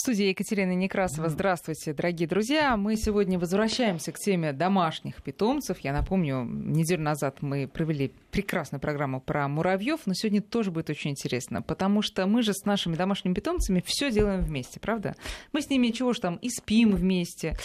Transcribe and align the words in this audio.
В 0.00 0.02
студии 0.02 0.28
Екатерина 0.28 0.74
Некрасова. 0.74 1.28
Здравствуйте, 1.28 1.92
дорогие 1.92 2.26
друзья. 2.26 2.74
Мы 2.78 2.96
сегодня 2.96 3.38
возвращаемся 3.38 4.12
к 4.12 4.18
теме 4.18 4.54
домашних 4.54 5.22
питомцев. 5.22 5.80
Я 5.80 5.92
напомню, 5.92 6.42
неделю 6.42 7.02
назад 7.02 7.42
мы 7.42 7.68
провели 7.68 8.10
прекрасную 8.30 8.80
программу 8.80 9.20
про 9.20 9.46
муравьев, 9.46 10.00
но 10.06 10.14
сегодня 10.14 10.40
тоже 10.40 10.70
будет 10.70 10.88
очень 10.88 11.10
интересно, 11.10 11.60
потому 11.60 12.00
что 12.00 12.26
мы 12.26 12.40
же 12.40 12.54
с 12.54 12.64
нашими 12.64 12.96
домашними 12.96 13.34
питомцами 13.34 13.82
все 13.84 14.10
делаем 14.10 14.40
вместе, 14.40 14.80
правда? 14.80 15.16
Мы 15.52 15.60
с 15.60 15.68
ними 15.68 15.88
чего 15.88 16.14
ж 16.14 16.20
там 16.20 16.36
и 16.36 16.48
спим 16.48 16.96
вместе. 16.96 17.58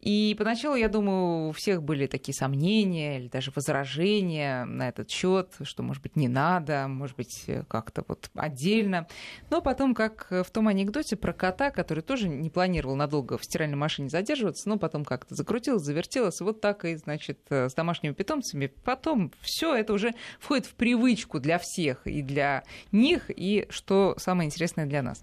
И 0.00 0.34
поначалу, 0.38 0.76
я 0.76 0.88
думаю, 0.88 1.48
у 1.48 1.52
всех 1.52 1.82
были 1.82 2.06
такие 2.06 2.34
сомнения 2.34 3.18
или 3.18 3.28
даже 3.28 3.52
возражения 3.54 4.64
на 4.64 4.88
этот 4.88 5.10
счет, 5.10 5.52
что, 5.62 5.82
может 5.82 6.02
быть, 6.02 6.16
не 6.16 6.26
надо, 6.26 6.86
может 6.88 7.16
быть, 7.16 7.44
как-то 7.68 8.02
вот 8.08 8.30
отдельно. 8.34 9.06
Но 9.50 9.60
потом, 9.60 9.94
как 9.94 10.28
в 10.30 10.50
том 10.50 10.68
анекдоте 10.68 11.16
про 11.16 11.34
кота, 11.34 11.70
который 11.70 12.02
тоже 12.02 12.28
не 12.28 12.48
планировал 12.48 12.96
надолго 12.96 13.36
в 13.36 13.44
стиральной 13.44 13.76
машине 13.76 14.08
задерживаться, 14.08 14.70
но 14.70 14.78
потом 14.78 15.04
как-то 15.04 15.34
закрутилось, 15.34 15.82
завертелось, 15.82 16.40
вот 16.40 16.62
так 16.62 16.86
и, 16.86 16.96
значит, 16.96 17.40
с 17.50 17.74
домашними 17.74 18.14
питомцами. 18.14 18.68
Потом 18.84 19.32
все 19.42 19.74
это 19.74 19.92
уже 19.92 20.14
входит 20.38 20.64
в 20.64 20.76
привычку 20.76 21.40
для 21.40 21.58
всех, 21.58 22.06
и 22.06 22.22
для 22.22 22.64
них, 22.90 23.24
и, 23.28 23.66
что 23.68 24.14
самое 24.16 24.46
интересное, 24.46 24.86
для 24.86 25.02
нас. 25.02 25.22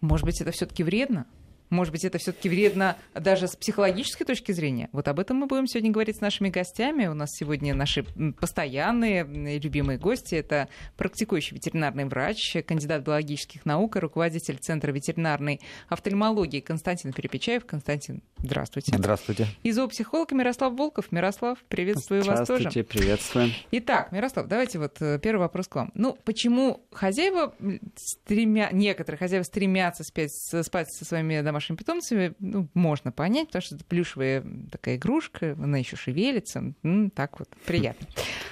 Может 0.00 0.24
быть, 0.24 0.40
это 0.40 0.52
все-таки 0.52 0.82
вредно? 0.82 1.26
Может 1.70 1.92
быть, 1.92 2.04
это 2.04 2.18
все-таки 2.18 2.48
вредно 2.48 2.96
даже 3.14 3.46
с 3.46 3.54
психологической 3.54 4.26
точки 4.26 4.50
зрения? 4.50 4.88
Вот 4.92 5.06
об 5.06 5.20
этом 5.20 5.36
мы 5.36 5.46
будем 5.46 5.68
сегодня 5.68 5.92
говорить 5.92 6.16
с 6.16 6.20
нашими 6.20 6.48
гостями. 6.48 7.06
У 7.06 7.14
нас 7.14 7.30
сегодня 7.32 7.74
наши 7.74 8.04
постоянные 8.40 9.24
любимые 9.58 9.98
гости. 9.98 10.34
Это 10.34 10.68
практикующий 10.96 11.54
ветеринарный 11.54 12.06
врач, 12.06 12.56
кандидат 12.66 13.02
биологических 13.02 13.64
наук 13.64 13.96
и 13.96 14.00
руководитель 14.00 14.58
Центра 14.58 14.90
ветеринарной 14.90 15.60
офтальмологии 15.88 16.58
Константин 16.58 17.12
Перепечаев. 17.12 17.64
Константин, 17.64 18.22
здравствуйте. 18.38 18.92
Здравствуйте. 18.96 19.46
И 19.62 19.70
зоопсихолог 19.70 20.32
Мирослав 20.32 20.74
Волков. 20.74 21.12
Мирослав, 21.12 21.58
приветствую 21.68 22.24
вас 22.24 22.48
тоже. 22.48 22.62
Здравствуйте, 22.62 22.82
приветствуем. 22.82 23.52
Итак, 23.70 24.10
Мирослав, 24.10 24.48
давайте 24.48 24.80
вот 24.80 25.00
э, 25.00 25.20
первый 25.22 25.42
вопрос 25.42 25.68
к 25.68 25.76
вам. 25.76 25.92
Ну, 25.94 26.18
почему 26.24 26.84
хозяева 26.90 27.54
стремя... 27.94 28.70
некоторые 28.72 29.18
хозяева 29.18 29.44
стремятся 29.44 30.02
спать, 30.02 30.32
спать 30.32 30.90
со 30.92 31.04
своими 31.04 31.40
домашними 31.40 31.59
домашними 31.60 31.76
питомцами, 31.76 32.34
ну, 32.38 32.68
можно 32.74 33.12
понять, 33.12 33.48
потому 33.48 33.62
что 33.62 33.74
это 33.76 33.84
плюшевая 33.84 34.44
такая 34.70 34.96
игрушка, 34.96 35.56
она 35.60 35.78
еще 35.78 35.96
шевелится, 35.96 36.72
ну, 36.82 37.10
так 37.10 37.38
вот, 37.38 37.48
приятно. 37.66 38.06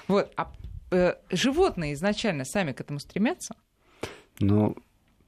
Вот, 0.09 0.31
а 0.37 0.53
э, 0.91 1.15
животные 1.31 1.95
изначально 1.95 2.45
сами 2.45 2.73
к 2.73 2.81
этому 2.81 3.00
стремятся? 3.00 3.56
Ну, 4.41 4.77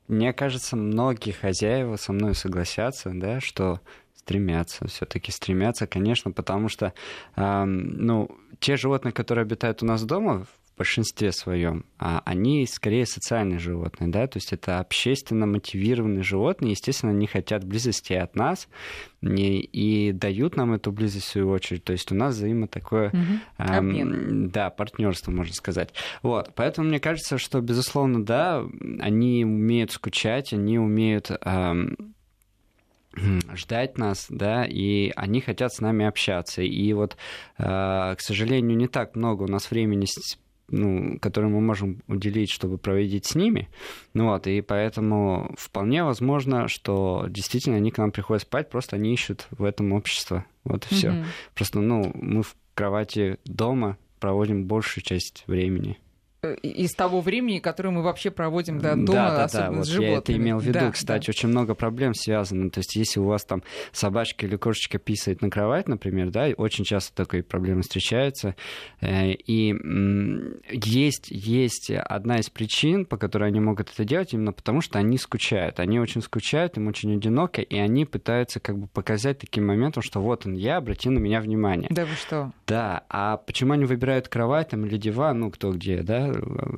мне 0.08 0.32
кажется, 0.32 0.76
многие 0.76 1.32
хозяева 1.32 1.96
со 1.96 2.12
мной 2.12 2.34
согласятся, 2.34 3.10
да, 3.14 3.40
что 3.40 3.80
стремятся, 4.14 4.86
все-таки 4.86 5.32
стремятся, 5.32 5.86
конечно, 5.86 6.30
потому 6.32 6.68
что, 6.68 6.92
э, 7.36 7.64
ну, 7.64 8.30
те 8.58 8.76
животные, 8.76 9.12
которые 9.12 9.42
обитают 9.42 9.82
у 9.82 9.86
нас 9.86 10.04
дома, 10.04 10.46
большинстве 10.80 11.30
своем, 11.30 11.84
а 11.98 12.22
они 12.24 12.66
скорее 12.66 13.04
социальные 13.04 13.58
животные, 13.58 14.08
да, 14.08 14.26
то 14.26 14.38
есть 14.38 14.50
это 14.54 14.80
общественно 14.80 15.44
мотивированные 15.44 16.22
животные, 16.22 16.70
естественно, 16.70 17.12
они 17.12 17.26
хотят 17.26 17.64
близости 17.64 18.14
от 18.14 18.34
нас 18.34 18.66
и, 19.20 19.60
и 19.60 20.12
дают 20.12 20.56
нам 20.56 20.72
эту 20.72 20.90
близость 20.90 21.26
в 21.26 21.28
свою 21.32 21.50
очередь, 21.50 21.84
то 21.84 21.92
есть 21.92 22.10
у 22.12 22.14
нас 22.14 22.34
взаимо 22.34 22.66
такое, 22.66 23.08
угу. 23.10 23.18
эм, 23.58 24.48
да, 24.48 24.70
партнерство, 24.70 25.30
можно 25.30 25.52
сказать. 25.52 25.92
Вот, 26.22 26.52
поэтому 26.54 26.88
мне 26.88 26.98
кажется, 26.98 27.36
что, 27.36 27.60
безусловно, 27.60 28.24
да, 28.24 28.64
они 29.00 29.44
умеют 29.44 29.92
скучать, 29.92 30.54
они 30.54 30.78
умеют... 30.78 31.30
Эм, 31.44 32.14
ждать 33.56 33.98
нас, 33.98 34.26
да, 34.28 34.64
и 34.64 35.10
они 35.16 35.40
хотят 35.40 35.74
с 35.74 35.80
нами 35.80 36.06
общаться. 36.06 36.62
И 36.62 36.92
вот, 36.92 37.16
э, 37.58 37.64
к 37.64 38.20
сожалению, 38.20 38.76
не 38.76 38.86
так 38.86 39.16
много 39.16 39.42
у 39.42 39.48
нас 39.48 39.72
времени 39.72 40.06
ну, 40.70 41.18
которые 41.18 41.50
мы 41.50 41.60
можем 41.60 42.02
уделить, 42.06 42.50
чтобы 42.50 42.78
проводить 42.78 43.26
с 43.26 43.34
ними. 43.34 43.68
Ну, 44.14 44.26
вот, 44.26 44.46
и 44.46 44.60
поэтому 44.60 45.54
вполне 45.58 46.04
возможно, 46.04 46.68
что 46.68 47.26
действительно 47.28 47.76
они 47.76 47.90
к 47.90 47.98
нам 47.98 48.10
приходят 48.10 48.42
спать, 48.42 48.70
просто 48.70 48.96
они 48.96 49.12
ищут 49.12 49.46
в 49.50 49.64
этом 49.64 49.92
общество. 49.92 50.44
Вот 50.64 50.86
и 50.90 50.94
все. 50.94 51.08
Mm-hmm. 51.08 51.24
Просто, 51.54 51.80
ну, 51.80 52.10
мы 52.14 52.42
в 52.42 52.56
кровати 52.74 53.38
дома 53.44 53.98
проводим 54.20 54.64
большую 54.64 55.04
часть 55.04 55.44
времени. 55.46 55.98
Э, 56.42 56.54
из 56.54 56.94
того 56.94 57.20
времени, 57.20 57.58
которое 57.58 57.90
мы 57.90 58.02
вообще 58.02 58.30
проводим 58.30 58.78
до 58.78 58.96
дома, 58.96 59.04
да, 59.06 59.36
да, 59.36 59.44
особенно 59.44 59.70
да, 59.70 59.76
вот 59.76 59.86
с 59.86 59.88
животными. 59.88 60.10
Я 60.10 60.18
это 60.18 60.32
имел 60.36 60.58
в 60.58 60.62
виду, 60.62 60.78
да, 60.78 60.90
кстати, 60.90 61.26
да. 61.26 61.30
очень 61.30 61.48
много 61.50 61.74
проблем 61.74 62.14
связано. 62.14 62.70
То 62.70 62.78
есть, 62.78 62.96
если 62.96 63.20
у 63.20 63.24
вас 63.24 63.44
там 63.44 63.62
собачка 63.92 64.46
или 64.46 64.56
кошечка 64.56 64.98
писает 64.98 65.42
на 65.42 65.50
кровать, 65.50 65.86
например, 65.86 66.30
да, 66.30 66.48
очень 66.56 66.84
часто 66.84 67.24
такие 67.24 67.42
проблемы 67.42 67.82
встречаются. 67.82 68.56
Э, 69.02 69.32
и 69.32 69.74
есть, 70.70 71.30
есть 71.30 71.90
одна 71.90 72.38
из 72.38 72.48
причин, 72.48 73.04
по 73.04 73.18
которой 73.18 73.48
они 73.48 73.60
могут 73.60 73.90
это 73.92 74.04
делать, 74.04 74.32
именно 74.32 74.52
потому 74.52 74.80
что 74.80 74.98
они 74.98 75.18
скучают. 75.18 75.78
Они 75.78 76.00
очень 76.00 76.22
скучают, 76.22 76.78
им 76.78 76.88
очень 76.88 77.16
одиноко, 77.16 77.60
и 77.60 77.76
они 77.76 78.06
пытаются 78.06 78.60
как 78.60 78.78
бы 78.78 78.86
показать 78.86 79.40
таким 79.40 79.66
моментом, 79.66 80.02
что 80.02 80.20
вот 80.20 80.46
он 80.46 80.54
я, 80.54 80.78
обрати 80.78 81.10
на 81.10 81.18
меня 81.18 81.42
внимание. 81.42 81.88
Да 81.90 82.06
вы 82.06 82.14
что? 82.14 82.52
Да, 82.66 83.04
а 83.10 83.36
почему 83.36 83.74
они 83.74 83.84
выбирают 83.84 84.28
кровать 84.28 84.70
там, 84.70 84.86
или 84.86 84.96
диван, 84.96 85.40
ну, 85.40 85.50
кто 85.50 85.72
где, 85.72 86.02
да, 86.02 86.29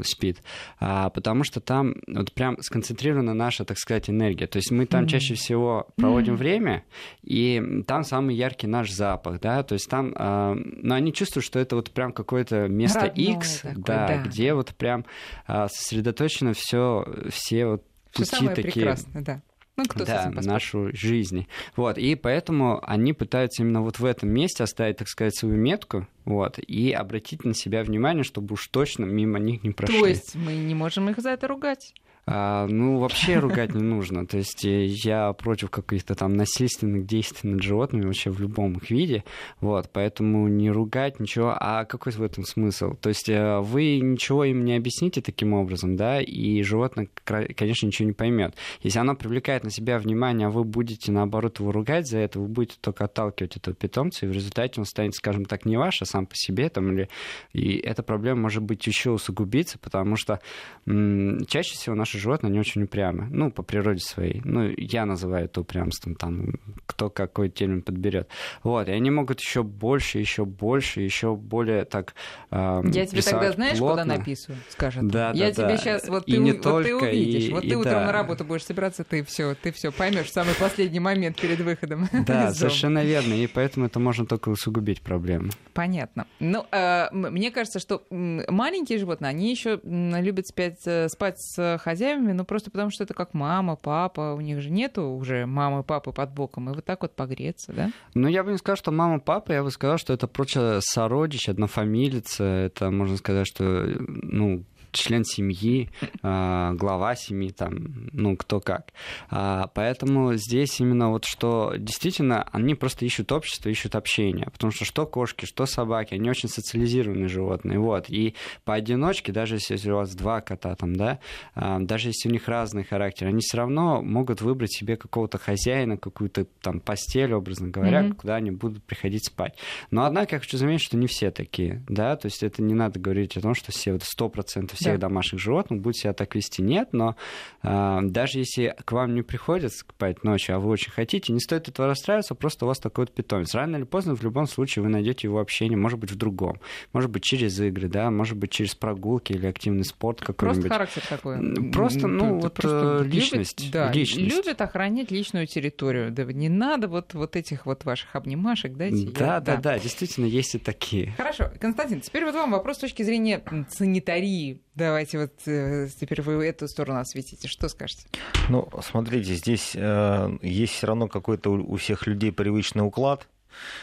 спит, 0.02 0.42
а, 0.80 1.10
потому 1.10 1.44
что 1.44 1.60
там 1.60 1.94
вот 2.06 2.32
прям 2.32 2.56
сконцентрирована 2.60 3.34
наша, 3.34 3.64
так 3.64 3.78
сказать, 3.78 4.10
энергия. 4.10 4.46
То 4.46 4.56
есть 4.56 4.70
мы 4.70 4.86
там 4.86 5.04
mm-hmm. 5.04 5.08
чаще 5.08 5.34
всего 5.34 5.88
проводим 5.96 6.34
mm-hmm. 6.34 6.36
время, 6.36 6.84
и 7.22 7.82
там 7.86 8.04
самый 8.04 8.34
яркий 8.34 8.66
наш 8.66 8.90
запах, 8.90 9.40
да, 9.40 9.62
то 9.62 9.74
есть 9.74 9.88
там, 9.88 10.12
а, 10.16 10.54
но 10.54 10.94
они 10.94 11.12
чувствуют, 11.12 11.44
что 11.44 11.58
это 11.58 11.76
вот 11.76 11.90
прям 11.90 12.12
какое-то 12.12 12.68
место 12.68 13.06
Родное 13.06 13.36
X, 13.36 13.60
такое, 13.60 13.84
да, 13.84 14.06
да, 14.08 14.16
где 14.22 14.54
вот 14.54 14.74
прям 14.74 15.04
а, 15.46 15.68
сосредоточено 15.68 16.52
все, 16.54 17.06
все 17.30 17.66
вот 17.66 17.84
пути 18.12 18.48
такие. 18.48 18.72
прекрасное, 18.72 19.22
да. 19.22 19.42
Ну, 19.76 19.84
кто 19.84 20.04
да, 20.04 20.30
нашу 20.30 20.90
жизнь. 20.92 21.46
Вот, 21.76 21.96
и 21.96 22.14
поэтому 22.14 22.80
они 22.86 23.14
пытаются 23.14 23.62
именно 23.62 23.80
вот 23.80 23.98
в 23.98 24.04
этом 24.04 24.28
месте 24.28 24.64
оставить, 24.64 24.98
так 24.98 25.08
сказать, 25.08 25.34
свою 25.34 25.56
метку, 25.56 26.06
вот, 26.26 26.58
и 26.58 26.92
обратить 26.92 27.44
на 27.44 27.54
себя 27.54 27.82
внимание, 27.82 28.22
чтобы 28.22 28.54
уж 28.54 28.68
точно 28.68 29.04
мимо 29.04 29.38
них 29.38 29.62
не 29.62 29.70
прошли. 29.70 29.98
То 29.98 30.06
есть 30.06 30.34
мы 30.34 30.54
не 30.54 30.74
можем 30.74 31.08
их 31.08 31.18
за 31.18 31.30
это 31.30 31.48
ругать? 31.48 31.94
А, 32.24 32.66
ну, 32.68 32.98
вообще 32.98 33.38
ругать 33.38 33.74
не 33.74 33.82
нужно. 33.82 34.26
То 34.26 34.38
есть 34.38 34.64
э, 34.64 34.84
я 34.86 35.32
против 35.32 35.70
каких-то 35.70 36.14
там 36.14 36.36
насильственных 36.36 37.04
действий 37.04 37.50
над 37.50 37.62
животными 37.62 38.04
вообще 38.04 38.30
в 38.30 38.40
любом 38.40 38.74
их 38.74 38.90
виде. 38.90 39.24
Вот, 39.60 39.90
поэтому 39.92 40.46
не 40.46 40.70
ругать, 40.70 41.18
ничего. 41.18 41.56
А 41.58 41.84
какой 41.84 42.12
в 42.12 42.22
этом 42.22 42.44
смысл? 42.44 42.94
То 42.94 43.08
есть 43.08 43.28
э, 43.28 43.58
вы 43.58 43.98
ничего 43.98 44.44
им 44.44 44.64
не 44.64 44.76
объясните 44.76 45.20
таким 45.20 45.52
образом, 45.52 45.96
да, 45.96 46.20
и 46.20 46.62
животное, 46.62 47.08
конечно, 47.24 47.86
ничего 47.86 48.06
не 48.06 48.14
поймет. 48.14 48.54
Если 48.82 49.00
оно 49.00 49.16
привлекает 49.16 49.64
на 49.64 49.70
себя 49.70 49.98
внимание, 49.98 50.46
а 50.46 50.50
вы 50.50 50.62
будете, 50.62 51.10
наоборот, 51.10 51.58
его 51.58 51.72
ругать 51.72 52.06
за 52.06 52.18
это, 52.18 52.38
вы 52.38 52.46
будете 52.46 52.76
только 52.80 53.04
отталкивать 53.04 53.56
этого 53.56 53.74
питомца, 53.74 54.26
и 54.26 54.28
в 54.28 54.32
результате 54.32 54.80
он 54.80 54.86
станет, 54.86 55.14
скажем 55.16 55.44
так, 55.44 55.64
не 55.64 55.76
ваш, 55.76 56.02
а 56.02 56.04
сам 56.04 56.26
по 56.26 56.36
себе, 56.36 56.68
там, 56.68 56.92
или... 56.92 57.08
и 57.52 57.78
эта 57.78 58.04
проблема 58.04 58.42
может 58.42 58.62
быть 58.62 58.86
еще 58.86 59.10
усугубиться, 59.10 59.78
потому 59.78 60.14
что 60.14 60.38
м- 60.86 61.44
чаще 61.46 61.74
всего 61.74 61.96
наши 62.12 62.18
животные, 62.22 62.50
они 62.50 62.58
очень 62.60 62.82
упрямы, 62.82 63.26
ну, 63.30 63.50
по 63.50 63.62
природе 63.62 64.00
своей. 64.00 64.40
Ну, 64.44 64.70
я 64.76 65.06
называю 65.06 65.46
это 65.46 65.60
упрямством, 65.62 66.14
там, 66.14 66.54
кто 66.86 67.08
какой 67.10 67.48
термин 67.48 67.82
подберет. 67.82 68.28
Вот, 68.62 68.88
и 68.88 68.92
они 68.92 69.10
могут 69.10 69.40
еще 69.40 69.62
больше, 69.62 70.18
еще 70.18 70.44
больше, 70.44 71.00
еще 71.00 71.34
более 71.36 71.84
так 71.84 72.14
э, 72.50 72.82
Я 72.92 73.06
тебе 73.06 73.22
тогда 73.22 73.52
знаешь, 73.52 73.78
плотно. 73.78 74.02
куда 74.02 74.16
написываю, 74.18 74.60
скажет. 74.68 75.06
Да, 75.08 75.32
я 75.34 75.46
да, 75.48 75.52
тебе 75.52 75.66
да. 75.68 75.76
сейчас, 75.78 76.08
вот 76.08 76.24
И 76.26 76.32
ты, 76.32 76.38
не 76.38 76.52
вот 76.52 76.62
только, 76.62 76.88
ты 76.88 76.96
увидишь, 76.96 77.44
и- 77.48 77.52
вот 77.52 77.64
и 77.64 77.70
ты 77.70 77.76
утром 77.76 77.92
да. 77.94 78.06
на 78.06 78.12
работу 78.12 78.44
будешь 78.44 78.64
собираться, 78.64 79.04
ты 79.04 79.24
все, 79.24 79.54
ты 79.54 79.72
все 79.72 79.90
поймешь 79.90 80.26
в 80.26 80.32
самый 80.32 80.54
последний 80.54 81.00
момент 81.00 81.40
перед 81.40 81.60
выходом. 81.60 82.08
Да, 82.26 82.52
совершенно 82.52 83.02
верно, 83.04 83.34
и 83.34 83.46
поэтому 83.46 83.86
это 83.86 83.98
можно 84.00 84.26
только 84.26 84.48
усугубить 84.50 85.00
проблему. 85.02 85.50
Понятно. 85.74 86.26
Ну, 86.40 86.64
э, 86.70 87.08
м- 87.12 87.32
мне 87.32 87.50
кажется, 87.50 87.78
что 87.80 88.02
маленькие 88.10 88.98
животные, 88.98 89.30
они 89.30 89.50
еще 89.50 89.80
любят 89.84 90.46
спать, 90.46 90.78
э, 90.86 91.08
спать 91.08 91.36
с 91.40 91.78
хозяевами, 92.02 92.32
ну 92.32 92.44
просто 92.44 92.70
потому 92.70 92.90
что 92.90 93.04
это 93.04 93.14
как 93.14 93.34
мама, 93.34 93.76
папа, 93.76 94.34
у 94.34 94.40
них 94.40 94.60
же 94.60 94.70
нету 94.70 95.02
уже 95.08 95.46
мамы, 95.46 95.82
папы 95.82 96.12
под 96.12 96.32
боком, 96.32 96.70
и 96.70 96.74
вот 96.74 96.84
так 96.84 97.02
вот 97.02 97.14
погреться, 97.14 97.72
да? 97.72 97.90
Ну, 98.14 98.28
я 98.28 98.42
бы 98.42 98.52
не 98.52 98.58
сказал, 98.58 98.76
что 98.76 98.90
мама, 98.90 99.20
папа, 99.20 99.52
я 99.52 99.62
бы 99.62 99.70
сказал, 99.70 99.98
что 99.98 100.12
это 100.12 100.26
просто 100.26 100.80
сородич, 100.82 101.48
однофамилец, 101.48 102.40
это 102.40 102.90
можно 102.90 103.16
сказать, 103.16 103.46
что, 103.46 103.62
ну, 103.98 104.64
член 104.92 105.24
семьи, 105.24 105.90
а, 106.22 106.72
глава 106.74 107.14
семьи, 107.16 107.50
там, 107.50 108.08
ну, 108.12 108.36
кто 108.36 108.60
как. 108.60 108.92
А, 109.30 109.68
поэтому 109.74 110.34
здесь 110.34 110.80
именно 110.80 111.10
вот 111.10 111.24
что 111.24 111.74
действительно 111.76 112.48
они 112.52 112.74
просто 112.74 113.04
ищут 113.04 113.32
общество, 113.32 113.68
ищут 113.68 113.94
общение, 113.94 114.46
потому 114.52 114.72
что 114.72 114.84
что 114.84 115.06
кошки, 115.06 115.46
что 115.46 115.66
собаки, 115.66 116.14
они 116.14 116.30
очень 116.30 116.48
социализированные 116.48 117.28
животные, 117.28 117.78
вот, 117.78 118.08
и 118.08 118.34
поодиночке, 118.64 119.32
даже 119.32 119.56
если 119.56 119.90
у 119.90 119.96
вас 119.96 120.14
два 120.14 120.40
кота 120.40 120.74
там, 120.74 120.94
да, 120.94 121.18
а, 121.54 121.78
даже 121.80 122.08
если 122.08 122.28
у 122.28 122.32
них 122.32 122.48
разный 122.48 122.84
характер, 122.84 123.26
они 123.26 123.40
все 123.40 123.56
равно 123.56 124.02
могут 124.02 124.40
выбрать 124.40 124.72
себе 124.72 124.96
какого-то 124.96 125.38
хозяина, 125.38 125.96
какую-то 125.96 126.44
там 126.60 126.80
постель, 126.80 127.32
образно 127.32 127.68
говоря, 127.68 128.02
mm-hmm. 128.02 128.14
куда 128.14 128.36
они 128.36 128.50
будут 128.50 128.82
приходить 128.84 129.26
спать. 129.26 129.56
Но, 129.90 130.04
однако, 130.04 130.36
я 130.36 130.40
хочу 130.40 130.56
заметить, 130.56 130.84
что 130.84 130.96
не 130.96 131.06
все 131.06 131.30
такие, 131.30 131.82
да, 131.88 132.16
то 132.16 132.26
есть 132.26 132.42
это 132.42 132.62
не 132.62 132.74
надо 132.74 133.00
говорить 133.00 133.36
о 133.36 133.40
том, 133.40 133.54
что 133.54 133.72
все, 133.72 133.92
вот 133.92 134.02
100% 134.02 134.74
всех 134.82 134.98
да. 134.98 135.08
домашних 135.08 135.40
животных 135.40 135.80
будут 135.80 135.96
себя 135.96 136.12
так 136.12 136.34
вести. 136.34 136.62
Нет, 136.62 136.88
но 136.92 137.16
э, 137.62 137.98
даже 138.02 138.38
если 138.38 138.74
к 138.84 138.92
вам 138.92 139.14
не 139.14 139.22
приходят 139.22 139.72
спать 139.72 140.24
ночью, 140.24 140.56
а 140.56 140.58
вы 140.58 140.70
очень 140.70 140.92
хотите, 140.92 141.32
не 141.32 141.40
стоит 141.40 141.68
этого 141.68 141.88
расстраиваться, 141.88 142.34
просто 142.34 142.64
у 142.64 142.68
вас 142.68 142.78
такой 142.78 143.06
вот 143.06 143.14
питомец. 143.14 143.54
Рано 143.54 143.76
или 143.76 143.84
поздно, 143.84 144.14
в 144.14 144.22
любом 144.22 144.46
случае, 144.46 144.82
вы 144.82 144.88
найдете 144.88 145.28
его 145.28 145.40
общение, 145.40 145.76
может 145.76 145.98
быть, 145.98 146.10
в 146.10 146.16
другом. 146.16 146.60
Может 146.92 147.10
быть, 147.10 147.22
через 147.22 147.58
игры, 147.60 147.88
да, 147.88 148.10
может 148.10 148.36
быть, 148.36 148.50
через 148.50 148.74
прогулки 148.74 149.32
или 149.32 149.46
активный 149.46 149.84
спорт 149.84 150.20
какой-нибудь. 150.20 150.68
Просто 150.68 150.68
характер 150.68 151.02
такой. 151.08 151.70
Просто, 151.70 152.06
ну, 152.06 152.40
вот 152.40 152.54
просто 152.54 153.00
э, 153.02 153.04
личность. 153.04 153.60
Любит, 153.60 153.72
да, 153.72 153.92
личность. 153.92 154.36
любит 154.36 154.60
охранять 154.60 155.10
личную 155.10 155.46
территорию. 155.46 156.10
Да 156.10 156.24
не 156.24 156.48
надо 156.48 156.88
вот, 156.88 157.14
вот 157.14 157.36
этих 157.36 157.66
вот 157.66 157.84
ваших 157.84 158.14
обнимашек, 158.16 158.74
дайте. 158.74 159.10
Да, 159.10 159.34
я, 159.34 159.40
да, 159.40 159.56
да, 159.56 159.56
да, 159.56 159.78
действительно, 159.78 160.26
есть 160.26 160.54
и 160.54 160.58
такие. 160.58 161.12
Хорошо, 161.16 161.50
Константин, 161.60 162.00
теперь 162.00 162.24
вот 162.24 162.34
вам 162.34 162.50
вопрос 162.50 162.76
с 162.78 162.80
точки 162.80 163.02
зрения 163.02 163.42
санитарии. 163.70 164.60
Давайте 164.74 165.18
вот 165.18 165.32
э, 165.46 165.88
теперь 166.00 166.22
вы 166.22 166.46
эту 166.46 166.66
сторону 166.66 167.00
осветите. 167.00 167.46
Что 167.46 167.68
скажете? 167.68 168.06
Ну, 168.48 168.68
смотрите, 168.82 169.34
здесь 169.34 169.72
э, 169.74 170.38
есть 170.40 170.72
все 170.72 170.86
равно 170.86 171.08
какой-то 171.08 171.50
у, 171.50 171.74
у 171.74 171.76
всех 171.76 172.06
людей 172.06 172.32
привычный 172.32 172.84
уклад. 172.84 173.28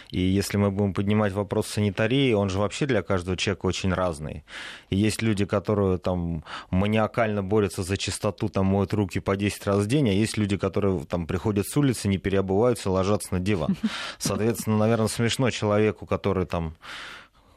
И 0.09 0.19
если 0.19 0.57
мы 0.57 0.71
будем 0.71 0.93
поднимать 0.93 1.33
вопрос 1.33 1.67
санитарии, 1.67 2.33
он 2.33 2.49
же 2.49 2.59
вообще 2.59 2.85
для 2.85 3.01
каждого 3.01 3.37
человека 3.37 3.65
очень 3.65 3.93
разный. 3.93 4.43
И 4.89 4.95
есть 4.95 5.21
люди, 5.21 5.45
которые 5.45 5.97
там 5.97 6.43
маниакально 6.71 7.43
борются 7.43 7.83
за 7.83 7.97
чистоту, 7.97 8.49
там 8.49 8.65
моют 8.65 8.93
руки 8.93 9.19
по 9.19 9.35
10 9.35 9.67
раз 9.67 9.83
в 9.83 9.87
день, 9.87 10.09
а 10.09 10.13
есть 10.13 10.37
люди, 10.37 10.57
которые 10.57 11.05
там 11.05 11.27
приходят 11.27 11.67
с 11.67 11.77
улицы, 11.77 12.07
не 12.07 12.17
переобуваются, 12.17 12.89
ложатся 12.89 13.35
на 13.35 13.39
диван. 13.39 13.77
Соответственно, 14.17 14.77
наверное, 14.77 15.07
смешно 15.07 15.49
человеку, 15.51 16.05
который 16.05 16.45
там 16.45 16.75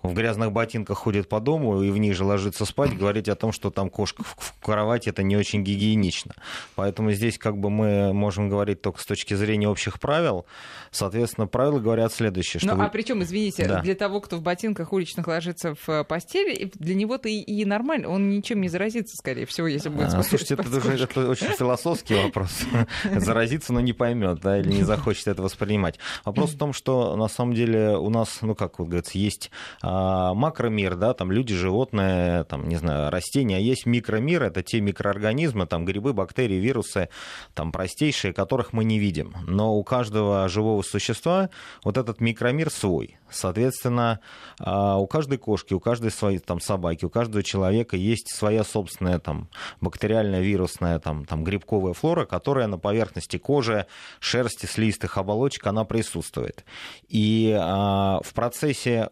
в 0.02 0.14
грязных 0.14 0.52
ботинках 0.52 0.98
ходит 0.98 1.28
по 1.28 1.40
дому 1.40 1.82
и 1.82 1.90
в 1.90 1.98
них 1.98 2.14
же 2.14 2.24
ложится 2.24 2.64
спать, 2.64 2.96
говорить 2.96 3.28
о 3.28 3.36
том, 3.36 3.52
что 3.52 3.70
там 3.70 3.90
кошка 3.90 4.22
в 4.24 4.54
кровати, 4.60 5.08
это 5.08 5.22
не 5.22 5.36
очень 5.36 5.62
гигиенично. 5.62 6.34
Поэтому 6.74 7.12
здесь 7.12 7.38
как 7.38 7.58
бы 7.58 7.70
мы 7.70 8.12
можем 8.12 8.48
говорить 8.48 8.82
только 8.82 9.00
с 9.00 9.06
точки 9.06 9.34
зрения 9.34 9.68
общих 9.68 10.00
правил. 10.00 10.46
Соответственно, 10.90 11.46
правила 11.46 11.78
говорят 11.78 12.12
следующее. 12.12 12.60
Что 12.60 12.70
ну, 12.70 12.76
вы... 12.76 12.84
а 12.86 12.88
причем, 12.88 13.22
извините, 13.22 13.66
да. 13.66 13.80
для 13.80 13.94
того, 13.94 14.20
кто 14.20 14.36
в 14.36 14.42
ботинках 14.42 14.92
уличных 14.92 15.26
ложится 15.26 15.74
в 15.74 15.88
э, 15.88 16.04
постели, 16.04 16.70
для 16.74 16.94
него-то 16.94 17.28
и, 17.28 17.38
и 17.38 17.64
нормально, 17.64 18.08
он 18.08 18.30
ничем 18.30 18.60
не 18.60 18.68
заразится, 18.68 19.16
скорее 19.16 19.46
всего, 19.46 19.66
если 19.66 19.88
будет. 19.88 20.12
А, 20.12 20.22
слушайте, 20.22 20.54
это, 20.54 20.68
уже, 20.68 21.04
это 21.04 21.28
очень 21.28 21.48
философский 21.48 22.14
вопрос. 22.14 22.50
Заразиться, 23.16 23.72
но 23.72 23.80
не 23.80 23.92
поймет, 23.92 24.40
да, 24.40 24.58
или 24.58 24.68
не 24.72 24.82
захочет 24.82 25.28
это 25.28 25.42
воспринимать. 25.42 25.98
Вопрос 26.24 26.50
в 26.50 26.58
том, 26.58 26.72
что 26.72 27.16
на 27.16 27.28
самом 27.28 27.54
деле 27.54 27.96
у 27.96 28.10
нас, 28.10 28.38
ну, 28.42 28.54
как 28.54 28.78
вот 28.78 28.88
говорится, 28.88 29.18
есть 29.18 29.50
а, 29.94 30.32
макромир, 30.32 30.96
да, 30.96 31.12
там 31.12 31.30
люди, 31.30 31.54
животные, 31.54 32.44
там, 32.44 32.66
не 32.66 32.76
знаю, 32.76 33.10
растения, 33.10 33.56
а 33.56 33.60
есть 33.60 33.84
микромир, 33.84 34.42
это 34.42 34.62
те 34.62 34.80
микроорганизмы, 34.80 35.66
там 35.66 35.84
грибы, 35.84 36.14
бактерии, 36.14 36.56
вирусы, 36.56 37.10
там 37.52 37.72
простейшие, 37.72 38.32
которых 38.32 38.72
мы 38.72 38.84
не 38.84 38.98
видим. 38.98 39.34
Но 39.46 39.76
у 39.76 39.84
каждого 39.84 40.48
живого 40.48 40.80
существа 40.80 41.50
вот 41.84 41.98
этот 41.98 42.22
микромир 42.22 42.70
свой. 42.70 43.18
Соответственно, 43.30 44.20
а, 44.58 44.96
у 44.96 45.06
каждой 45.06 45.36
кошки, 45.36 45.74
у 45.74 45.80
каждой 45.80 46.10
своей 46.10 46.38
там, 46.38 46.58
собаки, 46.58 47.04
у 47.04 47.10
каждого 47.10 47.42
человека 47.42 47.96
есть 47.96 48.34
своя 48.34 48.64
собственная 48.64 49.18
там, 49.18 49.50
бактериальная, 49.82 50.40
вирусная, 50.40 51.00
там, 51.00 51.26
там, 51.26 51.44
грибковая 51.44 51.92
флора, 51.92 52.24
которая 52.24 52.66
на 52.66 52.78
поверхности 52.78 53.36
кожи, 53.36 53.86
шерсти, 54.20 54.64
слизистых 54.64 55.18
оболочек, 55.18 55.66
она 55.66 55.84
присутствует. 55.84 56.64
И 57.08 57.54
а, 57.60 58.20
в 58.22 58.32
процессе 58.32 59.10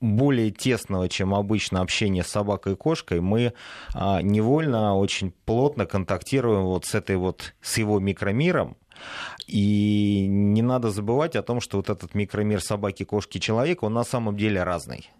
более 0.00 0.50
тесного, 0.50 1.08
чем 1.08 1.34
обычно 1.34 1.80
общение 1.80 2.24
с 2.24 2.28
собакой 2.28 2.72
и 2.72 2.76
кошкой, 2.76 3.20
мы 3.20 3.52
а, 3.94 4.22
невольно 4.22 4.96
очень 4.96 5.32
плотно 5.44 5.86
контактируем 5.86 6.64
вот 6.64 6.86
с 6.86 6.94
этой 6.94 7.16
вот, 7.16 7.54
с 7.60 7.78
его 7.78 8.00
микромиром, 8.00 8.76
и 9.46 10.26
не 10.28 10.62
надо 10.62 10.90
забывать 10.90 11.36
о 11.36 11.42
том, 11.42 11.60
что 11.60 11.78
вот 11.78 11.90
этот 11.90 12.14
микромир 12.14 12.60
собаки, 12.60 13.04
кошки, 13.04 13.38
человека, 13.38 13.84
он 13.84 13.94
на 13.94 14.04
самом 14.04 14.36
деле 14.36 14.62
разный. 14.62 15.10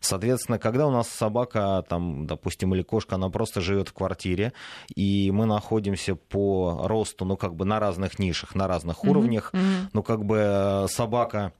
Соответственно, 0.00 0.58
когда 0.58 0.86
у 0.86 0.90
нас 0.90 1.08
собака, 1.08 1.84
там, 1.88 2.26
допустим, 2.26 2.74
или 2.74 2.82
кошка, 2.82 3.16
она 3.16 3.30
просто 3.30 3.60
живет 3.60 3.88
в 3.88 3.92
квартире, 3.92 4.52
и 4.94 5.30
мы 5.32 5.46
находимся 5.46 6.14
по 6.14 6.82
росту, 6.84 7.24
ну, 7.24 7.36
как 7.36 7.54
бы 7.54 7.64
на 7.64 7.80
разных 7.80 8.18
нишах, 8.18 8.54
на 8.54 8.68
разных 8.68 8.98
mm-hmm. 8.98 9.10
уровнях, 9.10 9.50
mm-hmm. 9.52 9.88
ну, 9.92 10.02
как 10.02 10.24
бы 10.24 10.36
э, 10.38 10.86
собака 10.88 11.52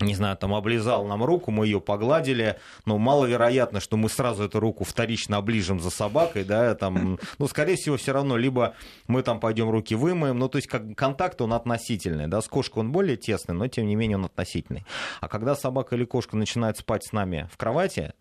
не 0.00 0.14
знаю, 0.14 0.36
там 0.36 0.54
облизал 0.54 1.04
нам 1.06 1.22
руку, 1.22 1.50
мы 1.50 1.66
ее 1.66 1.80
погладили, 1.80 2.58
но 2.84 2.98
маловероятно, 2.98 3.80
что 3.80 3.96
мы 3.96 4.08
сразу 4.08 4.44
эту 4.44 4.58
руку 4.58 4.84
вторично 4.84 5.36
оближем 5.36 5.78
за 5.80 5.90
собакой, 5.90 6.44
да, 6.44 6.74
там, 6.74 7.18
ну, 7.38 7.48
скорее 7.48 7.76
всего, 7.76 7.96
все 7.96 8.12
равно, 8.12 8.36
либо 8.36 8.74
мы 9.06 9.22
там 9.22 9.38
пойдем 9.38 9.70
руки 9.70 9.94
вымоем, 9.94 10.38
ну, 10.38 10.48
то 10.48 10.56
есть 10.56 10.68
как 10.68 10.96
контакт, 10.96 11.40
он 11.40 11.52
относительный, 11.52 12.26
да, 12.26 12.40
с 12.40 12.48
кошкой 12.48 12.80
он 12.80 12.92
более 12.92 13.16
тесный, 13.16 13.54
но, 13.54 13.68
тем 13.68 13.86
не 13.86 13.94
менее, 13.94 14.18
он 14.18 14.24
относительный. 14.24 14.84
А 15.20 15.28
когда 15.28 15.54
собака 15.54 15.94
или 15.94 16.04
кошка 16.04 16.36
начинает 16.36 16.76
спать 16.78 17.04
с 17.04 17.12
нами 17.12 17.48
в 17.52 17.56
кровати, 17.56 18.14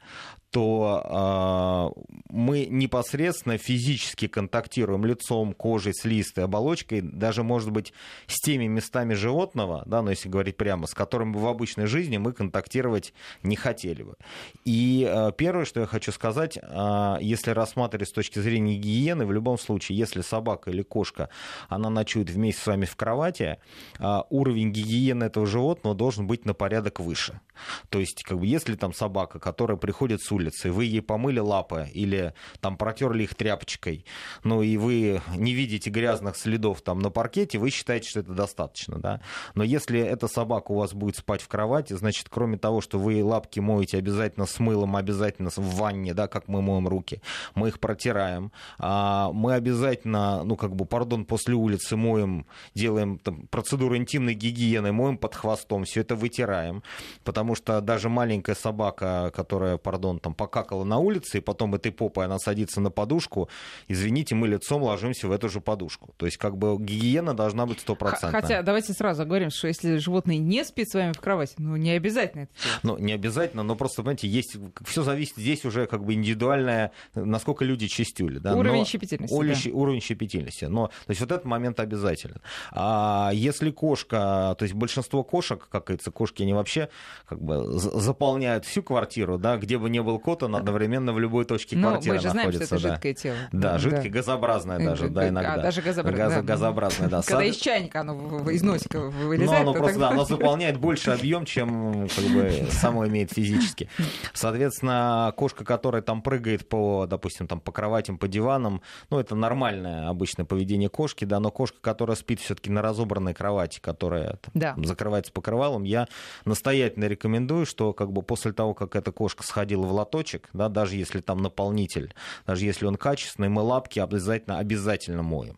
то 0.53 1.93
э, 1.97 2.01
мы 2.29 2.67
непосредственно 2.69 3.57
физически 3.57 4.27
контактируем 4.27 5.03
лицом, 5.03 5.53
кожей, 5.53 5.93
слизистой 5.95 6.43
оболочкой, 6.43 7.01
даже, 7.01 7.41
может 7.41 7.71
быть, 7.71 7.91
с 8.27 8.39
теми 8.39 8.67
местами 8.67 9.15
животного, 9.15 9.81
да, 9.87 10.03
ну, 10.03 10.11
если 10.11 10.29
говорить 10.29 10.55
прямо, 10.55 10.85
с 10.85 10.93
которыми 10.93 11.35
в 11.35 11.47
обычной 11.47 11.87
жизни 11.87 12.17
мы 12.17 12.33
контактировать 12.33 13.15
не 13.41 13.55
хотели 13.55 14.03
бы. 14.03 14.15
И 14.63 15.09
э, 15.09 15.31
первое, 15.35 15.65
что 15.65 15.79
я 15.79 15.87
хочу 15.87 16.11
сказать, 16.11 16.59
э, 16.61 17.17
если 17.19 17.49
рассматривать 17.49 18.09
с 18.09 18.11
точки 18.11 18.37
зрения 18.37 18.75
гигиены, 18.75 19.25
в 19.25 19.31
любом 19.31 19.57
случае, 19.57 19.97
если 19.97 20.21
собака 20.21 20.69
или 20.69 20.83
кошка, 20.83 21.29
она 21.67 21.89
ночует 21.89 22.29
вместе 22.29 22.61
с 22.61 22.67
вами 22.67 22.85
в 22.85 22.95
кровати, 22.95 23.57
э, 23.97 24.17
уровень 24.29 24.71
гигиены 24.71 25.23
этого 25.23 25.47
животного 25.47 25.95
должен 25.95 26.27
быть 26.27 26.45
на 26.45 26.53
порядок 26.53 26.99
выше. 26.99 27.41
То 27.89 27.99
есть, 27.99 28.23
как 28.23 28.39
бы, 28.39 28.45
если 28.45 28.75
там 28.75 28.93
собака, 28.93 29.39
которая 29.39 29.77
приходит 29.77 30.21
с 30.21 30.31
улицы, 30.31 30.42
улице, 30.43 30.71
вы 30.71 30.85
ей 30.85 31.01
помыли 31.01 31.39
лапы 31.39 31.89
или 31.93 32.33
там 32.59 32.77
протерли 32.77 33.23
их 33.23 33.35
тряпочкой, 33.35 34.05
ну 34.43 34.61
и 34.61 34.77
вы 34.77 35.21
не 35.35 35.53
видите 35.53 35.89
грязных 35.89 36.37
следов 36.37 36.81
там 36.81 36.99
на 36.99 37.09
паркете, 37.09 37.57
вы 37.57 37.69
считаете, 37.69 38.09
что 38.09 38.19
это 38.19 38.33
достаточно, 38.33 38.99
да. 38.99 39.21
Но 39.55 39.63
если 39.63 39.99
эта 39.99 40.27
собака 40.27 40.71
у 40.71 40.75
вас 40.75 40.93
будет 40.93 41.17
спать 41.17 41.41
в 41.41 41.47
кровати, 41.47 41.93
значит, 41.93 42.27
кроме 42.29 42.57
того, 42.57 42.81
что 42.81 42.99
вы 42.99 43.23
лапки 43.23 43.59
моете 43.59 43.97
обязательно 43.97 44.45
с 44.45 44.59
мылом, 44.59 44.95
обязательно 44.95 45.49
в 45.49 45.75
ванне, 45.75 46.13
да, 46.13 46.27
как 46.27 46.47
мы 46.47 46.61
моем 46.61 46.87
руки, 46.87 47.21
мы 47.55 47.69
их 47.69 47.79
протираем, 47.79 48.51
а 48.79 49.31
мы 49.31 49.53
обязательно, 49.53 50.43
ну 50.43 50.55
как 50.55 50.75
бы, 50.75 50.85
пардон, 50.85 51.25
после 51.25 51.55
улицы 51.55 51.95
моем, 51.95 52.45
делаем 52.75 53.19
там, 53.19 53.47
процедуру 53.47 53.95
интимной 53.97 54.33
гигиены, 54.33 54.91
моем 54.91 55.17
под 55.17 55.35
хвостом, 55.35 55.85
все 55.85 56.01
это 56.01 56.15
вытираем, 56.15 56.83
потому 57.23 57.55
что 57.55 57.81
даже 57.81 58.09
маленькая 58.09 58.55
собака, 58.55 59.31
которая, 59.35 59.77
пардон, 59.77 60.19
там 60.19 60.32
там 60.33 60.47
покакала 60.47 60.83
на 60.83 60.97
улице, 60.97 61.37
и 61.37 61.41
потом 61.41 61.75
этой 61.75 61.91
попой 61.91 62.25
она 62.25 62.39
садится 62.39 62.81
на 62.81 62.91
подушку, 62.91 63.49
извините, 63.87 64.35
мы 64.35 64.47
лицом 64.47 64.83
ложимся 64.83 65.27
в 65.27 65.31
эту 65.31 65.49
же 65.49 65.61
подушку. 65.61 66.13
То 66.17 66.25
есть 66.25 66.37
как 66.37 66.57
бы 66.57 66.77
гигиена 66.79 67.33
должна 67.33 67.65
быть 67.65 67.79
стопроцентная. 67.79 68.41
Хотя 68.41 68.61
давайте 68.61 68.93
сразу 68.93 69.25
говорим, 69.25 69.49
что 69.49 69.67
если 69.67 69.97
животное 69.97 70.37
не 70.37 70.63
спит 70.65 70.89
с 70.89 70.93
вами 70.93 71.13
в 71.13 71.19
кровати, 71.19 71.55
ну 71.57 71.75
не 71.75 71.91
обязательно 71.91 72.43
это. 72.43 72.51
Ну 72.83 72.97
не 72.97 73.13
обязательно, 73.13 73.63
но 73.63 73.75
просто, 73.75 74.01
понимаете, 74.01 74.27
есть, 74.27 74.57
все 74.85 75.03
зависит 75.03 75.37
здесь 75.37 75.65
уже 75.65 75.85
как 75.85 76.03
бы 76.03 76.13
индивидуальное, 76.13 76.91
насколько 77.15 77.65
люди 77.65 77.87
чистюли. 77.87 78.39
Да? 78.39 78.55
Уровень 78.55 78.79
но, 78.79 78.85
щепетильности. 78.85 79.33
Уровень, 79.33 79.61
да. 79.63 79.71
уровень 79.71 80.01
щепетильности. 80.01 80.65
Но, 80.65 80.87
то 80.87 81.09
есть 81.09 81.21
вот 81.21 81.31
этот 81.31 81.45
момент 81.45 81.79
обязателен. 81.79 82.41
А 82.71 83.31
если 83.33 83.71
кошка, 83.71 84.55
то 84.57 84.63
есть 84.63 84.73
большинство 84.73 85.23
кошек, 85.23 85.67
как 85.69 85.85
говорится, 85.85 86.11
кошки, 86.11 86.43
они 86.43 86.53
вообще 86.53 86.89
как 87.25 87.41
бы 87.41 87.63
заполняют 87.77 88.65
всю 88.65 88.83
квартиру, 88.83 89.37
да, 89.37 89.57
где 89.57 89.77
бы 89.77 89.89
не 89.89 90.01
был 90.01 90.19
Коттон 90.23 90.55
одновременно 90.55 91.13
в 91.13 91.19
любой 91.19 91.45
точке 91.45 91.75
Но 91.75 91.89
квартиры 91.89 92.15
мы 92.15 92.21
же 92.21 92.29
знаем, 92.29 92.47
находится. 92.49 92.65
что 92.65 92.75
это 92.75 92.83
да. 92.87 92.93
жидкое 92.95 93.13
тело. 93.13 93.35
Да, 93.51 93.77
жидкое, 93.77 94.09
газообразное 94.09 94.79
даже, 94.79 95.09
да, 95.09 95.29
иногда. 95.29 95.53
А, 95.55 95.57
даже 95.61 95.81
газообразное. 95.81 96.25
Газо- 96.27 96.35
да. 96.35 96.41
газообразное, 96.53 97.09
да. 97.09 97.21
Когда 97.21 97.43
из 97.43 97.55
чайника 97.57 98.01
оно 98.01 98.49
из 98.49 98.61
носика 98.63 98.97
Ну, 98.99 99.09
вылезает. 99.27 99.61
оно 99.61 99.73
то 99.73 99.79
просто, 99.79 99.99
да, 99.99 100.09
оно 100.09 100.25
заполняет 100.25 100.77
больше 100.79 101.11
объем, 101.11 101.45
чем 101.45 102.07
как 102.15 102.25
бы 102.25 102.67
само 102.71 103.07
имеет 103.07 103.31
физически. 103.31 103.89
Соответственно, 104.33 105.33
кошка, 105.37 105.63
которая 105.63 106.01
там 106.01 106.21
прыгает 106.21 106.67
по, 106.67 107.05
допустим, 107.07 107.47
там 107.47 107.59
по 107.59 107.71
кроватям, 107.71 108.17
по 108.17 108.27
диванам, 108.27 108.81
ну, 109.09 109.19
это 109.19 109.35
нормальное 109.35 110.09
обычное 110.09 110.45
поведение 110.45 110.89
кошки, 110.89 111.25
да, 111.25 111.39
но 111.39 111.51
кошка, 111.51 111.77
которая 111.81 112.15
спит 112.15 112.39
все-таки 112.39 112.69
на 112.69 112.81
разобранной 112.81 113.33
кровати, 113.33 113.79
которая 113.79 114.37
там, 114.41 114.51
Да. 114.53 114.75
закрывается 114.83 115.31
покрывалом, 115.31 115.83
я 115.83 116.07
настоятельно 116.45 117.05
рекомендую, 117.05 117.65
что 117.65 117.93
как 117.93 118.11
бы 118.11 118.21
после 118.21 118.51
того, 118.53 118.73
как 118.73 118.95
эта 118.95 119.11
кошка 119.11 119.43
сходила 119.43 119.85
в 119.85 119.93
лоточек, 120.03 120.49
да, 120.53 120.69
даже 120.69 120.95
если 120.95 121.21
там 121.21 121.41
наполнитель, 121.41 122.13
даже 122.45 122.65
если 122.65 122.85
он 122.85 122.95
качественный, 122.95 123.49
мы 123.49 123.61
лапки 123.61 123.99
обязательно, 123.99 124.59
обязательно 124.59 125.23
моем. 125.23 125.57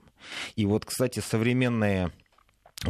И 0.56 0.66
вот, 0.66 0.86
кстати, 0.86 1.20
современные 1.20 2.12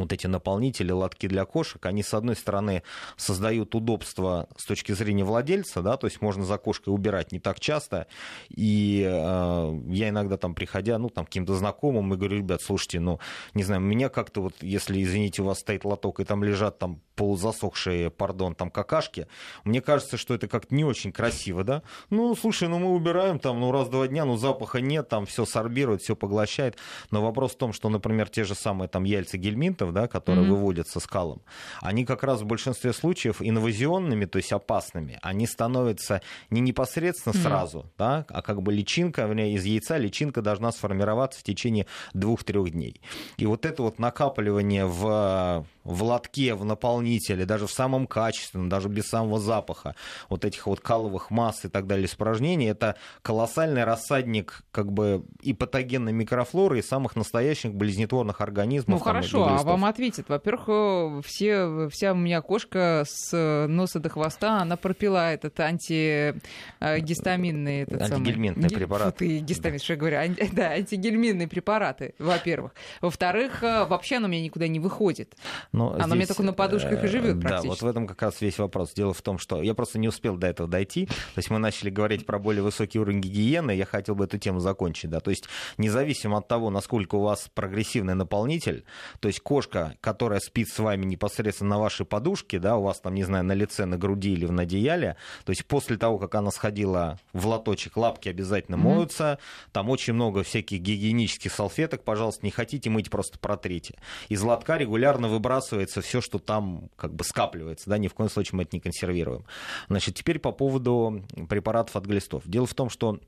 вот 0.01 0.13
эти 0.13 0.27
наполнители, 0.27 0.91
лотки 0.91 1.27
для 1.27 1.45
кошек, 1.45 1.85
они, 1.85 2.03
с 2.03 2.13
одной 2.13 2.35
стороны, 2.35 2.83
создают 3.17 3.75
удобство 3.75 4.47
с 4.57 4.65
точки 4.65 4.91
зрения 4.91 5.23
владельца, 5.23 5.81
да, 5.81 5.97
то 5.97 6.07
есть 6.07 6.21
можно 6.21 6.43
за 6.43 6.57
кошкой 6.57 6.93
убирать 6.93 7.31
не 7.31 7.39
так 7.39 7.59
часто, 7.59 8.07
и 8.49 9.03
э, 9.07 9.79
я 9.89 10.09
иногда 10.09 10.37
там, 10.37 10.55
приходя, 10.55 10.97
ну, 10.97 11.09
там, 11.09 11.25
каким-то 11.25 11.55
знакомым, 11.55 12.13
и 12.13 12.17
говорю, 12.17 12.37
ребят, 12.37 12.61
слушайте, 12.61 12.99
ну, 12.99 13.19
не 13.53 13.63
знаю, 13.63 13.81
меня 13.81 14.09
как-то 14.09 14.41
вот, 14.41 14.53
если, 14.61 15.01
извините, 15.01 15.41
у 15.41 15.45
вас 15.45 15.59
стоит 15.59 15.85
лоток, 15.85 16.19
и 16.19 16.25
там 16.25 16.43
лежат 16.43 16.79
там 16.79 17.01
полузасохшие, 17.15 18.09
пардон, 18.09 18.55
там 18.55 18.69
какашки, 18.69 19.27
мне 19.63 19.81
кажется, 19.81 20.17
что 20.17 20.33
это 20.33 20.47
как-то 20.47 20.75
не 20.75 20.83
очень 20.83 21.11
красиво, 21.11 21.63
да, 21.63 21.83
ну, 22.09 22.35
слушай, 22.35 22.67
ну, 22.67 22.79
мы 22.79 22.93
убираем 22.93 23.39
там, 23.39 23.59
ну, 23.59 23.71
раз-два 23.71 24.07
дня, 24.07 24.25
ну, 24.25 24.37
запаха 24.37 24.81
нет, 24.81 25.09
там 25.09 25.25
все 25.25 25.45
сорбирует, 25.45 26.01
все 26.01 26.15
поглощает, 26.15 26.77
но 27.11 27.21
вопрос 27.21 27.53
в 27.53 27.57
том, 27.57 27.73
что, 27.73 27.89
например, 27.89 28.29
те 28.29 28.43
же 28.43 28.55
самые 28.55 28.87
там 28.87 29.03
яйца 29.03 29.37
гельминтов, 29.85 29.93
да, 29.93 30.07
которые 30.07 30.45
Мгм. 30.45 30.55
выводятся 30.55 30.99
скалом, 30.99 31.41
они 31.81 32.05
как 32.05 32.23
раз 32.23 32.41
в 32.41 32.45
большинстве 32.45 32.93
случаев 32.93 33.37
инвазионными, 33.41 34.25
то 34.25 34.37
есть 34.37 34.51
опасными, 34.51 35.19
они 35.21 35.47
становятся 35.47 36.21
не 36.49 36.61
непосредственно 36.61 37.33
Мгм. 37.33 37.43
сразу, 37.43 37.91
да, 37.97 38.25
а 38.29 38.41
как 38.41 38.61
бы 38.61 38.73
личинка, 38.73 39.23
вернее, 39.23 39.53
из 39.53 39.63
яйца 39.65 39.97
личинка 39.97 40.41
должна 40.41 40.71
сформироваться 40.71 41.39
в 41.39 41.43
течение 41.43 41.85
двух-трех 42.13 42.71
дней. 42.71 43.01
И 43.37 43.45
вот 43.45 43.65
это 43.65 43.83
вот 43.83 43.99
накапливание 43.99 44.85
в, 44.85 45.65
в 45.85 46.03
лотке, 46.03 46.53
в 46.55 46.65
наполнителе, 46.65 47.45
даже 47.45 47.67
в 47.67 47.71
самом 47.71 48.07
качественном, 48.07 48.67
даже 48.69 48.89
без 48.89 49.07
самого 49.07 49.39
запаха, 49.39 49.95
вот 50.29 50.43
этих 50.43 50.65
вот 50.67 50.81
каловых 50.81 51.31
масс 51.31 51.63
и 51.63 51.69
так 51.69 51.87
далее, 51.87 52.07
испражнений, 52.07 52.67
это 52.67 52.95
колоссальный 53.21 53.83
рассадник 53.83 54.63
как 54.71 54.91
бы 54.91 55.23
и 55.41 55.53
патогенной 55.53 56.11
микрофлоры, 56.11 56.79
и 56.79 56.81
самых 56.81 57.15
настоящих 57.15 57.73
болезнетворных 57.73 58.41
организмов. 58.41 58.99
Ну 58.99 59.05
там, 59.05 59.05
хорошо, 59.05 59.47
а 59.47 59.61
вам 59.63 59.85
ответят. 59.85 60.27
Во-первых, 60.27 60.63
э, 60.67 61.21
все, 61.23 61.87
вся 61.89 62.11
у 62.13 62.15
меня 62.15 62.41
кошка 62.41 63.03
с 63.07 63.31
э, 63.33 63.67
носа 63.67 63.99
до 63.99 64.09
хвоста, 64.09 64.61
она 64.61 64.75
пропила 64.77 65.31
этот 65.31 65.59
антигистаминный... 65.59 67.81
Этот 67.81 68.01
Антигельминтный 68.01 68.69
самый, 68.69 68.79
препарат. 68.79 69.17
Ты 69.17 69.37
гистамин, 69.39 69.79
что 69.79 69.93
я 69.93 69.99
говорю? 69.99 70.17
Ан- 70.17 70.35
Да, 70.55 70.71
антигельминные 70.71 71.47
препараты, 71.47 72.15
во-первых. 72.17 72.73
Во-вторых, 73.01 73.61
э, 73.63 73.85
вообще 73.85 74.17
оно 74.17 74.27
у 74.27 74.31
меня 74.31 74.43
никуда 74.43 74.67
не 74.67 74.79
выходит. 74.79 75.35
Но 75.75 75.94
Она 75.94 76.13
у 76.13 76.15
меня 76.15 76.25
только 76.25 76.44
на 76.44 76.53
подушках 76.53 77.03
и 77.03 77.08
живет 77.08 77.36
э, 77.36 77.39
Да, 77.39 77.48
практически. 77.50 77.67
вот 77.70 77.82
в 77.82 77.88
этом 77.88 78.08
как 78.08 78.22
раз 78.22 78.39
весь 78.41 78.58
вопрос. 78.60 78.94
Дело 78.94 79.13
в 79.13 79.22
том, 79.22 79.38
что 79.38 79.62
я 79.62 79.74
просто 79.74 80.00
не 80.00 80.08
успел 80.08 80.38
до 80.38 80.48
этого 80.48 80.70
дойти. 80.70 81.05
То 81.05 81.12
есть 81.38 81.50
мы 81.50 81.60
начали 81.60 81.89
говорить 81.89 82.25
про 82.25 82.39
более 82.39 82.63
высокий 82.63 82.98
уровень 83.00 83.20
гигиены, 83.22 83.72
я 83.72 83.86
хотел 83.86 84.15
бы 84.15 84.24
эту 84.25 84.38
тему 84.38 84.60
закончить. 84.60 85.10
Да. 85.10 85.20
То 85.20 85.32
есть 85.32 85.46
независимо 85.77 86.38
от 86.38 86.48
того, 86.48 86.70
насколько 86.70 87.15
у 87.15 87.22
вас 87.22 87.50
прогрессивный 87.53 88.15
наполнитель, 88.15 88.86
то 89.20 89.27
есть 89.27 89.41
кошка, 89.41 89.96
которая 90.01 90.39
спит 90.39 90.70
с 90.70 90.79
вами 90.79 91.05
непосредственно 91.05 91.72
на 91.72 91.79
вашей 91.79 92.05
подушке, 92.05 92.58
да, 92.60 92.77
у 92.77 92.84
вас 92.84 93.00
там, 93.01 93.13
не 93.13 93.24
знаю, 93.24 93.44
на 93.44 93.53
лице, 93.53 93.86
на 93.86 93.98
груди 93.98 94.34
или 94.34 94.46
в 94.46 94.58
одеяле, 94.58 95.17
то 95.44 95.50
есть 95.51 95.65
после 95.65 95.98
того, 95.98 96.17
как 96.20 96.36
она 96.36 96.51
сходила 96.51 97.20
в 97.34 97.46
лоточек, 97.48 97.98
лапки 97.98 98.29
обязательно 98.29 98.77
Мгм. 98.77 98.86
моются, 98.88 99.39
там 99.74 99.89
очень 99.89 100.13
много 100.13 100.44
всяких 100.44 100.79
гигиенических 100.79 101.51
салфеток, 101.51 102.03
пожалуйста, 102.03 102.46
не 102.46 102.51
хотите 102.51 102.89
мыть, 102.89 103.10
просто 103.10 103.38
протрите. 103.39 103.96
Из 104.29 104.41
лотка 104.41 104.77
регулярно 104.77 105.27
выбрасывается 105.65 106.01
все, 106.01 106.22
что 106.22 106.39
там 106.39 106.89
как 106.95 107.13
бы 107.13 107.24
скапливается, 107.24 107.89
да, 107.89 107.98
ни 107.98 108.07
в 108.07 108.13
коем 108.13 108.29
случае 108.29 108.57
мы 108.57 108.63
это 108.63 108.75
не 108.75 108.79
консервируем. 108.79 109.45
Значит, 109.89 110.15
теперь 110.15 110.39
по 110.39 110.51
поводу 110.51 111.24
препаратов 111.50 111.95
от 111.95 112.05
глистов. 112.05 112.43
Дело 112.45 112.65
в 112.65 112.74
том, 112.74 112.89
что 112.89 113.19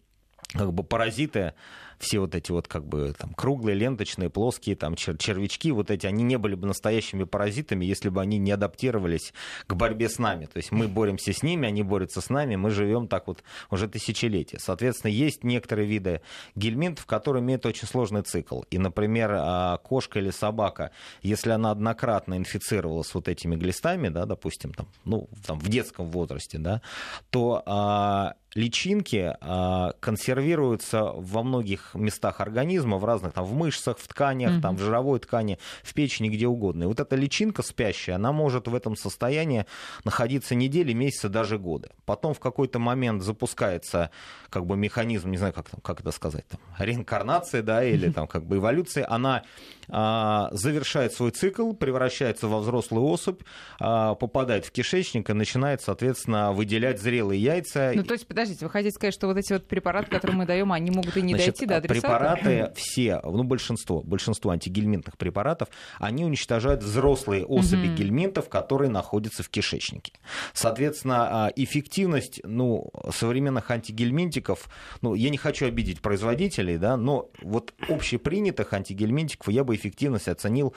как 0.54 0.72
бы 0.74 0.84
паразиты, 0.84 1.54
все 2.00 2.20
вот 2.20 2.36
эти 2.36 2.52
вот 2.52 2.68
как 2.68 2.86
бы 2.86 3.14
там 3.18 3.34
круглые, 3.34 3.76
ленточные, 3.76 4.30
плоские, 4.30 4.76
там 4.76 4.94
чер- 4.94 5.18
червячки, 5.18 5.72
вот 5.72 5.92
эти, 5.92 6.06
они 6.06 6.24
не 6.24 6.38
были 6.38 6.56
бы 6.56 6.68
настоящими 6.68 7.24
паразитами, 7.24 7.86
если 7.86 8.10
бы 8.10 8.22
они 8.22 8.38
не 8.38 8.52
адаптировались 8.52 9.34
к 9.66 9.74
борьбе 9.74 10.10
с 10.10 10.20
нами. 10.20 10.46
То 10.46 10.58
есть 10.58 10.72
мы 10.72 10.88
боремся 10.88 11.34
с 11.34 11.44
ними, 11.44 11.68
они 11.68 11.84
борются 11.84 12.22
с 12.22 12.30
нами, 12.30 12.56
мы 12.56 12.70
живем 12.70 13.08
так 13.08 13.28
вот 13.28 13.44
уже 13.70 13.88
тысячелетия. 13.88 14.60
Соответственно, 14.60 15.12
есть 15.12 15.44
некоторые 15.44 15.88
виды 15.88 16.22
гельминтов, 16.56 17.06
которые 17.06 17.42
имеют 17.42 17.66
очень 17.66 17.88
сложный 17.88 18.22
цикл. 18.22 18.62
И, 18.70 18.78
например, 18.78 19.32
а, 19.34 19.78
кошка 19.78 20.20
или 20.20 20.32
собака, 20.32 20.92
если 21.22 21.52
она 21.52 21.72
однократно 21.72 22.38
инфицировалась 22.38 23.14
вот 23.14 23.28
этими 23.28 23.56
глистами, 23.56 24.10
да, 24.10 24.26
допустим, 24.26 24.74
там, 24.74 24.88
ну, 25.06 25.30
там, 25.46 25.60
в 25.60 25.68
детском 25.70 26.10
возрасте, 26.12 26.58
да, 26.58 26.82
то 27.30 27.64
а, 27.66 28.36
личинки 28.58 29.36
а, 29.40 29.94
консервируются 30.00 31.04
во 31.04 31.44
многих 31.44 31.87
местах 31.96 32.42
организма, 32.42 32.98
в 32.98 33.06
разных, 33.06 33.34
там, 33.34 33.46
в 33.46 33.54
мышцах, 33.54 33.98
в 33.98 34.08
тканях, 34.08 34.54
Мгм. 34.54 34.62
там, 34.62 34.76
в 34.76 34.80
жировой 34.80 35.20
ткани, 35.20 35.60
в 35.84 35.94
печени, 35.94 36.30
где 36.30 36.48
угодно. 36.48 36.84
И 36.84 36.86
вот 36.88 37.00
эта 37.00 37.16
личинка 37.16 37.64
спящая, 37.64 38.16
она 38.16 38.32
может 38.32 38.68
в 38.68 38.76
этом 38.76 38.96
состоянии 38.96 39.66
находиться 40.04 40.56
недели, 40.56 40.94
месяцы, 40.94 41.30
даже 41.30 41.58
годы. 41.58 41.90
Потом 42.06 42.34
в 42.34 42.40
какой-то 42.40 42.80
момент 42.80 43.24
запускается 43.24 44.12
как 44.50 44.66
бы 44.66 44.78
механизм, 44.78 45.30
не 45.30 45.38
знаю, 45.38 45.54
как, 45.54 45.70
там, 45.70 45.80
как 45.82 46.02
это 46.02 46.12
сказать, 46.12 46.46
там, 46.48 46.60
реинкарнации, 46.80 47.62
да, 47.62 47.84
или 47.84 48.10
там 48.10 48.28
как 48.28 48.46
бы 48.46 48.58
эволюции, 48.58 49.06
она 49.08 49.44
а, 49.90 50.50
завершает 50.52 51.14
свой 51.14 51.32
цикл, 51.32 51.74
превращается 51.74 52.48
во 52.48 52.60
взрослую 52.60 53.06
особь, 53.06 53.42
а, 53.80 54.16
попадает 54.16 54.66
в 54.66 54.72
кишечник 54.72 55.30
и 55.30 55.34
начинает, 55.34 55.82
соответственно, 55.82 56.52
выделять 56.52 57.02
зрелые 57.02 57.42
яйца. 57.42 57.92
Ну, 57.96 58.04
то 58.04 58.14
есть, 58.14 58.28
подождите, 58.28 58.66
вы 58.66 58.72
хотите 58.72 58.94
сказать, 58.94 59.14
что 59.14 59.28
вот 59.28 59.38
эти 59.38 59.54
вот 59.54 59.68
препараты, 59.68 60.10
которые 60.10 60.38
мы 60.38 60.46
даем, 60.46 60.72
они 60.72 60.92
могут 60.92 61.16
и 61.18 61.22
не 61.22 61.34
Значит, 61.34 61.56
дойти 61.56 61.66
до 61.66 61.77
адресата? 61.78 62.08
Препараты 62.08 62.72
все, 62.76 63.20
ну, 63.24 63.44
большинство, 63.44 64.02
большинство 64.02 64.52
антигельминтных 64.52 65.18
препаратов, 65.18 65.70
они 66.00 66.26
уничтожают 66.26 66.84
взрослые 66.84 67.46
особи 67.46 67.88
Мгм. 67.88 67.96
гельминтов, 67.96 68.50
которые 68.50 68.90
находятся 68.90 69.44
в 69.44 69.50
кишечнике. 69.50 70.14
Соответственно, 70.54 71.46
а, 71.46 71.52
эффективность, 71.56 72.42
ну, 72.44 72.90
современных 73.12 73.70
антигельминтиков, 73.72 74.70
ну, 75.02 75.16
я 75.16 75.30
не 75.30 75.38
хочу 75.38 75.66
обидеть 75.68 76.02
производителей, 76.02 76.78
да, 76.78 76.98
но 76.98 77.30
вот 77.42 77.74
общепринятых 77.90 78.74
антигельминтиков 78.74 79.48
я 79.54 79.64
бы 79.64 79.76
эффективность 79.76 80.28
оценил 80.28 80.74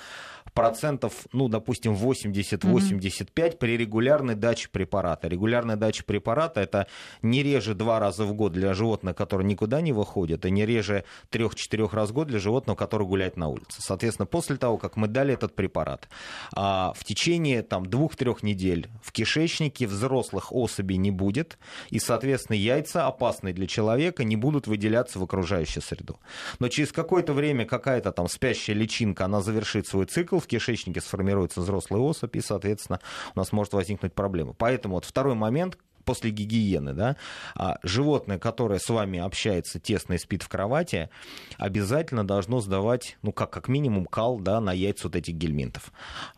процентов, 0.55 1.27
ну, 1.33 1.49
допустим, 1.49 1.95
80-85 1.95 3.59
при 3.59 3.77
регулярной 3.77 4.35
даче 4.35 4.69
препарата. 4.71 5.29
Регулярная 5.29 5.77
дача 5.77 6.05
препарата 6.05 6.61
это 6.61 6.87
не 7.23 7.43
реже 7.43 7.75
два 7.75 7.99
раза 8.01 8.25
в 8.25 8.35
год 8.35 8.53
для 8.53 8.75
животных, 8.75 9.17
которые 9.17 9.47
никуда 9.47 9.81
не 9.81 9.93
выходят, 9.93 10.45
и 10.45 10.51
не 10.51 10.67
реже 10.67 10.90
трех-четырех 11.31 11.95
раз 11.95 12.11
в 12.11 12.13
год 12.13 12.29
для 12.29 12.39
животного, 12.39 12.77
который 12.77 13.07
гуляет 13.07 13.37
на 13.37 13.49
улице. 13.49 13.81
Соответственно, 13.81 14.27
после 14.27 14.57
того, 14.57 14.79
как 14.79 14.97
мы 14.97 15.09
дали 15.09 15.35
этот 15.35 15.55
препарат, 15.55 16.09
а, 16.55 16.93
в 16.97 17.05
течение 17.05 17.63
там 17.63 17.87
двух-трех 17.87 18.43
недель 18.43 18.89
в 19.03 19.13
кишечнике 19.13 19.87
взрослых 19.87 20.53
особей 20.53 20.97
не 20.97 21.11
будет, 21.11 21.59
и, 21.91 21.99
соответственно, 21.99 22.57
яйца, 22.57 23.07
опасные 23.07 23.55
для 23.55 23.67
человека, 23.67 24.25
не 24.25 24.37
будут 24.37 24.67
выделяться 24.67 25.19
в 25.19 25.23
окружающую 25.23 25.83
среду. 25.83 26.19
Но 26.59 26.69
через 26.69 26.93
какое-то 26.93 27.33
время 27.33 27.65
какая-то 27.65 28.13
там 28.13 28.29
спящая 28.29 28.77
личинка, 28.77 29.25
она 29.25 29.41
завершит 29.41 29.87
свой 29.87 30.07
цикл, 30.07 30.39
в 30.39 30.47
кишечнике 30.47 31.01
сформируется 31.01 31.61
взрослая 31.61 32.01
особь, 32.01 32.37
и, 32.37 32.41
соответственно, 32.41 33.01
у 33.35 33.39
нас 33.39 33.53
может 33.53 33.73
возникнуть 33.73 34.15
проблема. 34.15 34.53
Поэтому 34.53 34.95
вот 34.95 35.05
второй 35.05 35.35
момент, 35.35 35.79
после 36.11 36.33
гигиены, 36.33 36.93
да, 36.93 37.17
а, 37.55 37.79
животное, 37.85 38.41
которое 38.41 38.81
с 38.81 38.89
вами 38.89 39.21
общается 39.21 39.79
тесно 39.79 40.15
и 40.15 40.19
спит 40.19 40.43
в 40.43 40.49
кровати, 40.49 41.09
обязательно 41.57 42.27
должно 42.27 42.61
сдавать, 42.61 43.17
ну, 43.23 43.31
как, 43.31 43.51
как 43.51 43.69
минимум, 43.69 44.07
кал, 44.07 44.41
да, 44.41 44.61
на 44.61 44.73
яйца 44.73 45.07
вот 45.07 45.15
этих 45.15 45.35
гельминтов. 45.35 45.93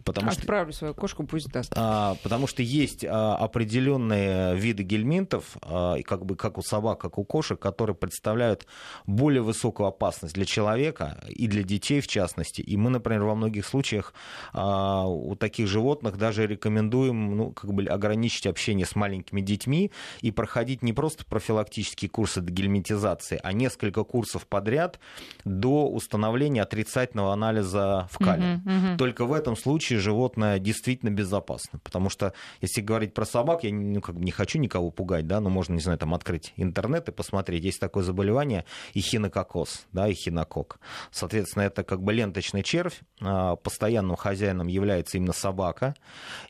Потому 0.05 0.31
что 0.31 0.43
Отправлю 0.43 0.75
свою 0.75 0.93
кошку, 0.93 1.25
пусть 1.25 1.49
даст. 1.50 1.73
а, 1.75 2.17
потому 2.23 2.47
что 2.47 2.62
есть 2.62 3.02
а, 3.02 3.35
определенные 3.37 4.57
виды 4.57 4.83
гельминтов, 4.83 5.57
а, 5.62 5.95
и 5.95 6.02
как 6.02 6.26
бы 6.26 6.37
как 6.37 6.59
у 6.59 6.62
собак, 6.62 7.00
как 7.00 7.17
у 7.17 7.25
кошек, 7.25 7.59
которые 7.59 7.97
представляют 7.97 8.67
более 9.07 9.41
высокую 9.41 9.87
опасность 9.87 10.35
для 10.35 10.45
человека 10.45 11.25
и 11.29 11.49
для 11.49 11.62
детей 11.62 12.02
в 12.02 12.09
частности. 12.09 12.61
И 12.61 12.76
мы, 12.76 12.91
например, 12.91 13.25
во 13.25 13.35
многих 13.35 13.64
случаях 13.64 14.12
а, 14.52 15.07
у 15.07 15.35
таких 15.35 15.67
животных 15.67 16.19
даже 16.19 16.47
рекомендуем 16.47 17.37
ну, 17.38 17.52
как 17.52 17.73
бы 17.73 17.85
ограничить 17.85 18.47
общение 18.47 18.85
с 18.85 18.95
маленькими 18.97 19.41
детьми 19.41 19.62
детьми 19.62 19.90
и 20.21 20.31
проходить 20.31 20.83
не 20.83 20.92
просто 20.92 21.25
профилактические 21.25 22.09
курсы 22.09 22.40
дегельминтизации, 22.40 23.40
а 23.42 23.52
несколько 23.52 24.04
курсов 24.04 24.47
подряд 24.47 24.99
до 25.45 25.88
установления 25.88 26.62
отрицательного 26.62 27.33
анализа 27.33 28.09
в 28.11 28.19
калий. 28.19 28.57
Угу, 28.57 28.71
угу. 28.71 28.99
Только 28.99 29.25
в 29.25 29.33
этом 29.33 29.57
случае 29.57 29.99
животное 29.99 30.59
действительно 30.59 31.11
безопасно. 31.11 31.78
Потому 31.83 32.11
что, 32.11 32.33
если 32.61 32.81
говорить 32.81 33.14
про 33.14 33.25
собак, 33.25 33.64
я 33.64 33.73
ну, 33.73 34.00
как 34.00 34.16
бы 34.16 34.25
не 34.25 34.31
хочу 34.31 34.59
никого 34.59 34.90
пугать, 34.90 35.26
да, 35.26 35.40
но 35.40 35.50
можно, 35.50 35.75
не 35.75 35.81
знаю, 35.81 35.99
там 35.99 36.14
открыть 36.14 36.52
интернет 36.57 37.09
и 37.09 37.12
посмотреть. 37.12 37.64
Есть 37.64 37.81
такое 37.81 38.02
заболевание 38.02 38.64
эхинококоз, 38.95 39.87
да, 39.92 40.11
эхинокок. 40.11 40.81
Соответственно, 41.11 41.64
это 41.64 41.85
как 41.85 42.02
бы 42.02 42.12
ленточный 42.12 42.62
червь, 42.62 43.00
а, 43.21 43.57
постоянным 43.57 44.16
хозяином 44.16 44.66
является 44.66 45.16
именно 45.16 45.33
собака. 45.33 45.95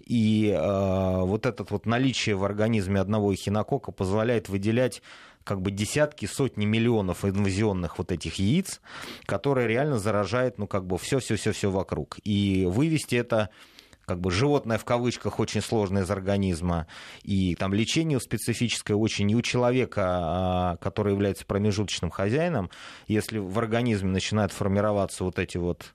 И 0.05 0.49
э, 0.49 1.21
вот 1.21 1.47
это 1.47 1.65
вот 1.69 1.87
наличие 1.87 2.37
в 2.37 2.45
организме 2.45 3.01
одного 3.03 3.35
эхинокока 3.35 3.93
позволяет 3.93 4.49
выделять 4.49 5.03
как 5.45 5.61
бы 5.61 5.71
десятки, 5.71 6.27
сотни 6.27 6.65
миллионов 6.65 7.25
инвазионных 7.25 7.99
вот 7.99 8.13
этих 8.13 8.37
яиц, 8.37 8.81
которые 9.27 9.69
реально 9.69 9.99
заражают, 9.99 10.59
ну, 10.59 10.67
как 10.67 10.87
бы 10.87 10.99
все-все-все-все 10.99 11.71
вокруг. 11.71 12.19
И 12.25 12.67
вывести 12.71 13.17
это 13.17 13.51
как 14.05 14.21
бы 14.21 14.31
животное 14.31 14.79
в 14.79 14.85
кавычках 14.85 15.39
очень 15.39 15.61
сложное 15.61 16.03
из 16.03 16.11
организма, 16.11 16.87
и 17.23 17.55
там 17.55 17.73
лечение 17.73 18.21
специфическое 18.21 18.97
очень 18.97 19.31
и 19.31 19.37
у 19.37 19.43
человека, 19.43 20.03
а, 20.05 20.77
который 20.79 21.13
является 21.13 21.47
промежуточным 21.47 22.11
хозяином, 22.11 22.71
если 23.07 23.39
в 23.39 23.59
организме 23.59 24.11
начинают 24.11 24.53
формироваться 24.53 25.25
вот 25.25 25.39
эти 25.39 25.57
вот 25.57 25.95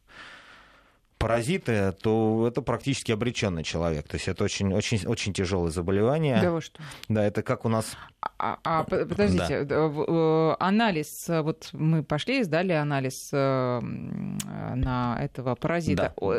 паразиты, 1.17 1.93
то 2.01 2.47
это 2.47 2.61
практически 2.61 3.11
обреченный 3.11 3.63
человек. 3.63 4.07
То 4.07 4.15
есть 4.15 4.27
это 4.27 4.43
очень, 4.43 4.73
очень, 4.73 5.05
очень 5.07 5.33
тяжелое 5.33 5.71
заболевание. 5.71 6.39
Да 6.41 6.51
вы 6.51 6.61
что? 6.61 6.81
Да, 7.09 7.25
это 7.25 7.41
как 7.41 7.65
у 7.65 7.69
нас... 7.69 7.95
А, 8.39 8.57
а 8.63 8.83
подождите, 8.83 9.63
да. 9.63 9.75
Э, 9.75 10.55
анализ, 10.59 11.29
э, 11.29 11.41
вот 11.41 11.69
мы 11.71 12.03
пошли 12.03 12.41
и 12.41 12.43
сдали 12.43 12.73
анализ 12.73 13.29
э, 13.31 13.79
на 13.79 15.17
этого 15.19 15.55
паразита. 15.55 16.13
Да. 16.19 16.29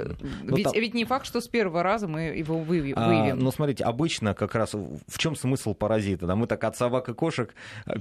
Ну, 0.43 0.57
ведь, 0.57 0.65
там... 0.65 0.73
ведь 0.75 0.95
не 0.95 1.05
факт, 1.05 1.27
что 1.27 1.41
с 1.41 1.49
первого 1.49 1.83
раза 1.83 2.07
мы 2.07 2.23
его 2.23 2.59
выявим. 2.59 2.95
А, 2.97 3.35
ну, 3.35 3.51
смотрите, 3.51 3.85
обычно 3.85 4.35
как 4.35 4.55
раз 4.55 4.75
в 4.75 5.19
чем 5.19 5.35
смысл 5.35 5.75
паразита? 5.75 6.27
Да, 6.27 6.37
мы 6.37 6.47
так 6.47 6.63
от 6.65 6.77
собак 6.77 7.09
и 7.09 7.15
кошек 7.15 7.55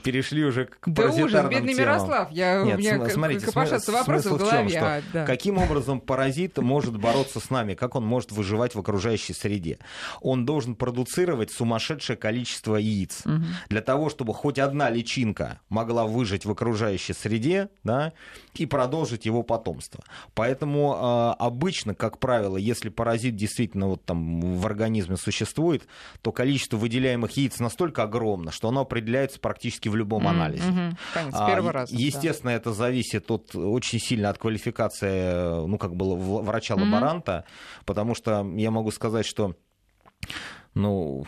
перешли 0.03 0.43
уже 0.43 0.65
к 0.65 0.77
да 0.85 1.03
паразитарным 1.03 1.25
ужас, 1.25 1.49
бедный 1.49 1.73
темам. 1.73 1.89
Мирослав, 1.89 2.31
я, 2.31 2.63
Нет, 2.63 2.75
у 2.75 2.79
меня 2.79 3.09
смотрите, 3.09 3.45
копошатся 3.45 3.91
вопросы 3.91 4.29
в 4.29 4.37
голове. 4.37 4.67
В 4.67 4.71
чем, 4.71 4.83
а, 4.83 5.01
да. 5.13 5.25
Каким 5.25 5.57
образом 5.57 6.01
паразит 6.01 6.57
может 6.67 6.97
бороться 6.97 7.39
с 7.39 7.49
нами, 7.49 7.73
как 7.73 7.95
он 7.95 8.05
может 8.05 8.31
выживать 8.31 8.75
в 8.75 8.79
окружающей 8.79 9.33
среде. 9.33 9.79
Он 10.21 10.45
должен 10.45 10.75
продуцировать 10.75 11.51
сумасшедшее 11.51 12.17
количество 12.17 12.75
яиц. 12.75 13.21
Угу. 13.25 13.45
Для 13.69 13.81
того, 13.81 14.09
чтобы 14.09 14.33
хоть 14.33 14.59
одна 14.59 14.89
личинка 14.89 15.61
могла 15.69 16.05
выжить 16.05 16.45
в 16.45 16.51
окружающей 16.51 17.13
среде 17.13 17.69
да, 17.83 18.13
и 18.53 18.65
продолжить 18.65 19.25
его 19.25 19.43
потомство. 19.43 20.03
Поэтому 20.35 20.93
э, 20.93 21.41
обычно, 21.41 21.95
как 21.95 22.19
правило, 22.19 22.57
если 22.57 22.89
паразит 22.89 23.35
действительно 23.35 23.87
вот 23.87 24.03
там 24.03 24.57
в 24.57 24.65
организме 24.65 25.15
существует, 25.15 25.87
то 26.21 26.31
количество 26.31 26.77
выделяемых 26.77 27.31
яиц 27.31 27.59
настолько 27.59 28.03
огромно, 28.03 28.51
что 28.51 28.67
оно 28.67 28.81
определяется 28.81 29.39
практически 29.39 29.87
в 29.87 29.95
любом 29.95 30.27
анализе. 30.27 30.69
Угу. 30.69 30.97
Конечно, 31.13 31.45
с 31.45 31.47
первого 31.47 31.69
а, 31.69 31.73
раза. 31.73 31.95
Естественно, 31.95 32.51
да. 32.51 32.57
это 32.57 32.73
зависит 32.73 33.31
от, 33.31 33.55
очень 33.55 33.99
сильно 33.99 34.29
от 34.29 34.37
квалификации 34.37 35.65
ну, 35.65 35.77
как 35.77 35.95
бы 35.95 36.41
врача-лаборанта, 36.57 36.97
лаборанта, 36.97 37.45
потому 37.85 38.15
что 38.15 38.45
я 38.55 38.71
могу 38.71 38.91
сказать, 38.91 39.25
что 39.25 39.55
ну, 40.73 41.25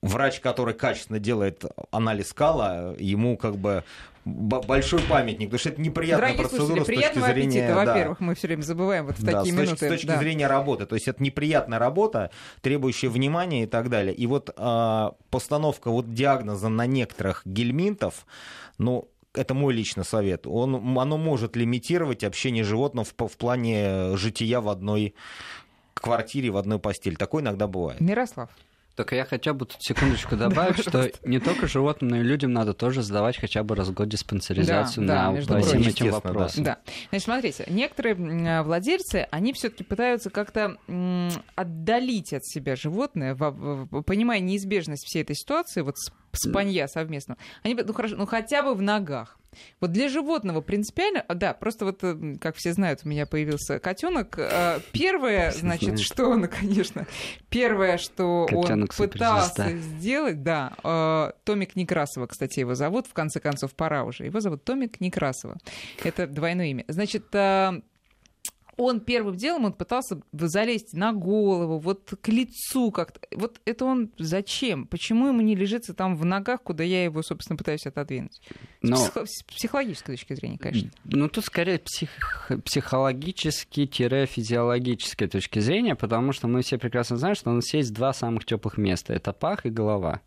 врач, 0.00 0.40
который 0.40 0.74
качественно 0.74 1.18
делает 1.18 1.64
анализ 1.90 2.32
кала, 2.32 2.94
ему 2.98 3.36
как 3.36 3.56
бы 3.56 3.84
большой 4.24 5.00
памятник, 5.02 5.48
потому 5.48 5.58
что 5.58 5.68
это 5.70 5.80
неприятная 5.80 6.34
Дорогие 6.34 6.48
процедура 6.48 6.84
с 6.84 6.86
точки 6.86 7.18
зрения... 7.18 7.64
Аппетита, 7.64 7.74
во-первых, 7.74 8.20
мы 8.20 8.34
все 8.36 8.46
время 8.46 8.62
забываем 8.62 9.06
вот 9.06 9.18
в 9.18 9.24
да, 9.24 9.38
такие 9.38 9.52
с 9.52 9.56
минуты. 9.56 9.86
С 9.86 9.88
точки 9.88 10.06
да. 10.06 10.18
зрения 10.18 10.46
работы, 10.46 10.86
то 10.86 10.94
есть 10.94 11.08
это 11.08 11.20
неприятная 11.22 11.80
работа, 11.80 12.30
требующая 12.60 13.10
внимания 13.10 13.64
и 13.64 13.66
так 13.66 13.88
далее. 13.88 14.14
И 14.14 14.26
вот 14.26 14.54
э, 14.56 15.10
постановка 15.30 15.90
вот 15.90 16.14
диагноза 16.14 16.68
на 16.68 16.86
некоторых 16.86 17.42
гельминтов, 17.44 18.26
ну, 18.78 19.08
это 19.34 19.54
мой 19.54 19.72
личный 19.72 20.04
совет, 20.04 20.46
он, 20.46 20.74
оно 20.98 21.16
может 21.16 21.56
лимитировать 21.56 22.24
общение 22.24 22.64
животного 22.64 23.06
в, 23.06 23.28
в 23.28 23.36
плане 23.36 24.16
жития 24.16 24.60
в 24.60 24.68
одной 24.68 25.14
квартире, 25.94 26.50
в 26.50 26.56
одной 26.56 26.78
постели. 26.78 27.14
Такое 27.14 27.42
иногда 27.42 27.66
бывает. 27.66 28.00
Мирослав. 28.00 28.50
Только 29.02 29.16
я 29.16 29.24
хотя 29.24 29.52
бы 29.52 29.66
тут 29.66 29.78
секундочку 29.80 30.36
добавить, 30.36 30.78
что 30.88 31.10
не 31.24 31.40
только 31.40 31.66
животным, 31.66 32.12
но 32.12 32.18
и 32.18 32.22
людям 32.22 32.52
надо 32.52 32.72
тоже 32.72 33.02
сдавать 33.02 33.36
хотя 33.36 33.64
бы 33.64 33.74
раз 33.74 33.88
в 33.88 33.94
год 33.94 34.08
диспансеризацию 34.08 35.04
на 35.04 35.34
всем 35.40 35.82
этим 35.82 36.10
вопросам. 36.12 36.62
Да. 36.62 36.78
Значит, 37.10 37.24
смотрите, 37.24 37.64
некоторые 37.66 38.62
владельцы, 38.62 39.26
они 39.32 39.52
все-таки 39.54 39.82
пытаются 39.82 40.30
как-то 40.30 40.76
отдалить 41.56 42.32
от 42.32 42.46
себя 42.46 42.76
животное, 42.76 43.34
понимая 43.34 44.38
неизбежность 44.38 45.04
всей 45.04 45.22
этой 45.22 45.34
ситуации, 45.34 45.80
вот 45.80 45.96
спанья 46.30 46.86
совместно. 46.86 47.36
Они, 47.64 47.74
ну 47.74 47.92
хорошо, 47.92 48.14
ну 48.16 48.26
хотя 48.26 48.62
бы 48.62 48.72
в 48.74 48.82
ногах. 48.82 49.36
Вот 49.80 49.92
для 49.92 50.08
животного 50.08 50.60
принципиально, 50.60 51.24
да, 51.28 51.54
просто 51.54 51.84
вот, 51.84 52.02
э, 52.02 52.36
как 52.40 52.56
все 52.56 52.72
знают, 52.72 53.00
у 53.04 53.08
меня 53.08 53.26
появился 53.26 53.78
котенок. 53.78 54.38
Э, 54.38 54.80
первое, 54.92 55.50
значит, 55.52 56.00
что 56.00 56.26
он, 56.26 56.48
конечно, 56.60 57.06
первое, 57.48 57.98
что 57.98 58.46
Котенок 58.48 58.94
он 58.98 59.08
пытался 59.08 59.76
сделать, 59.76 60.42
да, 60.42 60.72
э, 60.82 61.32
Томик 61.44 61.76
Некрасова, 61.76 62.26
кстати, 62.26 62.60
его 62.60 62.74
зовут, 62.74 63.06
в 63.06 63.12
конце 63.12 63.40
концов, 63.40 63.74
пора 63.74 64.04
уже. 64.04 64.24
Его 64.24 64.40
зовут 64.40 64.64
Томик 64.64 65.00
Некрасова. 65.00 65.58
Это 66.02 66.26
двойное 66.26 66.66
имя. 66.66 66.84
Значит, 66.88 67.26
он 68.76 69.00
первым 69.00 69.36
делом 69.36 69.64
он 69.66 69.72
пытался 69.72 70.20
залезть 70.32 70.94
на 70.94 71.12
голову, 71.12 71.78
вот 71.78 72.12
к 72.20 72.28
лицу 72.28 72.90
как-то. 72.90 73.20
Вот 73.34 73.60
это 73.64 73.84
он 73.84 74.10
зачем? 74.18 74.86
Почему 74.86 75.28
ему 75.28 75.40
не 75.40 75.54
лежится 75.54 75.94
там 75.94 76.16
в 76.16 76.24
ногах, 76.24 76.62
куда 76.62 76.82
я 76.84 77.04
его, 77.04 77.22
собственно, 77.22 77.56
пытаюсь 77.56 77.86
отодвинуть? 77.86 78.40
Но... 78.80 78.96
С, 78.96 79.10
психо- 79.10 79.26
с 79.26 79.42
психологической 79.42 80.16
точки 80.16 80.34
зрения, 80.34 80.58
конечно. 80.58 80.90
Ну, 81.04 81.28
тут 81.28 81.44
скорее 81.44 81.78
псих... 81.78 82.10
психологически-физиологической 82.64 85.28
точки 85.28 85.58
зрения, 85.58 85.94
потому 85.94 86.32
что 86.32 86.48
мы 86.48 86.62
все 86.62 86.78
прекрасно 86.78 87.18
знаем, 87.18 87.34
что 87.34 87.50
у 87.50 87.54
нас 87.54 87.74
есть 87.74 87.92
два 87.92 88.12
самых 88.12 88.44
теплых 88.44 88.78
места. 88.78 89.12
Это 89.12 89.32
пах 89.32 89.66
и 89.66 89.70
голова 89.70 90.20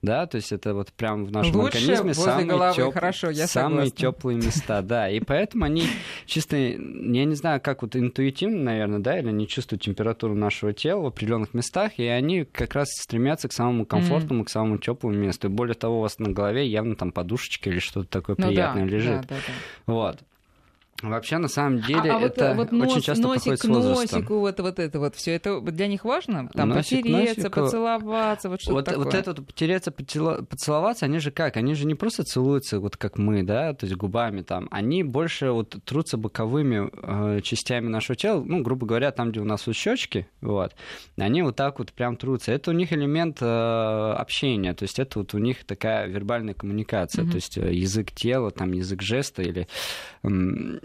да, 0.00 0.26
то 0.26 0.36
есть 0.36 0.52
это 0.52 0.74
вот 0.74 0.92
прям 0.92 1.24
в 1.24 1.32
нашем 1.32 1.56
Лучше 1.56 1.78
организме 1.78 2.14
самые. 2.14 2.74
Теп... 2.74 2.94
Хорошо, 2.94 3.30
я 3.30 3.48
самые 3.48 3.90
теплые 3.90 4.38
места, 4.38 4.80
да, 4.82 5.10
и 5.10 5.18
поэтому 5.20 5.64
они 5.64 5.84
чисто, 6.26 6.56
я 6.56 7.24
не 7.24 7.34
знаю, 7.34 7.60
как 7.60 7.82
вот 7.82 7.96
интуитивно, 7.96 8.62
наверное, 8.62 9.00
да, 9.00 9.18
или 9.18 9.28
они 9.28 9.48
чувствуют 9.48 9.82
температуру 9.82 10.34
нашего 10.34 10.72
тела 10.72 11.02
в 11.02 11.06
определенных 11.06 11.52
местах, 11.52 11.92
и 11.98 12.04
они 12.04 12.44
как 12.44 12.74
раз 12.74 12.88
стремятся 12.90 13.48
к 13.48 13.52
самому 13.52 13.86
комфортному, 13.86 14.42
mm-hmm. 14.42 14.46
к 14.46 14.50
самому 14.50 14.78
теплому 14.78 15.16
месту. 15.16 15.48
И 15.48 15.50
более 15.50 15.74
того, 15.74 15.98
у 15.98 16.02
вас 16.02 16.18
на 16.18 16.30
голове 16.30 16.66
явно 16.66 16.94
там 16.94 17.10
подушечка 17.10 17.70
или 17.70 17.80
что-то 17.80 18.08
такое 18.08 18.36
ну, 18.38 18.46
приятное 18.46 18.84
да, 18.84 18.90
лежит. 18.90 19.20
Да, 19.22 19.22
да, 19.28 19.36
да. 19.36 19.92
Вот. 19.92 20.18
Вообще, 21.02 21.38
на 21.38 21.46
самом 21.46 21.80
деле, 21.80 22.10
а, 22.10 22.18
а 22.18 22.20
это 22.20 22.54
вот, 22.56 22.72
вот 22.72 22.88
очень 22.88 23.02
часто 23.02 23.22
носик 23.22 23.44
проходит 23.44 23.64
возрастом. 23.66 24.18
носику, 24.18 24.38
вот, 24.40 24.58
вот 24.58 24.78
это 24.80 24.98
вот 24.98 25.14
все, 25.14 25.32
это 25.32 25.60
для 25.60 25.86
них 25.86 26.04
важно? 26.04 26.48
Там 26.52 26.70
носик, 26.70 27.02
потереться, 27.02 27.42
носику... 27.42 27.60
поцеловаться, 27.60 28.48
вот 28.48 28.60
что-то 28.60 28.74
вот, 28.74 28.84
такое. 28.84 29.04
Вот 29.04 29.14
это 29.14 29.30
вот 29.30 29.46
потереться, 29.46 29.92
поцеловаться, 29.92 31.06
они 31.06 31.20
же 31.20 31.30
как? 31.30 31.56
Они 31.56 31.74
же 31.74 31.86
не 31.86 31.94
просто 31.94 32.24
целуются, 32.24 32.80
вот 32.80 32.96
как 32.96 33.16
мы, 33.16 33.44
да, 33.44 33.74
то 33.74 33.86
есть 33.86 33.96
губами 33.96 34.42
там. 34.42 34.66
Они 34.72 35.04
больше 35.04 35.52
вот 35.52 35.76
трутся 35.84 36.16
боковыми 36.16 36.90
э, 36.92 37.42
частями 37.42 37.86
нашего 37.86 38.16
тела, 38.16 38.42
ну, 38.44 38.62
грубо 38.62 38.84
говоря, 38.84 39.12
там, 39.12 39.30
где 39.30 39.38
у 39.38 39.44
нас 39.44 39.68
вот 39.68 39.76
щечки, 39.76 40.26
вот, 40.40 40.74
они 41.16 41.42
вот 41.42 41.54
так 41.54 41.78
вот 41.78 41.92
прям 41.92 42.16
трутся. 42.16 42.50
Это 42.50 42.72
у 42.72 42.74
них 42.74 42.92
элемент 42.92 43.38
э, 43.40 43.46
общения, 43.46 44.74
то 44.74 44.82
есть 44.82 44.98
это 44.98 45.20
вот 45.20 45.32
у 45.32 45.38
них 45.38 45.64
такая 45.64 46.08
вербальная 46.08 46.54
коммуникация, 46.54 47.24
mm-hmm. 47.24 47.30
то 47.30 47.34
есть 47.36 47.56
э, 47.56 47.72
язык 47.72 48.10
тела, 48.10 48.50
там 48.50 48.72
язык 48.72 49.00
жеста 49.00 49.42
или 49.42 49.68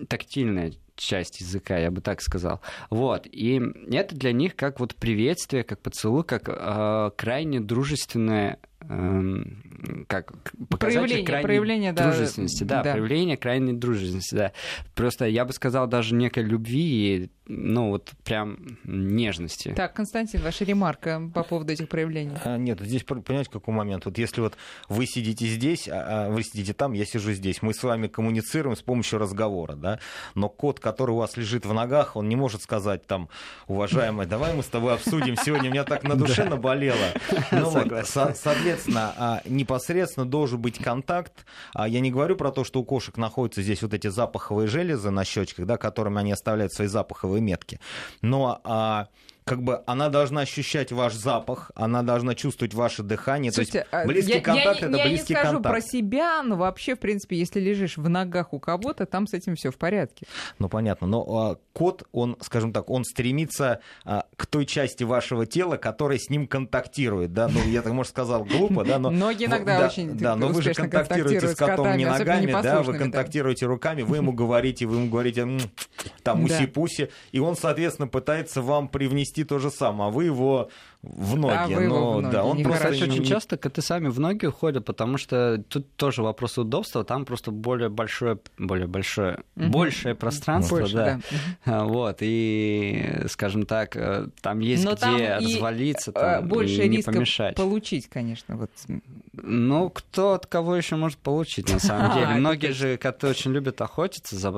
тактильная 0.08 0.74
часть 0.96 1.42
языка, 1.42 1.78
я 1.78 1.92
бы 1.92 2.02
так 2.02 2.22
сказал. 2.22 2.62
Вот. 2.90 3.28
И 3.28 3.62
это 3.92 4.16
для 4.16 4.32
них 4.32 4.56
как 4.56 4.80
вот 4.80 4.96
приветствие, 4.96 5.64
как 5.64 5.82
поцелуй, 5.82 6.24
как 6.24 6.48
э, 6.48 7.12
крайне 7.16 7.60
дружественное 7.60 8.60
Эм, 8.90 10.06
как 10.08 10.34
проявление, 10.70 11.26
крайней 11.26 11.44
проявление, 11.44 11.94
дружественности, 11.94 12.64
да, 12.64 12.78
да, 12.78 12.84
да, 12.84 12.92
проявление 12.92 13.38
крайней 13.38 13.74
дружественности, 13.74 14.36
да. 14.36 14.52
Просто 14.96 15.26
я 15.26 15.46
бы 15.46 15.54
сказал 15.54 15.88
даже 15.88 16.16
некой 16.16 16.44
любви 16.44 16.82
и, 16.82 17.30
ну 17.48 17.90
вот 17.90 18.12
прям 18.24 18.58
нежности. 18.84 19.74
Так, 19.76 19.94
Константин, 19.94 20.42
ваша 20.42 20.66
ремарка 20.66 21.22
по 21.34 21.44
поводу 21.44 21.74
этих 21.74 21.90
проявлений? 21.90 22.36
А, 22.44 22.58
нет, 22.58 22.80
здесь 22.82 23.04
понимаете 23.04 23.50
какой 23.52 23.74
момент. 23.74 24.06
Вот 24.06 24.18
если 24.18 24.42
вот 24.42 24.56
вы 24.90 25.06
сидите 25.06 25.48
здесь, 25.48 25.88
а, 25.88 26.28
а 26.28 26.30
вы 26.30 26.44
сидите 26.44 26.74
там, 26.74 26.94
я 26.94 27.06
сижу 27.06 27.32
здесь, 27.34 27.62
мы 27.62 27.74
с 27.74 27.84
вами 27.84 28.08
коммуницируем 28.08 28.76
с 28.76 28.82
помощью 28.82 29.20
разговора, 29.20 29.74
да, 29.74 30.00
но 30.36 30.50
кот, 30.50 30.80
который 30.80 31.12
у 31.12 31.18
вас 31.18 31.38
лежит 31.38 31.66
в 31.66 31.74
ногах, 31.74 32.16
он 32.16 32.30
не 32.30 32.36
может 32.36 32.62
сказать 32.62 33.06
там, 33.06 33.30
уважаемый, 33.68 34.26
давай 34.26 34.54
мы 34.54 34.64
с 34.64 34.68
тобой 34.68 34.94
обсудим 34.94 35.36
сегодня, 35.36 35.70
меня 35.70 35.84
так 35.84 36.04
на 36.04 36.16
душе 36.18 36.46
наболело. 36.46 36.98
Ну 37.52 37.70
вот, 37.70 38.08
соответственно 38.08 38.73
непосредственно, 38.74 39.14
а, 39.18 39.42
непосредственно 39.46 40.26
должен 40.26 40.62
быть 40.62 40.78
контакт. 40.78 41.46
А, 41.74 41.88
я 41.88 42.00
не 42.00 42.12
говорю 42.12 42.36
про 42.36 42.52
то, 42.52 42.64
что 42.64 42.80
у 42.80 42.84
кошек 42.84 43.18
находятся 43.18 43.62
здесь 43.62 43.82
вот 43.82 43.94
эти 43.94 44.08
запаховые 44.08 44.68
железы 44.68 45.10
на 45.10 45.24
щечках, 45.24 45.66
да, 45.66 45.78
которыми 45.78 46.20
они 46.20 46.32
оставляют 46.32 46.74
свои 46.74 46.88
запаховые 46.88 47.42
метки. 47.42 47.80
Но 48.22 48.60
а, 48.64 49.08
как 49.44 49.62
бы 49.62 49.84
она 49.86 50.10
должна 50.10 50.42
ощущать 50.42 50.92
ваш 50.92 51.14
запах, 51.14 51.72
она 51.76 52.02
должна 52.02 52.36
чувствовать 52.36 52.74
ваше 52.74 53.04
дыхание. 53.04 53.52
Слушайте, 53.52 53.86
то 53.90 53.98
есть 53.98 54.08
близкий 54.08 54.34
я, 54.34 54.42
контакт 54.42 54.82
я, 54.82 54.88
это 54.88 54.98
я 54.98 55.06
близкий 55.06 55.34
не 55.34 55.40
скажу 55.40 55.54
контакт. 55.56 55.74
про 55.74 55.82
себя, 55.82 56.44
но 56.44 56.56
вообще, 56.56 56.96
в 56.96 57.00
принципе, 57.00 57.38
если 57.38 57.60
лежишь 57.60 57.98
в 57.98 58.08
ногах 58.08 58.54
у 58.54 58.60
кого-то, 58.60 59.06
там 59.06 59.28
с 59.28 59.34
этим 59.34 59.56
все 59.56 59.72
в 59.72 59.78
порядке. 59.78 60.26
Ну 60.60 60.70
понятно, 60.70 61.08
но 61.08 61.22
а, 61.22 61.58
кот, 61.74 62.04
он, 62.12 62.38
скажем 62.42 62.72
так, 62.72 62.90
он 62.90 63.04
стремится 63.04 63.82
а, 64.06 64.26
к 64.36 64.46
той 64.46 64.66
части 64.66 65.04
вашего 65.04 65.46
тела, 65.46 65.78
которая 65.78 66.18
с 66.18 66.30
ним 66.30 66.48
контактирует, 66.48 67.34
да, 67.34 67.48
ну 67.48 67.60
я 67.68 67.82
так, 67.82 67.94
может, 67.94 68.12
сказал 68.12 68.46
глупо, 68.46 68.86
да, 68.86 69.00
но... 69.00 69.10
Ноги 69.24 69.46
иногда 69.46 69.80
да, 69.80 69.86
очень 69.88 70.18
Да, 70.18 70.36
но 70.36 70.48
вы 70.50 70.62
же 70.62 70.74
контактируете 70.74 71.48
с 71.48 71.56
котом 71.56 71.86
котами, 71.86 71.98
не 72.00 72.06
ногами, 72.06 72.52
да, 72.62 72.82
вы 72.82 72.94
да. 72.94 73.00
контактируете 73.00 73.66
руками, 73.66 74.04
вы 74.04 74.18
ему 74.18 74.32
говорите, 74.32 74.86
вы 74.86 74.98
ему 74.98 75.10
говорите, 75.10 75.42
«М, 75.42 75.60
там, 76.24 76.44
уси-пуси, 76.44 77.10
и 77.32 77.40
он, 77.40 77.56
соответственно, 77.56 78.08
пытается 78.08 78.62
вам 78.62 78.88
привнести 78.88 79.33
то 79.42 79.60
же 79.60 79.72
самое, 79.72 80.10
а 80.10 80.12
вы 80.12 80.26
его 80.26 80.70
в 81.04 81.36
ноги. 81.36 81.54
А 81.54 81.68
вы 81.68 81.84
его 81.84 81.96
но, 82.00 82.12
в 82.18 82.22
ноги, 82.22 82.32
да, 82.32 82.44
он 82.46 82.64
просто 82.64 82.92
не- 82.92 83.04
очень 83.04 83.26
часто 83.26 83.58
коты 83.58 83.82
сами 83.82 84.08
в 84.08 84.20
ноги 84.22 84.46
уходят, 84.46 84.86
потому 84.86 85.18
что 85.18 85.62
тут 85.68 85.94
тоже 85.98 86.24
вопрос 86.24 86.58
удобства, 86.58 87.04
там 87.04 87.26
просто 87.26 87.52
более 87.52 87.90
большое, 87.90 88.40
более 88.58 88.88
большое, 88.88 89.40
Мгм. 89.56 89.72
большее 89.72 90.16
пространство, 90.16 90.78
Больше, 90.80 90.96
да. 90.96 91.20
да. 91.66 91.82
А, 91.82 91.84
Вот, 91.84 92.18
и, 92.22 93.22
скажем 93.28 93.66
так, 93.66 93.96
э, 93.98 94.28
там 94.42 94.60
есть 94.60 94.86
Но 94.86 94.92
где 94.92 95.00
там 95.02 95.18
и, 95.18 95.28
развалиться, 95.54 96.12
э, 96.12 96.14
там, 96.14 96.48
больше 96.48 96.86
и 96.86 96.90
не 96.90 96.98
риска 96.98 97.12
помешать. 97.12 97.56
получить, 97.58 98.08
конечно. 98.08 98.56
Вот. 98.56 98.72
Ну, 99.34 99.90
кто 99.90 100.34
от 100.34 100.46
кого 100.46 100.76
еще 100.76 100.96
может 100.96 101.18
получить, 101.18 101.70
на 101.72 101.80
самом 101.80 102.12
А, 102.12 102.14
деле. 102.14 102.28
Многие 102.40 102.68
точно. 102.68 102.76
же 102.76 102.98
коты 102.98 103.28
очень 103.28 103.52
любят 103.52 103.82
охотиться 103.82 104.38
за 104.38 104.52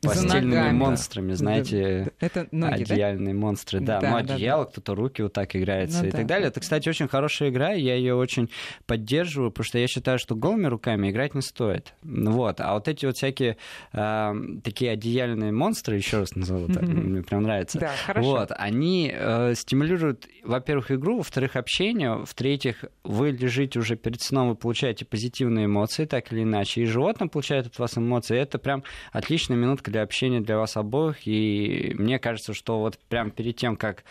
постельными 0.00 0.70
монстрами, 0.72 1.32
знаете, 1.34 2.12
Это 2.20 2.46
одеяльные 2.50 3.34
монстры. 3.34 3.80
Да, 3.80 4.00
ну, 4.00 4.16
одеяло, 4.16 4.64
кто-то 4.64 4.94
руки 4.94 5.22
вот 5.22 5.32
так 5.32 5.54
играется 5.90 6.02
Ну 6.02 6.08
и 6.08 6.10
да. 6.10 6.18
так 6.18 6.26
далее. 6.26 6.48
Это, 6.48 6.60
кстати, 6.60 6.88
очень 6.88 7.08
хорошая 7.08 7.50
игра, 7.50 7.72
я 7.72 7.94
ее 7.94 8.14
очень 8.14 8.50
поддерживаю, 8.86 9.50
потому 9.50 9.64
что 9.64 9.78
я 9.78 9.86
считаю, 9.86 10.18
что 10.18 10.34
голыми 10.34 10.66
руками 10.66 11.10
играть 11.10 11.34
не 11.34 11.42
стоит. 11.42 11.94
Ну 12.02 12.32
Вот. 12.32 12.60
А 12.60 12.74
вот 12.74 12.88
эти 12.88 13.06
вот 13.06 13.16
всякие 13.16 13.56
э, 13.92 14.32
такие 14.62 14.92
одеяльные 14.92 15.52
монстры, 15.52 15.96
еще 15.96 16.18
раз 16.18 16.34
назову 16.34 16.72
так, 16.72 16.82
мне 16.88 17.22
прям 17.22 17.42
нравится. 17.42 17.78
Да, 17.78 17.92
хорошо. 18.06 18.28
Вот, 18.28 18.52
они 18.56 19.12
э, 19.14 19.54
стимулируют, 19.54 20.28
во-первых, 20.44 20.90
игру, 20.92 21.18
во-вторых, 21.18 21.56
общение, 21.56 22.24
в-третьих, 22.24 22.84
вы 23.04 23.30
лежите 23.30 23.78
уже 23.78 23.96
перед 23.96 24.20
сном, 24.22 24.50
вы 24.50 24.54
получаете 24.54 25.04
позитивные 25.04 25.66
эмоции, 25.66 26.04
так 26.04 26.32
или 26.32 26.42
иначе, 26.42 26.82
и 26.82 26.84
животное 26.86 27.28
получает 27.28 27.66
от 27.66 27.78
вас 27.78 27.96
эмоции. 27.96 28.36
Это 28.36 28.58
прям 28.58 28.82
отличная 29.12 29.56
минутка 29.56 29.90
для 29.90 30.02
общения 30.02 30.40
для 30.40 30.56
вас 30.58 30.76
обоих, 30.76 31.26
и 31.26 31.94
мне 31.98 32.18
кажется, 32.18 32.54
что 32.54 32.80
вот 32.80 32.98
прям 33.08 33.30
перед 33.30 33.56
тем, 33.56 33.76
как 33.76 34.04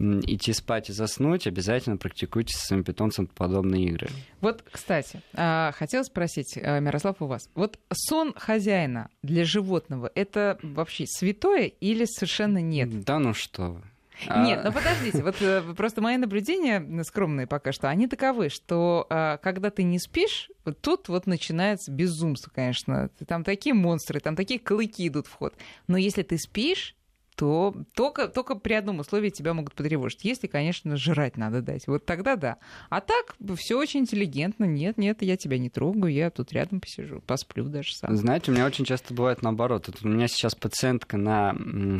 идти 0.00 0.52
спать 0.52 0.88
и 0.88 0.92
заснуть, 0.92 1.46
обязательно 1.46 1.96
практикуйте 1.96 2.56
со 2.56 2.66
своим 2.66 2.84
питомцем 2.84 3.26
подобные 3.26 3.84
игры. 3.86 4.08
Вот, 4.40 4.64
кстати, 4.70 5.20
а, 5.34 5.72
хотела 5.72 6.02
спросить, 6.02 6.58
а, 6.60 6.80
Мирослав, 6.80 7.16
у 7.20 7.26
вас. 7.26 7.48
Вот 7.54 7.78
сон 7.92 8.32
хозяина 8.34 9.10
для 9.22 9.44
животного 9.44 10.10
это 10.14 10.58
вообще 10.62 11.04
святое 11.06 11.66
или 11.66 12.06
совершенно 12.06 12.58
нет? 12.58 13.04
Да 13.04 13.18
ну 13.18 13.34
что 13.34 13.72
вы. 13.72 13.82
А, 14.26 14.44
Нет, 14.44 14.60
ну 14.64 14.70
подождите, 14.70 15.22
вот 15.22 15.36
э, 15.40 15.62
просто 15.74 16.02
мои 16.02 16.18
наблюдения 16.18 17.02
скромные 17.04 17.46
пока 17.46 17.72
что, 17.72 17.88
они 17.88 18.06
таковы, 18.06 18.50
что 18.50 19.06
когда 19.42 19.70
ты 19.70 19.82
не 19.82 19.98
спишь, 19.98 20.50
вот 20.66 20.78
тут 20.82 21.08
вот 21.08 21.26
начинается 21.26 21.90
безумство, 21.90 22.50
конечно. 22.54 23.08
Там 23.26 23.44
такие 23.44 23.74
монстры, 23.74 24.20
там 24.20 24.36
такие 24.36 24.60
клыки 24.60 25.08
идут 25.08 25.26
в 25.26 25.32
ход. 25.32 25.54
Но 25.86 25.96
если 25.96 26.22
ты 26.22 26.36
спишь, 26.36 26.94
то 27.40 27.74
только, 27.94 28.28
только 28.28 28.54
при 28.54 28.74
одном 28.74 28.98
условии 28.98 29.30
тебя 29.30 29.54
могут 29.54 29.72
потревожить. 29.72 30.24
Если, 30.24 30.46
конечно, 30.46 30.98
жрать 30.98 31.38
надо 31.38 31.62
дать. 31.62 31.86
Вот 31.86 32.04
тогда 32.04 32.36
да. 32.36 32.58
А 32.90 33.00
так 33.00 33.34
все 33.56 33.78
очень 33.78 34.00
интеллигентно. 34.00 34.64
Нет, 34.64 34.98
нет, 34.98 35.22
я 35.22 35.38
тебя 35.38 35.56
не 35.56 35.70
трогаю, 35.70 36.12
я 36.12 36.28
тут 36.28 36.52
рядом 36.52 36.82
посижу, 36.82 37.22
посплю 37.22 37.64
даже 37.64 37.94
сам. 37.94 38.14
Знаете, 38.14 38.50
у 38.50 38.54
меня 38.54 38.66
очень 38.66 38.84
часто 38.84 39.14
бывает 39.14 39.40
наоборот. 39.40 39.86
Вот 39.86 40.00
у 40.02 40.08
меня 40.08 40.28
сейчас 40.28 40.54
пациентка 40.54 41.16
на 41.16 41.56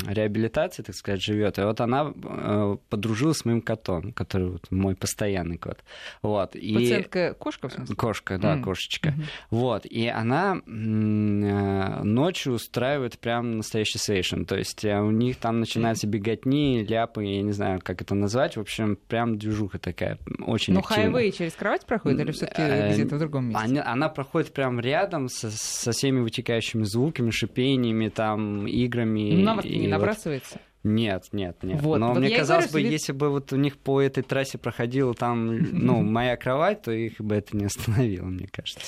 реабилитации, 0.06 0.82
так 0.82 0.94
сказать, 0.94 1.22
живет, 1.22 1.58
и 1.58 1.62
вот 1.62 1.80
она 1.80 2.12
э, 2.14 2.76
подружилась 2.90 3.38
с 3.38 3.44
моим 3.46 3.62
котом, 3.62 4.12
который 4.12 4.50
вот 4.50 4.70
мой 4.70 4.94
постоянный 4.94 5.56
кот. 5.56 5.82
Вот. 6.20 6.54
И... 6.54 6.74
Пациентка 6.74 7.32
кошка, 7.32 7.70
в 7.70 7.72
смысле? 7.72 7.96
Кошка, 7.96 8.36
да, 8.36 8.56
М. 8.56 8.62
кошечка. 8.62 9.12
Мгм. 9.12 9.24
Вот, 9.48 9.86
и 9.86 10.06
она 10.06 10.60
э, 10.66 10.70
ночью 10.70 12.52
устраивает 12.52 13.18
прям 13.18 13.56
настоящий 13.56 13.96
сейшн. 13.96 14.42
То 14.42 14.58
есть 14.58 14.84
э, 14.84 15.00
у 15.00 15.10
них 15.30 15.36
там 15.38 15.60
начинаются 15.60 16.06
беготни, 16.06 16.84
ляпы, 16.84 17.24
я 17.24 17.42
не 17.42 17.52
знаю, 17.52 17.80
как 17.82 18.02
это 18.02 18.14
назвать. 18.14 18.56
В 18.56 18.60
общем, 18.60 18.96
прям 19.08 19.38
движуха 19.38 19.78
такая, 19.78 20.18
очень 20.46 20.74
Ну, 20.74 20.82
хайвей 20.82 21.32
через 21.32 21.54
кровать 21.54 21.86
проходит 21.86 22.20
или 22.20 22.32
все-таки 22.32 22.62
Э, 22.62 22.92
где-то 22.92 23.16
в 23.16 23.18
другом 23.18 23.46
месте? 23.48 23.62
Они- 23.62 23.78
она 23.78 24.08
проходит 24.08 24.52
прям 24.52 24.78
рядом 24.80 25.28
со, 25.28 25.50
со 25.50 25.92
всеми 25.92 26.20
вытекающими 26.20 26.84
звуками, 26.84 27.30
шипениями, 27.30 28.08
там, 28.08 28.66
играми. 28.66 29.32
Ну, 29.36 29.42
на 29.42 29.54
вас 29.56 29.64
и 29.64 29.70
не 29.78 29.82
вот- 29.86 29.90
набрасывается. 29.90 30.60
Нет, 30.82 31.26
нет, 31.32 31.62
нет. 31.62 31.82
Вот, 31.82 31.98
Но 31.98 32.08
вот 32.14 32.20
мне 32.20 32.34
казалось 32.34 32.68
говорю, 32.70 32.84
бы, 32.84 32.88
что 32.88 32.92
если 32.92 33.12
бы 33.12 33.28
вот 33.28 33.52
у 33.52 33.56
них 33.56 33.76
по 33.76 34.00
этой 34.00 34.22
трассе 34.22 34.56
проходила 34.56 35.12
там, 35.12 35.58
ну, 35.58 36.00
моя 36.02 36.36
кровать, 36.38 36.80
то 36.82 36.90
их 36.90 37.20
бы 37.20 37.34
это 37.34 37.54
не 37.56 37.66
остановило, 37.66 38.24
мне 38.26 38.48
кажется. 38.50 38.80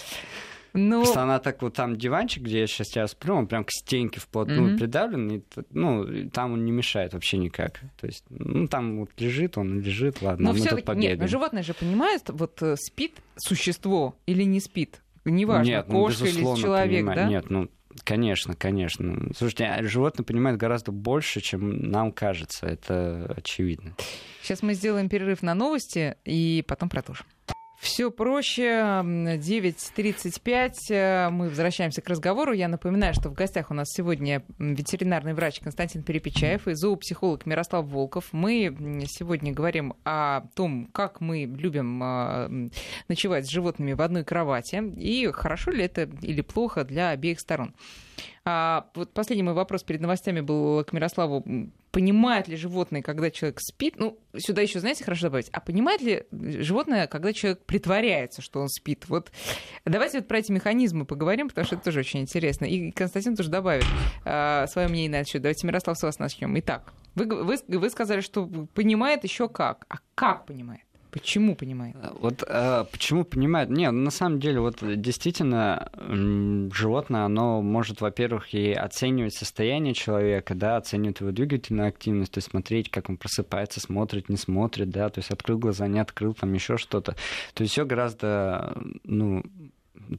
Ну, 0.74 1.00
Потому 1.00 1.04
что 1.12 1.22
она 1.22 1.38
так 1.38 1.60
вот 1.62 1.74
там 1.74 1.96
диванчик, 1.96 2.42
где 2.42 2.60
я 2.60 2.66
сейчас 2.66 2.88
сейчас 2.88 3.10
сплю, 3.12 3.34
он 3.34 3.46
прям 3.46 3.64
к 3.64 3.70
стенке 3.70 4.20
вплотную 4.20 4.70
Мгм. 4.70 4.78
придавлен, 4.78 5.30
и, 5.30 5.42
ну, 5.70 6.30
там 6.30 6.54
он 6.54 6.64
не 6.64 6.72
мешает 6.72 7.12
вообще 7.12 7.36
никак. 7.36 7.80
То 8.00 8.06
есть, 8.06 8.24
ну, 8.30 8.66
там 8.68 9.00
вот 9.00 9.10
лежит, 9.18 9.58
он 9.58 9.80
лежит, 9.80 10.22
ладно, 10.22 10.52
но 10.52 10.58
мы 10.58 10.64
тут 10.66 10.84
побегаем. 10.84 11.10
нет, 11.12 11.20
но 11.20 11.26
животные 11.26 11.62
же 11.62 11.74
понимают, 11.74 12.22
вот 12.28 12.62
э, 12.62 12.76
спит 12.78 13.16
существо 13.36 14.14
или 14.26 14.44
не 14.44 14.60
спит. 14.60 15.02
Неважно, 15.24 15.68
Нет, 15.70 15.86
ну, 15.88 15.94
кошка 16.06 16.24
или 16.24 16.40
человек, 16.60 17.00
понимаю. 17.00 17.16
да? 17.16 17.28
Нет, 17.28 17.50
ну, 17.50 17.68
конечно, 18.02 18.56
конечно. 18.56 19.28
Слушайте, 19.36 19.66
а 19.66 19.82
животные 19.84 20.24
понимают 20.24 20.58
гораздо 20.58 20.90
больше, 20.90 21.40
чем 21.40 21.90
нам 21.90 22.12
кажется. 22.12 22.66
Это 22.66 23.32
очевидно. 23.36 23.94
Сейчас 24.42 24.62
мы 24.62 24.74
сделаем 24.74 25.08
перерыв 25.08 25.42
на 25.42 25.54
новости 25.54 26.16
и 26.24 26.64
потом 26.66 26.88
продолжим. 26.88 27.26
Все 27.82 28.12
проще. 28.12 28.62
М, 29.00 29.26
9.35. 29.40 30.88
э, 30.90 31.30
Мы 31.30 31.48
возвращаемся 31.48 32.00
к 32.00 32.08
разговору. 32.08 32.52
Я 32.52 32.68
напоминаю, 32.68 33.12
что 33.12 33.28
в 33.28 33.34
гостях 33.34 33.72
у 33.72 33.74
нас 33.74 33.88
сегодня 33.90 34.44
ветеринарный 34.60 35.34
врач 35.34 35.58
Константин 35.58 36.04
Перепечаев 36.04 36.68
и 36.68 36.74
зоопсихолог 36.74 37.44
Мирослав 37.44 37.84
Волков. 37.86 38.28
Мы 38.30 38.72
сегодня 39.08 39.52
говорим 39.52 39.94
о 40.04 40.42
том, 40.54 40.90
как 40.92 41.20
мы 41.20 41.44
любим 41.44 42.00
м, 42.00 42.70
ночевать 43.08 43.46
с 43.46 43.50
животными 43.50 43.94
в 43.94 44.00
одной 44.00 44.22
кровати 44.22 44.80
и 44.96 45.26
хорошо 45.32 45.72
ли 45.72 45.82
это 45.82 46.08
или 46.22 46.40
плохо 46.40 46.84
для 46.84 47.10
обеих 47.10 47.40
сторон. 47.40 47.74
А, 48.44 48.86
вот 48.94 49.12
последний 49.12 49.42
мой 49.42 49.54
вопрос 49.54 49.82
перед 49.82 50.00
новостями 50.00 50.40
был 50.40 50.84
к 50.84 50.92
Мирославу. 50.92 51.44
Понимают 51.92 52.48
ли 52.48 52.56
животные, 52.56 53.02
когда 53.02 53.30
человек 53.30 53.60
спит? 53.60 53.96
Ну, 53.98 54.18
сюда 54.36 54.62
еще, 54.62 54.80
знаете, 54.80 55.04
хорошо 55.04 55.26
добавить. 55.26 55.50
А 55.52 55.60
понимает 55.60 56.00
ли 56.00 56.24
животное, 56.32 57.06
когда 57.06 57.34
человек 57.34 57.64
притворяется, 57.66 58.40
что 58.40 58.60
он 58.60 58.68
спит? 58.68 59.04
Вот 59.08 59.30
давайте 59.84 60.18
вот 60.18 60.26
про 60.26 60.38
эти 60.38 60.50
механизмы 60.50 61.04
поговорим, 61.04 61.48
потому 61.48 61.66
что 61.66 61.76
это 61.76 61.84
тоже 61.84 62.00
очень 62.00 62.20
интересно. 62.20 62.64
И 62.64 62.92
Константин 62.92 63.36
тоже 63.36 63.50
добавит 63.50 63.84
а, 64.24 64.66
свое 64.68 64.88
мнение 64.88 65.10
на 65.10 65.16
этот 65.16 65.28
счет. 65.28 65.42
Давайте, 65.42 65.66
Мирослав, 65.66 65.98
с 65.98 66.02
вас 66.02 66.18
начнем. 66.18 66.58
Итак, 66.60 66.94
вы, 67.14 67.26
вы, 67.26 67.58
вы 67.68 67.90
сказали, 67.90 68.22
что 68.22 68.46
понимает 68.72 69.22
еще 69.24 69.50
как. 69.50 69.84
А 69.90 69.96
как 70.14 70.46
понимает? 70.46 70.82
Почему 71.12 71.54
понимает? 71.54 71.94
Вот 72.20 72.42
э, 72.46 72.84
почему 72.90 73.24
понимают? 73.24 73.68
Не, 73.68 73.90
ну, 73.90 74.04
на 74.04 74.10
самом 74.10 74.40
деле, 74.40 74.60
вот 74.60 74.78
действительно, 74.80 75.90
м, 75.98 76.72
животное, 76.72 77.24
оно 77.24 77.60
может, 77.60 78.00
во-первых, 78.00 78.54
и 78.54 78.72
оценивать 78.72 79.34
состояние 79.34 79.92
человека, 79.92 80.54
да, 80.54 80.78
оценивать 80.78 81.20
его 81.20 81.30
двигательную 81.30 81.88
активность, 81.88 82.32
то 82.32 82.38
есть 82.38 82.48
смотреть, 82.48 82.90
как 82.90 83.10
он 83.10 83.18
просыпается, 83.18 83.78
смотрит, 83.78 84.30
не 84.30 84.38
смотрит, 84.38 84.88
да, 84.88 85.10
то 85.10 85.18
есть 85.18 85.30
открыл 85.30 85.58
глаза, 85.58 85.86
не 85.86 86.00
открыл, 86.00 86.32
там 86.32 86.54
еще 86.54 86.78
что-то. 86.78 87.14
То 87.52 87.62
есть 87.62 87.74
все 87.74 87.84
гораздо, 87.84 88.74
ну, 89.04 89.42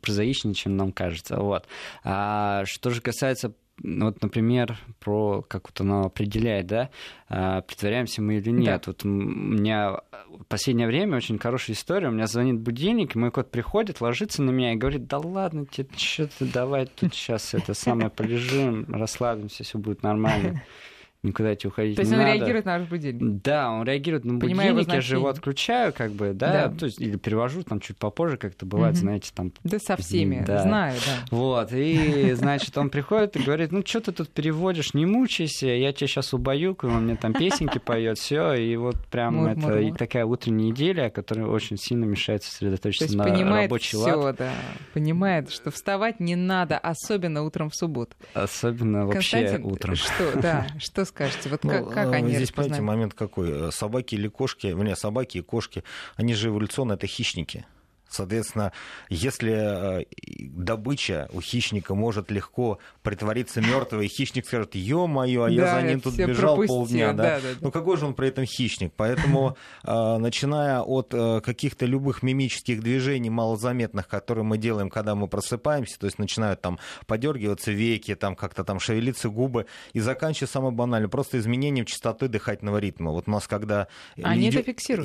прозаичнее, 0.03 0.53
чем 0.53 0.77
нам 0.77 0.91
кажется. 0.91 1.37
Вот. 1.37 1.65
А 2.03 2.65
что 2.65 2.91
же 2.91 3.01
касается 3.01 3.53
вот, 3.83 4.21
например, 4.21 4.77
про 4.99 5.41
как 5.47 5.69
вот 5.69 5.81
оно 5.81 6.05
определяет, 6.05 6.67
да, 6.67 6.89
а, 7.29 7.61
притворяемся 7.61 8.21
мы 8.21 8.37
или 8.37 8.49
нет. 8.49 8.87
Вот 8.87 9.03
м- 9.05 9.51
у 9.51 9.53
меня 9.53 9.99
в 10.29 10.43
последнее 10.47 10.87
время 10.87 11.17
очень 11.17 11.37
хорошая 11.37 11.75
история. 11.75 12.07
У 12.07 12.11
меня 12.11 12.27
звонит 12.27 12.59
будильник, 12.59 13.15
мой 13.15 13.29
кот 13.31 13.51
приходит, 13.51 14.01
ложится 14.01 14.41
на 14.41 14.51
меня 14.51 14.73
и 14.73 14.77
говорит, 14.77 15.07
да 15.07 15.17
ладно 15.19 15.65
тебе, 15.65 15.89
что 15.97 16.27
ты, 16.27 16.45
давай 16.45 16.85
тут 16.85 17.13
сейчас 17.13 17.53
это 17.53 17.73
самое 17.73 18.09
полежим, 18.09 18.85
расслабимся, 18.89 19.63
все 19.63 19.77
будет 19.77 20.01
нормально. 20.03 20.61
никуда 21.23 21.55
тебе 21.55 21.69
уходить 21.69 21.95
То 21.95 22.01
есть 22.01 22.11
не 22.11 22.17
он 22.17 22.23
надо. 22.23 22.37
реагирует 22.37 22.65
на 22.65 22.79
ваш 22.79 22.87
будильник? 22.89 23.41
Да, 23.41 23.71
он 23.71 23.83
реагирует 23.85 24.25
на 24.25 24.39
Понимаю 24.39 24.73
будильник, 24.73 24.93
я 24.93 25.01
же 25.01 25.15
его 25.15 25.27
отключаю, 25.29 25.93
как 25.93 26.11
бы, 26.11 26.33
да, 26.33 26.67
Да. 26.67 26.75
то 26.77 26.85
есть 26.85 26.99
или 27.01 27.17
перевожу 27.17 27.63
там 27.63 27.79
чуть 27.79 27.97
попозже, 27.97 28.37
как-то 28.37 28.65
бывает, 28.65 28.95
Мгм. 28.95 29.01
знаете, 29.01 29.31
там 29.33 29.51
Да 29.63 29.79
со 29.79 29.95
всеми, 29.97 30.43
Да. 30.45 30.61
знаю, 30.63 30.95
да. 31.05 31.25
вот, 31.35 31.69
и, 31.71 32.33
значит, 32.33 32.77
он 32.77 32.89
приходит 32.89 33.35
и 33.37 33.39
говорит, 33.43 33.71
ну, 33.71 33.83
что 33.85 34.01
ты 34.01 34.11
тут 34.11 34.29
переводишь, 34.29 34.93
не 34.93 35.05
мучайся, 35.05 35.67
я 35.67 35.93
тебя 35.93 36.07
сейчас 36.07 36.33
убаюкаю, 36.33 36.93
он 36.93 37.05
мне 37.05 37.15
там 37.15 37.33
песенки 37.33 37.77
поет, 37.79 38.17
все, 38.17 38.53
и 38.53 38.75
вот 38.75 38.95
прям 39.09 39.35
Мур, 39.35 39.49
это 39.49 39.59
мур, 39.59 39.75
мур. 39.81 39.97
такая 39.97 40.25
утренняя 40.25 40.71
неделя, 40.71 41.09
которая 41.09 41.47
очень 41.47 41.77
сильно 41.77 42.05
мешает 42.05 42.41
То 42.43 42.47
сосредоточиться 42.49 43.17
на 43.17 43.23
понимает 43.23 43.65
рабочий 43.69 43.97
все, 43.97 44.13
лад, 44.15 44.35
да. 44.37 44.51
Понимает, 44.93 45.51
что 45.51 45.71
вставать 45.71 46.19
не 46.19 46.35
надо, 46.35 46.77
особенно 46.77 47.43
утром 47.43 47.69
в 47.69 47.75
субботу. 47.75 48.15
особенно 48.33 49.05
вообще 49.05 49.39
Константин, 49.39 49.71
утром. 49.71 49.95
Что, 49.95 50.41
да, 50.41 50.67
что 50.79 51.05
скажете? 51.13 51.49
Вот 51.49 51.63
Ну, 51.63 51.69
как, 51.69 51.93
как 51.93 52.07
э, 52.07 52.15
они 52.15 52.35
Здесь, 52.35 52.51
понимаете, 52.51 52.81
момент 52.81 53.13
какой. 53.13 53.71
Собаки 53.71 54.15
или 54.15 54.27
кошки, 54.27 54.67
не, 54.67 54.95
собаки 54.95 55.37
и 55.37 55.41
кошки, 55.41 55.83
они 56.15 56.33
же 56.33 56.49
эволюционно 56.49 56.93
это 56.93 57.07
хищники. 57.07 57.65
Соответственно, 58.13 58.71
если 59.09 60.01
э, 60.01 60.05
добыча 60.39 61.29
у 61.33 61.41
хищника 61.41 61.95
может 61.95 62.29
легко 62.31 62.79
притвориться 63.01 63.61
мертвой, 63.61 64.07
хищник 64.07 64.45
скажет, 64.45 64.75
ё-моё, 64.75 65.43
а 65.43 65.49
я 65.49 65.61
Да, 65.61 65.81
за 65.81 65.87
ним 65.87 66.01
тут 66.01 66.15
бежал 66.15 66.55
пропустил, 66.55 66.75
полдня, 66.75 67.13
да? 67.13 67.23
да, 67.23 67.39
да. 67.41 67.47
Ну 67.61 67.71
какой 67.71 67.97
же 67.97 68.05
он 68.05 68.13
при 68.13 68.27
этом 68.27 68.45
хищник? 68.45 68.93
Поэтому, 68.95 69.57
э, 69.83 70.17
начиная 70.17 70.81
от 70.81 71.13
э, 71.13 71.41
каких-то 71.41 71.85
любых 71.85 72.23
мимических 72.23 72.81
движений 72.81 73.29
малозаметных, 73.29 74.07
которые 74.07 74.43
мы 74.43 74.57
делаем, 74.57 74.89
когда 74.89 75.15
мы 75.15 75.27
просыпаемся, 75.27 75.99
то 75.99 76.05
есть 76.05 76.19
начинают 76.19 76.61
там 76.61 76.79
подергиваться 77.07 77.71
веки, 77.71 78.15
там 78.15 78.35
как-то 78.35 78.63
там 78.63 78.79
шевелиться 78.79 79.29
губы, 79.29 79.65
и 79.93 79.99
заканчивая 79.99 80.47
самое 80.47 80.73
банальное, 80.73 81.09
просто 81.09 81.39
изменением 81.39 81.85
частоты 81.85 82.27
дыхательного 82.27 82.77
ритма. 82.77 83.11
Вот 83.11 83.27
у 83.27 83.31
нас, 83.31 83.47
когда 83.47 83.87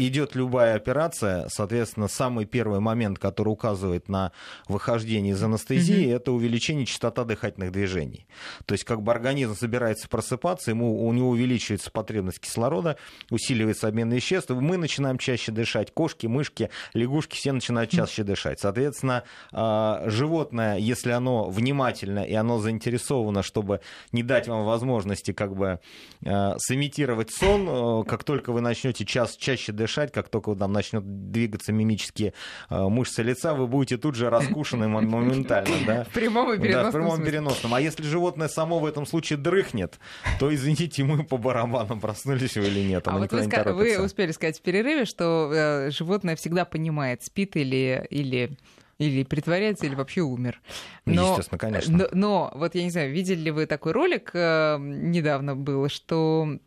идет 0.06 0.34
любая 0.34 0.74
операция, 0.76 1.48
соответственно, 1.48 2.08
самый 2.08 2.44
первый 2.44 2.80
момент, 2.80 2.97
который 3.06 3.48
указывает 3.48 4.08
на 4.08 4.32
выхождение 4.68 5.32
из 5.32 5.42
анестезии, 5.42 6.10
это 6.10 6.32
увеличение 6.32 6.86
частота 6.86 7.24
дыхательных 7.24 7.72
движений. 7.72 8.26
То 8.66 8.72
есть 8.72 8.84
как 8.84 9.02
бы 9.02 9.12
организм 9.12 9.54
собирается 9.54 10.08
просыпаться, 10.08 10.70
ему, 10.70 11.06
у 11.06 11.12
него 11.12 11.30
увеличивается 11.30 11.90
потребность 11.90 12.40
кислорода, 12.40 12.96
усиливается 13.30 13.88
обмен 13.88 14.10
веществ, 14.10 14.50
мы 14.50 14.76
начинаем 14.76 15.18
чаще 15.18 15.52
дышать. 15.52 15.92
Кошки, 15.92 16.26
мышки, 16.26 16.70
лягушки 16.94 17.36
все 17.36 17.52
начинают 17.52 17.90
чаще 17.90 18.22
дышать. 18.22 18.60
Соответственно, 18.60 19.24
а, 19.52 20.02
животное, 20.06 20.76
если 20.78 21.10
оно 21.10 21.48
внимательно 21.48 22.20
и 22.20 22.34
оно 22.34 22.58
заинтересовано, 22.58 23.42
чтобы 23.42 23.80
не 24.12 24.22
дать 24.22 24.48
вам 24.48 24.64
возможности 24.64 25.32
как 25.32 25.54
бы 25.54 25.80
а, 26.24 26.54
сымитировать 26.58 27.30
сон, 27.30 27.68
э, 27.68 28.04
как 28.04 28.24
только 28.24 28.52
вы 28.52 28.60
начнете 28.60 29.04
час 29.04 29.36
чаще 29.36 29.72
дышать, 29.72 30.12
как 30.12 30.28
только 30.28 30.54
там 30.54 30.72
начнет 30.72 31.30
двигаться 31.30 31.72
мимические 31.72 32.34
а, 32.68 32.87
мышцы 32.90 33.22
лица, 33.22 33.54
вы 33.54 33.66
будете 33.66 33.96
тут 33.96 34.14
же 34.14 34.30
раскушены 34.30 34.88
мо- 34.88 35.00
моментально, 35.00 35.74
да? 35.86 36.04
В 36.10 36.12
прямом 36.12 36.52
и 36.52 36.56
Да, 36.56 36.62
в 36.62 36.62
переносном 36.62 36.92
прямом 36.92 37.24
переносном. 37.24 37.74
А 37.74 37.80
если 37.80 38.02
животное 38.02 38.48
само 38.48 38.78
в 38.78 38.86
этом 38.86 39.06
случае 39.06 39.38
дрыхнет, 39.38 39.98
то, 40.38 40.52
извините, 40.54 41.04
мы 41.04 41.24
по 41.24 41.36
барабанам 41.36 42.00
проснулись 42.00 42.56
вы 42.56 42.66
или 42.66 42.80
нет. 42.80 43.06
А 43.08 43.10
оно 43.12 43.20
вот 43.20 43.32
вы, 43.32 43.40
ска- 43.40 43.72
вы 43.72 44.00
успели 44.04 44.32
сказать 44.32 44.58
в 44.58 44.62
перерыве, 44.62 45.04
что 45.04 45.50
э, 45.52 45.90
животное 45.90 46.36
всегда 46.36 46.64
понимает, 46.64 47.22
спит 47.22 47.56
или, 47.56 48.06
или, 48.10 48.56
или 48.98 49.22
притворяется, 49.24 49.86
или 49.86 49.94
вообще 49.94 50.20
умер. 50.22 50.60
Естественно, 51.06 51.58
конечно. 51.58 51.96
Но, 51.96 52.08
но 52.12 52.52
вот 52.54 52.74
я 52.74 52.82
не 52.84 52.90
знаю, 52.90 53.12
видели 53.12 53.40
ли 53.40 53.50
вы 53.50 53.66
такой 53.66 53.92
ролик 53.92 54.30
э, 54.34 54.76
недавно 54.80 55.54
был, 55.56 55.88
что 55.88 56.58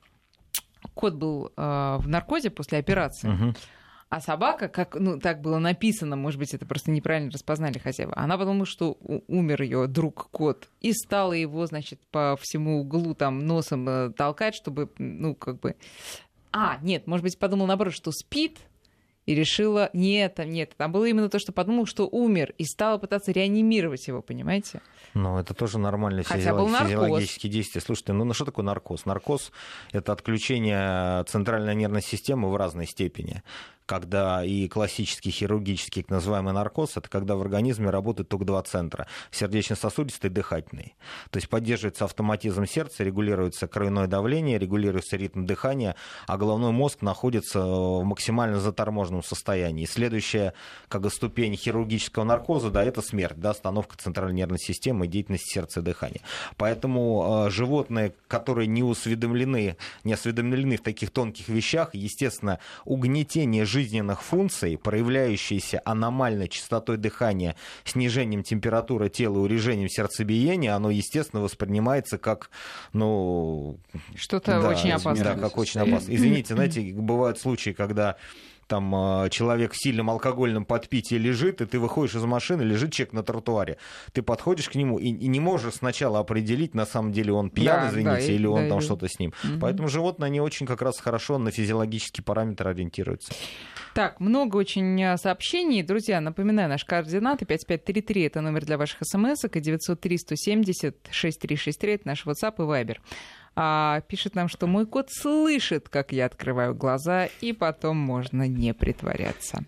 кот 0.94 1.14
был 1.14 1.52
э, 1.56 1.98
в 2.00 2.08
наркозе 2.08 2.50
после 2.50 2.80
операции, 2.80 3.28
Мгм. 3.28 3.56
А 4.12 4.20
собака, 4.20 4.68
как 4.68 4.96
ну 4.96 5.18
так 5.20 5.40
было 5.40 5.58
написано, 5.58 6.18
может 6.18 6.38
быть, 6.38 6.54
это 6.54 6.66
просто 6.66 6.92
неправильно 6.92 7.32
распознали 7.32 7.78
хозяева, 7.78 8.14
она 8.18 8.38
подумала, 8.38 8.66
что 8.66 8.98
умер 9.28 9.62
ее 9.62 9.88
друг 9.88 10.28
кот 10.32 10.68
и 10.82 10.92
стала 10.92 11.32
его, 11.32 11.66
значит, 11.66 12.02
по 12.12 12.38
всему 12.42 12.82
углу 12.82 13.16
там 13.16 13.40
носом 13.40 13.88
э, 13.88 14.12
толкать, 14.12 14.54
чтобы, 14.54 14.90
ну 14.98 15.34
как 15.34 15.62
бы, 15.62 15.78
а 16.52 16.78
нет, 16.82 17.08
может 17.08 17.24
быть, 17.24 17.40
подумала 17.40 17.68
наоборот, 17.68 17.94
что 17.94 18.12
спит. 18.12 18.60
И 19.28 19.36
решила, 19.36 19.92
нет, 19.94 20.40
нет, 20.40 20.74
там 20.76 20.92
было 20.92 21.06
именно 21.06 21.30
то, 21.30 21.38
что 21.38 21.52
подумал, 21.52 21.86
что 21.86 22.08
умер, 22.08 22.56
и 22.58 22.66
стала 22.66 22.98
пытаться 22.98 23.32
реанимировать 23.32 24.08
его, 24.08 24.24
понимаете? 24.24 24.82
Ну, 25.14 25.38
это 25.38 25.54
тоже 25.54 25.78
нормальное 25.78 26.24
Хотя 26.24 26.50
физиолог- 26.50 26.86
физиологические 26.86 27.52
действия. 27.52 27.82
Слушайте, 27.82 28.14
ну, 28.14 28.24
ну 28.24 28.34
что 28.34 28.46
такое 28.46 28.66
наркоз? 28.66 29.06
Наркоз– 29.06 29.52
это 29.92 30.12
отключение 30.12 31.24
центральной 31.26 31.76
нервной 31.76 32.02
системы 32.02 32.50
в 32.50 32.56
разной 32.56 32.88
степени. 32.88 33.44
Когда 33.92 34.42
и 34.46 34.70
классический 34.70 35.32
хирургический, 35.32 36.04
так 36.04 36.12
называемый 36.12 36.54
наркоз, 36.54 36.96
это 36.96 37.10
когда 37.10 37.36
в 37.36 37.42
организме 37.42 37.90
работают 37.90 38.30
только 38.30 38.46
два 38.46 38.62
центра– 38.62 39.06
сердечно-сосудистый 39.32 40.30
и 40.30 40.34
дыхательный. 40.34 40.96
То 41.30 41.36
есть 41.40 41.50
поддерживается 41.50 42.06
автоматизм 42.06 42.66
сердца, 42.66 43.04
регулируется 43.04 43.68
кровяное 43.68 44.08
давление, 44.08 44.58
регулируется 44.58 45.18
ритм 45.18 45.46
дыхания, 45.46 45.98
а 46.26 46.38
головной 46.38 46.72
мозг 46.72 47.02
находится 47.02 47.60
в 47.60 48.06
максимально 48.06 48.62
заторможенном 48.62 49.24
состоянии. 49.24 49.84
Следующая 49.84 50.54
как 50.88 51.02
бы, 51.02 51.10
ступень 51.10 51.58
хирургического 51.58 52.24
наркоза, 52.24 52.70
да, 52.70 52.86
это 52.86 53.02
смерть, 53.02 53.42
да, 53.42 53.50
остановка 53.50 53.98
центральной 53.98 54.36
нервной 54.36 54.60
системы 54.60 55.06
деятельности 55.06 55.52
сердца 55.52 55.82
и 55.82 55.84
дыхания. 55.84 56.22
Поэтому 56.56 57.46
э, 57.48 57.50
животные, 57.50 58.14
которые 58.30 58.68
не 58.68 58.90
осведомлены, 58.90 59.76
не 60.06 60.14
осведомлены 60.14 60.78
в 60.78 60.82
таких 60.82 61.12
тонких 61.12 61.50
вещах, 61.50 61.94
естественно, 61.94 62.60
угнетение 62.86 63.66
жизненных 63.82 64.22
функций, 64.22 64.78
проявляющееся 64.78 65.82
аномальной 65.86 66.48
частотой 66.48 66.98
дыхания, 66.98 67.56
снижением 67.84 68.44
температуры 68.44 69.10
тела, 69.10 69.40
урежением 69.40 69.90
сердцебиения, 69.90 70.76
оно, 70.76 70.92
естественно, 70.92 71.42
воспринимается 71.42 72.18
как, 72.18 72.52
ну, 72.94 73.80
Что-то 74.16 74.62
да, 74.62 74.70
очень 74.70 74.92
опасно. 74.92 75.24
Да, 75.24 75.36
как 75.36 75.58
очень 75.58 75.82
опасно. 75.82 76.14
Извините, 76.14 76.54
знаете, 76.54 76.94
бывают 76.94 77.40
случаи, 77.40 77.72
когда 77.72 78.18
там 78.72 78.96
э, 79.26 79.30
человек 79.32 79.74
в 79.74 79.78
сильном 79.78 80.10
алкогольном 80.10 80.64
подпитии 80.64 81.16
лежит, 81.16 81.60
и 81.60 81.66
ты 81.66 81.78
выходишь 81.78 82.16
из 82.16 82.24
машины, 82.24 82.62
лежит 82.62 82.94
человек 82.94 83.12
на 83.12 83.22
тротуаре. 83.22 83.76
Ты 84.14 84.22
подходишь 84.22 84.70
к 84.70 84.76
нему 84.76 84.98
и, 84.98 85.08
и 85.08 85.28
не 85.28 85.42
можешь 85.42 85.74
сначала 85.74 86.20
определить, 86.20 86.74
на 86.74 86.86
самом 86.86 87.12
деле 87.12 87.34
он 87.34 87.50
пьян, 87.50 87.82
Да, 87.82 87.90
извините, 87.90 88.28
да, 88.28 88.34
или 88.34 88.46
он 88.46 88.64
да, 88.64 88.70
там 88.70 88.80
и- 88.80 88.82
что-то 88.82 89.10
с 89.10 89.20
ним. 89.20 89.34
Мгм. 89.44 89.60
Поэтому 89.60 89.90
животные, 89.90 90.28
они 90.28 90.40
очень 90.40 90.66
как 90.66 90.82
раз 90.82 91.02
хорошо 91.02 91.38
на 91.38 91.52
физиологические 91.52 92.24
параметры 92.24 92.70
ориентируются. 92.70 93.34
Так, 93.94 94.22
много 94.22 94.56
очень 94.56 95.04
а, 95.04 95.18
сообщений. 95.18 95.84
Друзья, 95.84 96.22
напоминаю, 96.22 96.70
наши 96.70 96.86
координаты 96.86 97.44
5533 97.46 98.22
это 98.24 98.40
номер 98.40 98.64
для 98.64 98.78
ваших 98.78 99.00
смс 99.02 99.44
и 99.44 99.60
903 99.60 100.18
170 100.18 100.96
6363 101.12 101.94
это 101.96 102.08
наш 102.08 102.26
WhatsApp 102.26 102.54
и 102.60 102.62
Viber. 102.62 103.00
А, 103.56 104.02
пишет 104.08 104.36
нам, 104.36 104.48
что 104.48 104.68
мой 104.68 104.86
кот 104.86 105.08
слышит, 105.12 105.90
как 105.90 106.12
я 106.12 106.26
открываю 106.26 106.74
глаза, 106.74 107.28
и 107.42 107.54
потом 107.54 107.98
можно 107.98 108.48
не 108.48 108.74
притворяться. 108.74 109.66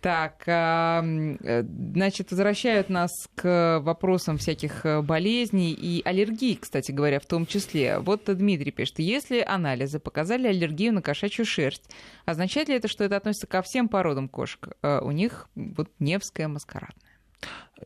Так, 0.00 0.44
а, 0.46 1.02
э, 1.04 1.64
значит, 1.64 2.30
возвращают 2.30 2.88
нас 2.88 3.10
к 3.34 3.80
вопросам 3.82 4.38
всяких 4.38 4.86
э, 4.86 5.02
болезней 5.02 5.72
и 5.72 6.02
аллергий, 6.04 6.54
кстати 6.54 6.92
говоря, 6.92 7.18
в 7.18 7.26
том 7.26 7.46
числе. 7.46 7.98
Вот 7.98 8.22
Дмитрий 8.26 8.70
пишет, 8.70 9.00
если 9.00 9.40
анализы 9.40 9.98
показали 9.98 10.46
аллергию 10.46 10.92
на 10.92 11.02
кошачью 11.02 11.44
шерсть, 11.44 11.90
означает 12.26 12.68
ли 12.68 12.76
это, 12.76 12.86
что 12.86 13.02
это 13.02 13.16
относится 13.16 13.48
ко 13.48 13.60
всем 13.62 13.88
породам 13.88 14.28
кошек? 14.28 14.68
Э, 14.82 15.00
У 15.02 15.10
них 15.10 15.48
вот 15.56 15.90
Невская 15.98 16.46
маскарадная. 16.46 17.07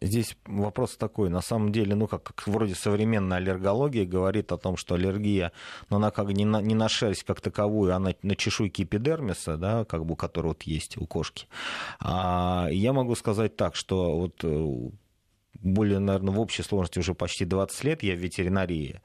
Здесь 0.01 0.37
вопрос 0.47 0.97
такой, 0.97 1.29
на 1.29 1.43
самом 1.43 1.71
деле, 1.71 1.95
ну, 1.95 2.07
как, 2.07 2.23
как 2.23 2.47
вроде 2.47 2.75
современная 2.75 3.37
аллергология 3.39 4.07
говорит 4.07 4.51
о 4.51 4.57
том, 4.57 4.77
что 4.77 4.95
аллергия, 4.95 5.53
но 5.91 5.97
она 5.97 6.11
как 6.11 6.29
не 6.29 6.45
на, 6.45 6.63
не 6.63 6.75
на 6.75 6.89
шерсть 6.89 7.25
как 7.25 7.41
таковую, 7.41 7.95
а 7.95 7.99
на, 7.99 8.15
на 8.23 8.35
чешуйки 8.35 8.83
эпидермиса, 8.83 9.57
да, 9.57 9.85
как 9.85 10.07
бы, 10.07 10.17
который 10.17 10.49
вот 10.49 10.63
есть 10.63 10.97
у 10.97 11.07
кошки. 11.07 11.47
А, 12.01 12.69
я 12.71 12.93
могу 12.93 13.15
сказать 13.15 13.57
так, 13.57 13.77
что 13.77 14.17
вот 14.17 14.41
э, 14.45 14.91
более, 15.61 15.99
наверное, 15.99 16.35
в 16.35 16.41
общей 16.41 16.63
сложности 16.63 16.99
уже 16.99 17.15
почти 17.15 17.45
20 17.45 17.85
лет 17.85 18.03
я 18.03 18.15
в 18.15 18.19
ветеринарии, 18.19 19.01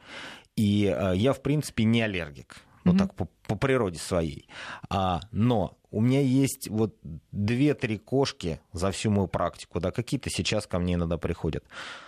и 0.55 0.85
э, 0.85 1.13
я, 1.15 1.33
в 1.33 1.41
принципе, 1.41 1.83
не 1.83 2.01
аллергик. 2.01 2.57
Ну, 2.85 2.93
Мгм. 2.93 2.99
так, 2.99 3.15
по, 3.15 3.27
по 3.47 3.55
природе 3.55 3.99
своей. 3.99 4.47
А, 4.89 5.19
но 5.31 5.77
у 5.91 6.01
меня 6.01 6.21
есть 6.21 6.67
вот 6.67 6.95
две-три 7.31 7.97
кошки 7.97 8.59
за 8.73 8.91
всю 8.91 9.09
мою 9.09 9.27
практику, 9.27 9.79
да, 9.79 9.91
какие-то 9.91 10.29
сейчас 10.29 10.67
ко 10.67 10.79
мне 10.79 10.95
иногда 10.95 11.17
приходят. 11.17 11.63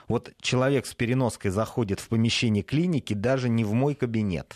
Вот 0.07 0.31
человек 0.41 0.85
с 0.85 0.93
переноской 0.93 1.51
заходит 1.51 1.99
в 1.99 2.09
помещение 2.09 2.63
клиники 2.63 3.13
даже 3.13 3.47
не 3.49 3.63
в 3.63 3.73
мой 3.73 3.95
кабинет. 3.95 4.55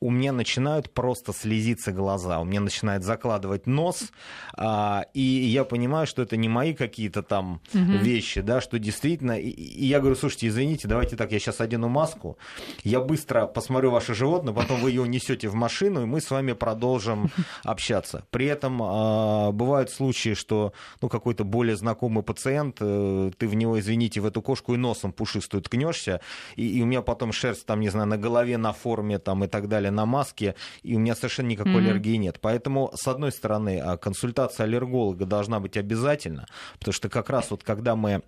У 0.00 0.10
меня 0.10 0.32
начинают 0.32 0.92
просто 0.92 1.32
слезиться 1.32 1.92
глаза, 1.92 2.40
у 2.40 2.44
меня 2.44 2.60
начинает 2.60 3.04
закладывать 3.04 3.66
нос, 3.66 4.10
а, 4.54 5.04
и 5.12 5.20
я 5.20 5.64
понимаю, 5.64 6.06
что 6.06 6.22
это 6.22 6.36
не 6.36 6.48
мои 6.48 6.72
какие-то 6.72 7.22
там 7.22 7.60
угу. 7.74 7.92
вещи, 7.98 8.40
да, 8.40 8.60
что 8.60 8.78
действительно... 8.78 9.38
И, 9.38 9.50
и 9.50 9.86
я 9.86 10.00
говорю, 10.00 10.16
слушайте, 10.16 10.48
извините, 10.48 10.88
давайте 10.88 11.16
так, 11.16 11.32
я 11.32 11.38
сейчас 11.38 11.60
одену 11.60 11.88
маску, 11.88 12.38
я 12.82 13.00
быстро 13.00 13.46
посмотрю 13.46 13.90
ваше 13.90 14.14
животное, 14.14 14.54
потом 14.54 14.80
вы 14.80 14.90
ее 14.90 15.06
несете 15.06 15.48
в 15.48 15.54
машину, 15.54 16.02
и 16.02 16.06
мы 16.06 16.20
с 16.20 16.30
вами 16.30 16.52
продолжим 16.52 17.30
общаться. 17.64 18.24
При 18.30 18.46
этом 18.46 18.80
а, 18.82 19.52
бывают 19.52 19.90
случаи, 19.90 20.34
что 20.34 20.72
ну, 21.02 21.08
какой-то 21.08 21.44
более 21.44 21.76
знакомый 21.76 22.22
пациент, 22.22 22.78
э, 22.80 23.30
ты 23.36 23.48
в 23.48 23.54
него, 23.54 23.78
извините, 23.78 24.20
в 24.20 24.26
эту 24.26 24.40
кошку 24.40 24.74
и 24.74 24.76
носом 24.78 25.12
пушистую 25.12 25.62
ткнешься, 25.62 26.20
и, 26.56 26.78
и 26.78 26.82
у 26.82 26.86
меня 26.86 27.02
потом 27.02 27.32
шерсть 27.32 27.66
там, 27.66 27.80
не 27.80 27.90
знаю, 27.90 28.08
на 28.08 28.16
голове, 28.16 28.56
на 28.56 28.72
форме 28.72 29.18
там 29.18 29.44
и 29.44 29.46
так 29.46 29.68
далее, 29.68 29.89
на 29.90 30.06
маске, 30.06 30.54
и 30.82 30.96
у 30.96 30.98
меня 30.98 31.14
совершенно 31.14 31.48
никакой 31.48 31.72
mm-hmm. 31.72 31.78
аллергии 31.78 32.16
нет. 32.16 32.38
Поэтому, 32.40 32.90
с 32.94 33.06
одной 33.08 33.32
стороны, 33.32 33.80
а, 33.80 33.96
консультация 33.96 34.64
аллерголога 34.64 35.24
должна 35.24 35.60
быть 35.60 35.76
обязательна, 35.76 36.46
потому 36.78 36.92
что 36.92 37.08
как 37.08 37.30
раз 37.30 37.50
вот 37.50 37.62
когда 37.62 37.96
мы 37.96 38.22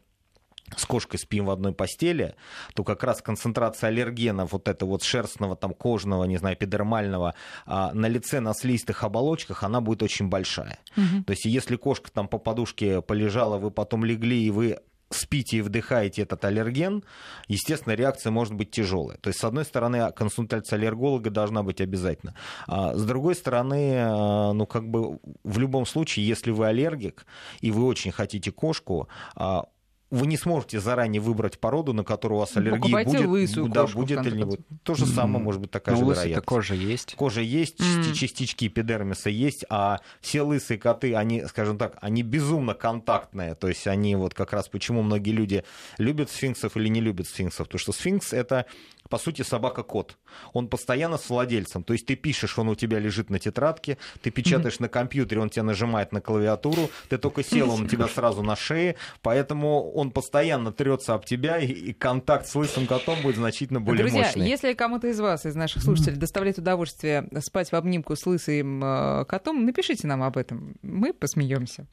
с 0.77 0.87
кошкой 0.87 1.19
спим 1.19 1.47
в 1.47 1.51
одной 1.51 1.73
постели, 1.73 2.35
то 2.75 2.85
как 2.85 3.03
раз 3.05 3.21
концентрация 3.21 3.89
аллергенов, 3.89 4.53
вот 4.53 4.69
этого 4.69 4.91
вот 4.91 5.03
шерстного, 5.03 5.57
там, 5.57 5.75
кожного, 5.75 6.25
не 6.25 6.39
знаю, 6.39 6.57
эпидермального, 6.57 7.35
а, 7.67 7.93
на 7.93 8.07
лице, 8.07 8.41
на 8.41 8.55
слизистых 8.55 9.05
оболочках, 9.05 9.63
она 9.63 9.81
будет 9.81 10.03
очень 10.03 10.29
большая. 10.29 10.79
Угу. 10.97 11.25
То 11.27 11.31
есть 11.33 11.45
если 11.45 11.77
кошка 11.77 12.11
там 12.11 12.29
по 12.29 12.39
подушке 12.39 13.03
полежала, 13.03 13.59
вы 13.59 13.71
потом 13.71 14.05
легли, 14.05 14.45
и 14.45 14.51
вы 14.51 14.79
спите 15.15 15.59
и 15.59 15.61
вдыхаете 15.61 16.23
этот 16.23 16.45
аллерген, 16.45 17.05
естественно, 17.49 17.95
реакция 17.95 18.31
может 18.31 18.55
быть 18.55 18.71
тяжелая. 18.71 19.19
То 19.19 19.29
есть, 19.29 19.41
с 19.41 19.45
одной 19.45 19.65
стороны, 19.65 20.13
консультация 20.13 20.79
аллерголога 20.79 21.31
должна 21.31 21.63
быть 21.63 21.81
обязательно. 21.81 22.35
А 22.67 22.95
с 22.95 23.05
другой 23.05 23.35
стороны, 23.35 23.97
а, 23.99 24.53
ну, 24.53 24.67
как 24.67 24.89
бы 24.89 25.19
в 25.45 25.59
любом 25.59 25.87
случае, 25.87 26.27
если 26.27 26.51
вы 26.51 26.67
аллергик 26.67 27.27
и 27.61 27.71
вы 27.71 27.85
очень 27.85 28.13
хотите 28.13 28.51
кошку, 28.51 29.09
а, 29.35 29.65
вы 30.13 30.27
не 30.27 30.37
сможете 30.37 30.79
заранее 30.79 31.23
выбрать 31.23 31.59
породу, 31.59 31.95
на 31.95 32.05
которую 32.05 32.37
у 32.37 32.41
вас 32.41 32.55
аллергия 32.55 32.79
Покупайте 32.79 33.11
будет, 33.13 33.29
лысую 33.29 33.69
да, 33.71 33.81
кошку, 33.81 34.01
будет 34.01 34.27
или 34.27 34.37
не 34.37 34.45
будет. 34.45 34.61
То 34.83 34.95
же 34.95 35.07
самое 35.07 35.43
может 35.43 35.63
быть 35.63 35.71
такая 35.71 35.97
Но 35.97 36.03
же 36.03 36.11
вероятность. 36.11 36.45
кожа 36.47 36.75
есть. 36.75 37.15
Кожа 37.15 37.41
есть, 37.41 37.81
mm. 37.81 38.13
частички 38.13 38.67
эпидермиса 38.67 39.31
есть, 39.31 39.65
а 39.71 40.01
все 40.21 40.43
лысые 40.43 40.79
коты, 40.79 41.15
они, 41.15 41.47
скажем 41.47 41.79
так, 41.79 41.97
они 42.03 42.23
безумно 42.23 42.75
контактные. 42.75 43.55
То 43.55 43.69
есть 43.69 43.87
они 43.87 44.15
вот 44.15 44.35
как 44.35 44.53
раз 44.53 44.69
почему 44.69 45.01
многие 45.01 45.33
люди 45.33 45.65
любят 45.97 46.31
сфинксов 46.31 46.77
или 46.77 46.89
не 46.89 47.01
любят 47.01 47.27
сфинксов. 47.27 47.67
Потому 47.69 47.79
что 47.81 47.93
сфинкс 47.93 48.35
это 48.35 48.67
по 49.13 49.19
сути, 49.19 49.43
собака-кот. 49.43 50.17
Он 50.55 50.69
постоянно 50.69 51.19
с 51.19 51.29
владельцем. 51.29 51.85
То 51.85 51.93
есть 51.93 52.07
ты 52.07 52.17
пишешь, 52.17 52.59
он 52.59 52.71
у 52.71 52.75
тебя 52.75 52.99
лежит 52.99 53.29
на 53.29 53.39
тетрадке, 53.39 53.99
ты 54.23 54.31
печатаешь 54.31 54.77
mm-hmm. 54.77 54.83
на 54.83 54.89
компьютере, 54.89 55.43
он 55.43 55.51
тебя 55.51 55.65
нажимает 55.65 56.13
на 56.13 56.23
клавиатуру, 56.23 56.89
ты 57.11 57.19
только 57.19 57.45
сел, 57.45 57.71
он 57.71 57.83
у 57.83 57.87
тебя 57.87 58.09
сразу 58.09 58.43
на 58.43 58.57
шее, 58.57 58.97
поэтому 59.21 59.93
он 59.93 60.13
постоянно 60.13 60.73
трется 60.73 61.13
об 61.13 61.27
тебя, 61.27 61.59
и, 61.59 61.67
и 61.67 61.93
контакт 61.93 62.47
с 62.47 62.55
лысым 62.55 62.87
котом 62.87 63.21
будет 63.21 63.37
значительно 63.37 63.83
более 63.83 64.05
Друзья, 64.05 64.23
мощный. 64.23 64.49
если 64.49 64.73
кому-то 64.73 65.09
из 65.09 65.21
вас, 65.21 65.45
из 65.45 65.57
наших 65.57 65.83
слушателей, 65.83 66.17
доставляет 66.17 66.57
удовольствие 66.57 67.29
спать 67.41 67.71
в 67.71 67.75
обнимку 67.75 68.17
с 68.17 68.25
лысым 68.25 68.83
э, 68.83 69.27
котом, 69.27 69.67
напишите 69.67 70.07
нам 70.07 70.23
об 70.23 70.39
этом. 70.39 70.75
Мы 70.81 71.13
посмеемся. 71.13 71.87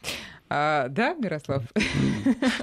А, 0.49 0.88
да, 0.88 1.13
Мирослав? 1.13 1.63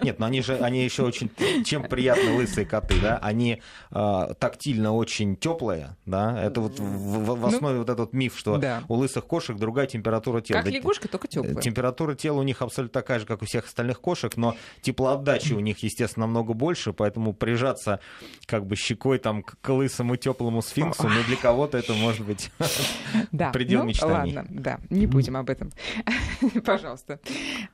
Нет, 0.03 0.19
но 0.19 0.27
они 0.27 0.43
же, 0.43 0.57
они 0.57 0.83
еще 0.83 1.05
очень, 1.05 1.31
чем 1.65 1.85
приятны 1.85 2.33
лысые 2.33 2.67
коты, 2.67 2.95
да? 3.01 3.19
Они 3.19 3.63
э, 3.93 4.35
тактильно 4.47 4.95
очень 4.95 5.37
теплые, 5.37 5.97
да? 6.07 6.41
Это 6.41 6.61
вот 6.61 6.79
в, 6.79 6.83
в, 6.83 7.37
ну, 7.37 7.47
основе 7.47 7.75
ну, 7.75 7.81
вот 7.81 7.91
этот 7.91 8.13
миф, 8.13 8.39
что 8.39 8.59
да. 8.59 8.85
у 8.89 8.95
лысых 8.95 9.27
кошек 9.27 9.57
другая 9.57 9.87
температура 9.87 10.41
тела. 10.41 10.63
Как 10.63 10.73
лягушка, 10.73 11.09
только 11.09 11.27
теплая. 11.27 11.57
Температура 11.57 12.15
тела 12.15 12.39
у 12.39 12.43
них 12.45 12.63
абсолютно 12.63 13.01
такая 13.01 13.19
же, 13.19 13.27
как 13.27 13.43
у 13.43 13.45
всех 13.45 13.67
остальных 13.67 14.01
кошек, 14.01 14.37
но 14.37 14.57
теплоотдачи 14.83 15.53
у 15.53 15.61
них, 15.61 15.79
естественно, 15.81 16.27
намного 16.27 16.53
больше, 16.53 16.93
поэтому 16.93 17.35
прижаться 17.35 17.99
как 18.47 18.67
бы 18.67 18.77
щекой 18.77 19.19
там 19.19 19.43
к 19.43 19.69
лысому 19.69 20.17
теплому 20.17 20.63
сфинксу, 20.63 21.09
ну 21.09 21.25
для 21.27 21.37
кого-то 21.37 21.77
это 21.77 21.95
может 21.95 22.25
быть 22.25 22.51
предел 23.53 23.81
ну, 23.81 23.87
мечтаний. 23.87 24.37
Ладно, 24.37 24.47
да, 24.49 24.79
не 24.91 25.07
будем 25.07 25.37
об 25.37 25.51
этом, 25.51 25.73
пожалуйста. 26.65 27.19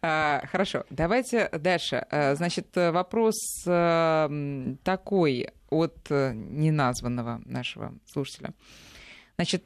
А, 0.00 0.42
хорошо, 0.50 0.84
давайте 0.88 1.50
дальше. 1.52 2.06
А, 2.10 2.34
значит, 2.34 2.68
вопрос 2.74 3.34
а, 3.66 4.30
такой 4.84 5.48
от 5.72 6.10
э, 6.10 6.32
неназванного 6.34 7.42
нашего 7.44 7.94
слушателя. 8.06 8.54
Значит, 9.36 9.64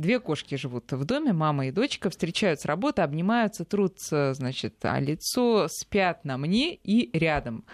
две 0.00 0.18
кошки 0.18 0.56
живут 0.56 0.92
в 0.92 1.04
доме, 1.04 1.32
мама 1.32 1.68
и 1.68 1.70
дочка, 1.70 2.10
встречаются 2.10 2.64
с 2.64 2.66
работы, 2.66 3.00
обнимаются, 3.00 3.64
трутся, 3.64 4.34
значит, 4.34 4.84
а 4.84 4.98
лицо 5.00 5.68
спят 5.68 6.24
на 6.24 6.36
мне 6.36 6.74
и 6.74 7.16
рядом. 7.16 7.64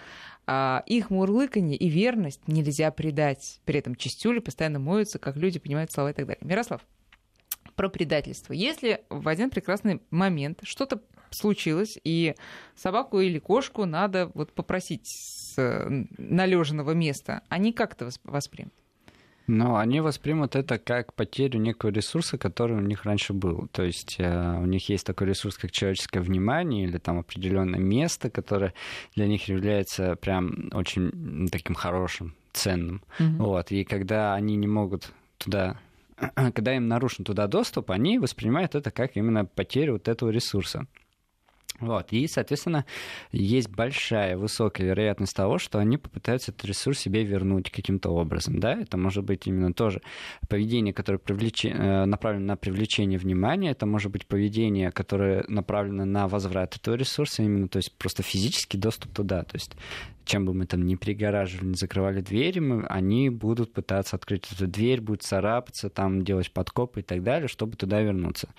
А 0.45 0.83
их 0.85 1.09
мурлыканье 1.09 1.75
и 1.75 1.89
верность 1.89 2.47
нельзя 2.47 2.91
предать. 2.91 3.59
При 3.65 3.79
этом 3.79 3.95
чистюли 3.95 4.39
постоянно 4.39 4.79
моются, 4.79 5.19
как 5.19 5.35
люди 5.35 5.59
понимают 5.59 5.91
слова 5.91 6.11
и 6.11 6.13
так 6.13 6.27
далее. 6.27 6.41
Мирослав, 6.41 6.81
про 7.75 7.89
предательство. 7.89 8.53
Если 8.53 9.03
в 9.09 9.27
один 9.27 9.49
прекрасный 9.49 10.01
момент 10.09 10.59
что-то 10.63 11.01
случилось, 11.31 11.97
и 12.03 12.35
собаку 12.75 13.19
или 13.19 13.39
кошку 13.39 13.85
надо 13.85 14.31
вот 14.33 14.53
попросить 14.53 15.07
с 15.07 15.55
належенного 16.17 16.91
места, 16.91 17.41
они 17.49 17.73
как 17.73 17.93
это 17.93 18.09
воспримут? 18.23 18.73
Ну, 19.47 19.75
они 19.75 19.99
воспримут 19.99 20.55
это 20.55 20.77
как 20.77 21.13
потерю 21.13 21.59
некого 21.59 21.89
ресурса, 21.89 22.37
который 22.37 22.77
у 22.77 22.81
них 22.81 23.03
раньше 23.03 23.33
был. 23.33 23.67
То 23.71 23.83
есть 23.83 24.15
э, 24.19 24.57
у 24.57 24.65
них 24.65 24.87
есть 24.87 25.05
такой 25.05 25.27
ресурс, 25.27 25.57
как 25.57 25.71
человеческое 25.71 26.21
внимание 26.21 26.85
или 26.85 26.97
там 26.97 27.19
определенное 27.19 27.79
место, 27.79 28.29
которое 28.29 28.73
для 29.15 29.27
них 29.27 29.49
является 29.49 30.15
прям 30.15 30.69
очень 30.71 31.49
таким 31.51 31.75
хорошим, 31.75 32.33
ценным. 32.53 33.01
Mm-hmm. 33.19 33.37
Вот. 33.37 33.71
И 33.71 33.83
когда 33.83 34.35
они 34.35 34.55
не 34.55 34.67
могут 34.67 35.11
туда 35.37 35.79
когда 36.53 36.75
им 36.75 36.87
нарушен 36.87 37.25
туда 37.25 37.47
доступ, 37.47 37.91
они 37.91 38.19
воспринимают 38.19 38.75
это 38.75 38.91
как 38.91 39.17
именно 39.17 39.45
потерю 39.45 39.93
вот 39.93 40.07
этого 40.07 40.29
ресурса. 40.29 40.85
Вот. 41.81 42.13
И, 42.13 42.27
соответственно, 42.27 42.85
есть 43.31 43.69
большая, 43.69 44.37
высокая 44.37 44.87
вероятность 44.87 45.35
того, 45.35 45.57
что 45.57 45.79
они 45.79 45.97
попытаются 45.97 46.51
этот 46.51 46.65
ресурс 46.65 46.99
себе 46.99 47.23
вернуть 47.23 47.69
каким-то 47.69 48.09
образом. 48.09 48.59
Да? 48.59 48.79
Это 48.79 48.97
может 48.97 49.23
быть 49.23 49.47
именно 49.47 49.73
тоже 49.73 50.01
поведение, 50.47 50.93
которое 50.93 51.17
привлеч... 51.17 51.65
Э, 51.65 52.05
направлено 52.05 52.45
на 52.45 52.55
привлечение 52.55 53.17
внимания, 53.17 53.71
это 53.71 53.85
может 53.85 54.11
быть 54.11 54.27
поведение, 54.27 54.91
которое 54.91 55.43
направлено 55.47 56.05
на 56.05 56.27
возврат 56.27 56.75
этого 56.75 56.95
ресурса, 56.95 57.43
именно, 57.43 57.67
то 57.67 57.77
есть 57.77 57.91
просто 57.97 58.23
физический 58.23 58.77
доступ 58.77 59.13
туда. 59.13 59.43
То 59.43 59.55
есть 59.55 59.75
чем 60.25 60.45
бы 60.45 60.53
мы 60.53 60.65
там 60.65 60.85
ни 60.85 60.95
перегораживали, 60.95 61.69
не 61.69 61.75
закрывали 61.75 62.21
двери, 62.21 62.59
мы, 62.59 62.85
они 62.85 63.29
будут 63.29 63.73
пытаться 63.73 64.15
открыть 64.15 64.49
эту 64.51 64.67
дверь, 64.67 65.01
будут 65.01 65.23
царапаться, 65.23 65.89
там 65.89 66.23
делать 66.23 66.51
подкопы 66.51 67.01
и 67.01 67.03
так 67.03 67.23
далее, 67.23 67.47
чтобы 67.47 67.75
туда 67.75 68.01
вернуться. 68.01 68.49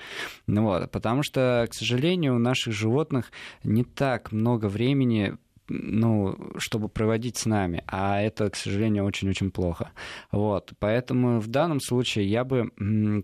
Ну, 0.47 0.65
вот, 0.65 0.91
потому 0.91 1.23
что, 1.23 1.67
к 1.71 1.75
сожалению, 1.75 2.37
у 2.37 2.39
наших 2.39 2.73
животных 2.73 3.12
не 3.65 3.85
так 3.85 4.33
много 4.33 4.69
времени 4.69 5.37
ну, 5.69 6.37
чтобы 6.59 6.89
проводить 6.89 7.37
с 7.37 7.47
нами, 7.47 7.83
а 7.87 8.21
это, 8.21 8.51
к 8.51 8.57
сожалению, 8.57 9.05
очень-очень 9.05 9.51
плохо. 9.51 9.91
Вот, 10.31 10.73
поэтому 10.79 11.41
в 11.41 11.49
данном 11.49 11.81
случае 11.81 12.27
я 12.27 12.45
бы 12.45 12.71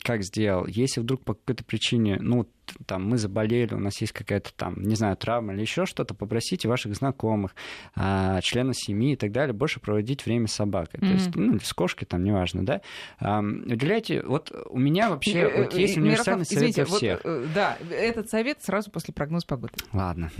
как 0.03 0.22
сделал, 0.22 0.66
если 0.66 1.01
вдруг 1.01 1.24
по 1.24 1.35
какой-то 1.35 1.64
причине, 1.64 2.18
ну, 2.20 2.48
там, 2.87 3.09
мы 3.09 3.16
заболели, 3.16 3.74
у 3.74 3.79
нас 3.79 4.01
есть 4.01 4.12
какая-то 4.12 4.53
там, 4.55 4.83
не 4.83 4.94
знаю, 4.94 5.16
травма 5.16 5.55
или 5.55 5.62
еще 5.62 5.87
что-то, 5.87 6.14
попросите 6.14 6.68
ваших 6.68 6.94
знакомых, 6.94 7.55
а, 7.94 8.40
членов 8.42 8.77
семьи 8.77 9.12
и 9.12 9.16
так 9.16 9.33
далее, 9.33 9.53
больше 9.53 9.81
проводить 9.81 10.27
время 10.27 10.48
с 10.48 10.53
собакой. 10.53 11.01
Mm-hmm. 11.01 11.07
То 11.07 11.12
есть, 11.12 11.37
ну, 11.37 11.59
с 11.61 11.72
кошкой 11.72 12.07
там, 12.07 12.22
неважно, 12.24 12.64
да. 12.64 12.81
Уделяйте, 13.20 14.22
вот 14.22 14.53
у 14.68 14.79
меня 14.79 15.11
вообще 15.11 15.40
э, 15.40 15.64
вот 15.64 15.74
есть 15.74 15.96
универсальный 15.96 16.44
совет 16.44 16.74
для 16.74 16.85
всех. 16.85 17.24
Вот, 17.24 17.31
э, 17.31 17.46
да, 17.55 17.79
этот 17.90 18.29
совет 18.29 18.62
сразу 18.62 18.90
после 18.90 19.14
прогноза 19.14 19.46
погоды. 19.46 19.74
Ладно. 19.92 20.31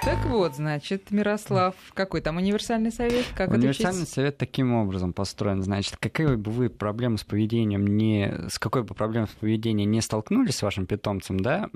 Так 0.00 0.24
вот, 0.26 0.54
значит, 0.54 1.10
Мирослав, 1.10 1.74
какой 1.94 2.20
там 2.20 2.36
универсальный 2.36 2.92
совет? 2.92 3.24
Как 3.34 3.50
универсальный 3.50 4.02
отучить? 4.02 4.14
совет 4.14 4.36
таким 4.38 4.74
образом 4.74 5.12
построен. 5.12 5.62
Значит, 5.62 5.96
какие 5.96 6.34
бы 6.36 6.50
вы 6.50 6.68
проблемы 6.68 7.18
с 7.18 7.24
поведением 7.24 7.86
не... 7.86 8.48
С 8.48 8.58
какой 8.58 8.82
бы 8.82 8.94
проблемой 8.94 9.28
с 9.28 9.32
поведением 9.32 9.90
не 9.90 10.00
столкнулись 10.00 10.56
с 10.56 10.62
вашим 10.62 10.86
питомцем, 10.86 11.40
да, 11.40 11.68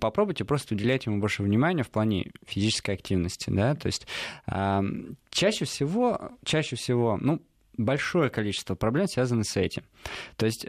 попробуйте 0.00 0.44
просто 0.44 0.74
уделять 0.74 1.06
ему 1.06 1.20
больше 1.20 1.42
внимания 1.42 1.82
в 1.82 1.90
плане 1.90 2.32
физической 2.46 2.94
активности, 2.94 3.50
да, 3.50 3.74
то 3.74 3.86
есть 3.86 4.06
чаще 5.30 5.64
всего, 5.64 6.32
чаще 6.44 6.76
всего, 6.76 7.18
ну, 7.20 7.40
большое 7.76 8.28
количество 8.28 8.74
проблем 8.74 9.06
связано 9.06 9.44
с 9.44 9.56
этим. 9.56 9.84
То 10.36 10.46
есть 10.46 10.66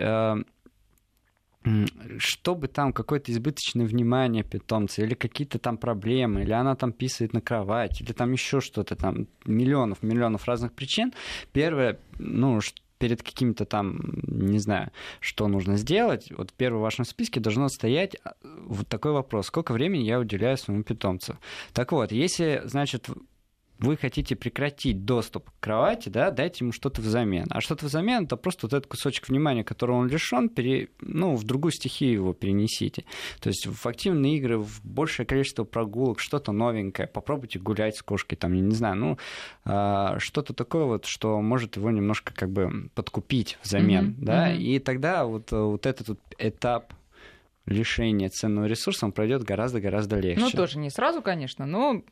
чтобы 2.17 2.67
там 2.67 2.93
какое-то 2.93 3.31
избыточное 3.31 3.85
внимание 3.85 4.43
питомца, 4.43 5.03
или 5.03 5.13
какие-то 5.13 5.59
там 5.59 5.77
проблемы, 5.77 6.41
или 6.41 6.51
она 6.51 6.75
там 6.75 6.93
писает 6.93 7.33
на 7.33 7.41
кровать, 7.41 8.01
или 8.01 8.13
там 8.13 8.31
еще 8.31 8.61
что-то, 8.61 8.95
там 8.95 9.27
миллионов, 9.45 10.01
миллионов 10.01 10.45
разных 10.45 10.73
причин. 10.73 11.13
Первое, 11.51 11.99
ну, 12.17 12.59
перед 12.99 13.23
какими-то 13.23 13.65
там, 13.65 13.99
не 14.23 14.59
знаю, 14.59 14.91
что 15.21 15.47
нужно 15.47 15.77
сделать, 15.77 16.31
вот 16.31 16.51
в 16.51 16.53
первом 16.53 16.81
вашем 16.81 17.05
списке 17.05 17.39
должно 17.39 17.69
стоять 17.69 18.15
а, 18.23 18.33
вот 18.43 18.87
такой 18.87 19.13
вопрос. 19.13 19.47
Сколько 19.47 19.71
времени 19.71 20.03
я 20.03 20.19
уделяю 20.19 20.57
своему 20.57 20.83
питомцу? 20.83 21.37
Так 21.73 21.93
вот, 21.93 22.11
если, 22.11 22.61
значит, 22.65 23.07
вы 23.79 23.97
хотите 23.97 24.35
прекратить 24.35 25.05
доступ 25.05 25.49
к 25.49 25.53
кровати, 25.59 26.09
да, 26.09 26.31
дайте 26.31 26.63
ему 26.63 26.71
что-то 26.71 27.01
взамен. 27.01 27.47
А 27.49 27.61
что-то 27.61 27.85
взамен, 27.85 28.25
это 28.25 28.35
просто 28.35 28.67
вот 28.67 28.73
этот 28.73 28.87
кусочек 28.87 29.29
внимания, 29.29 29.63
которого 29.63 29.97
он 29.97 30.07
лишен, 30.07 30.49
пере, 30.49 30.89
ну, 31.01 31.35
в 31.35 31.43
другую 31.43 31.71
стихию 31.71 32.13
его 32.13 32.33
перенесите. 32.33 33.05
То 33.39 33.47
есть 33.47 33.65
в 33.65 33.87
активные 33.87 34.37
игры, 34.37 34.57
в 34.57 34.83
большее 34.83 35.25
количество 35.25 35.63
прогулок, 35.63 36.19
что-то 36.19 36.51
новенькое. 36.51 37.07
Попробуйте 37.07 37.59
гулять 37.59 37.95
с 37.97 38.03
кошкой, 38.03 38.35
там, 38.35 38.53
я 38.53 38.61
не 38.61 38.75
знаю, 38.75 38.95
ну, 38.97 39.17
а, 39.65 40.19
что-то 40.19 40.53
такое 40.53 40.85
вот, 40.85 41.05
что 41.05 41.41
может 41.41 41.77
его 41.77 41.89
немножко 41.89 42.33
как 42.33 42.49
бы 42.51 42.89
подкупить 42.95 43.57
взамен, 43.63 44.09
mm-hmm. 44.09 44.25
да, 44.25 44.51
mm-hmm. 44.51 44.57
и 44.57 44.79
тогда 44.79 45.25
вот, 45.25 45.51
вот 45.51 45.85
этот 45.85 46.09
вот 46.09 46.19
этап 46.37 46.93
лишение 47.69 48.29
ценного 48.29 48.65
ресурса, 48.65 49.05
он 49.05 49.11
пройдет 49.11 49.43
гораздо-гораздо 49.43 50.19
легче. 50.19 50.41
Ну, 50.41 50.49
тоже 50.51 50.79
не 50.79 50.89
сразу, 50.89 51.21
конечно, 51.21 51.65
но 51.65 52.03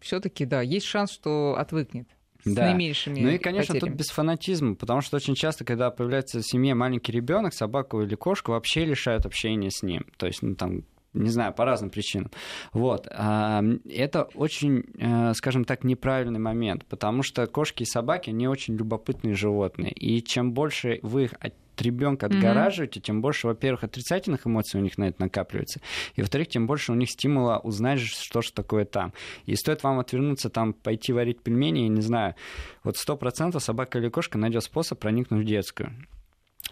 все-таки, 0.00 0.44
да, 0.46 0.62
есть 0.62 0.86
шанс, 0.86 1.12
что 1.12 1.56
отвыкнет 1.58 2.08
с 2.44 2.52
да. 2.52 2.66
наименьшими 2.66 3.20
Ну 3.20 3.28
и, 3.30 3.38
конечно, 3.38 3.74
потерями. 3.74 3.90
тут 3.90 3.98
без 3.98 4.10
фанатизма, 4.10 4.74
потому 4.74 5.00
что 5.00 5.16
очень 5.16 5.34
часто, 5.34 5.64
когда 5.64 5.90
появляется 5.90 6.40
в 6.40 6.46
семье 6.46 6.74
маленький 6.74 7.12
ребенок, 7.12 7.54
собаку 7.54 8.02
или 8.02 8.14
кошку 8.14 8.52
вообще 8.52 8.84
лишают 8.84 9.26
общения 9.26 9.70
с 9.70 9.82
ним. 9.82 10.06
То 10.16 10.26
есть, 10.26 10.42
ну, 10.42 10.54
там, 10.54 10.84
не 11.14 11.30
знаю, 11.30 11.54
по 11.54 11.64
разным 11.64 11.90
причинам. 11.90 12.30
Вот. 12.72 13.06
Это 13.06 14.28
очень, 14.34 14.84
э, 14.98 15.32
скажем 15.34 15.64
так, 15.64 15.84
неправильный 15.84 16.40
момент, 16.40 16.84
потому 16.86 17.22
что 17.22 17.46
кошки 17.46 17.84
и 17.84 17.86
собаки, 17.86 18.30
они 18.30 18.48
очень 18.48 18.76
любопытные 18.76 19.34
животные. 19.34 19.92
И 19.92 20.22
чем 20.22 20.52
больше 20.52 20.98
вы 21.02 21.24
их 21.24 21.34
ребенка 21.82 22.26
отгораживаете, 22.26 23.00
mm-hmm. 23.00 23.02
тем 23.02 23.22
больше, 23.22 23.46
во-первых, 23.46 23.84
отрицательных 23.84 24.46
эмоций 24.46 24.80
у 24.80 24.82
них 24.82 24.98
на 24.98 25.08
это 25.08 25.22
накапливается, 25.22 25.80
и, 26.14 26.20
во-вторых, 26.20 26.48
тем 26.48 26.66
больше 26.66 26.92
у 26.92 26.94
них 26.94 27.10
стимула 27.10 27.58
узнать, 27.58 28.00
что 28.00 28.42
же 28.42 28.52
такое 28.52 28.84
там. 28.84 29.12
И 29.46 29.54
стоит 29.56 29.82
вам 29.82 29.98
отвернуться, 29.98 30.50
там, 30.50 30.72
пойти 30.72 31.12
варить 31.12 31.40
пельмени, 31.40 31.80
я 31.80 31.88
не 31.88 32.02
знаю, 32.02 32.34
вот 32.82 32.96
сто 32.96 33.16
процентов 33.16 33.62
собака 33.62 33.98
или 33.98 34.08
кошка 34.08 34.38
найдет 34.38 34.64
способ 34.64 34.98
проникнуть 34.98 35.42
в 35.42 35.46
детскую. 35.46 35.92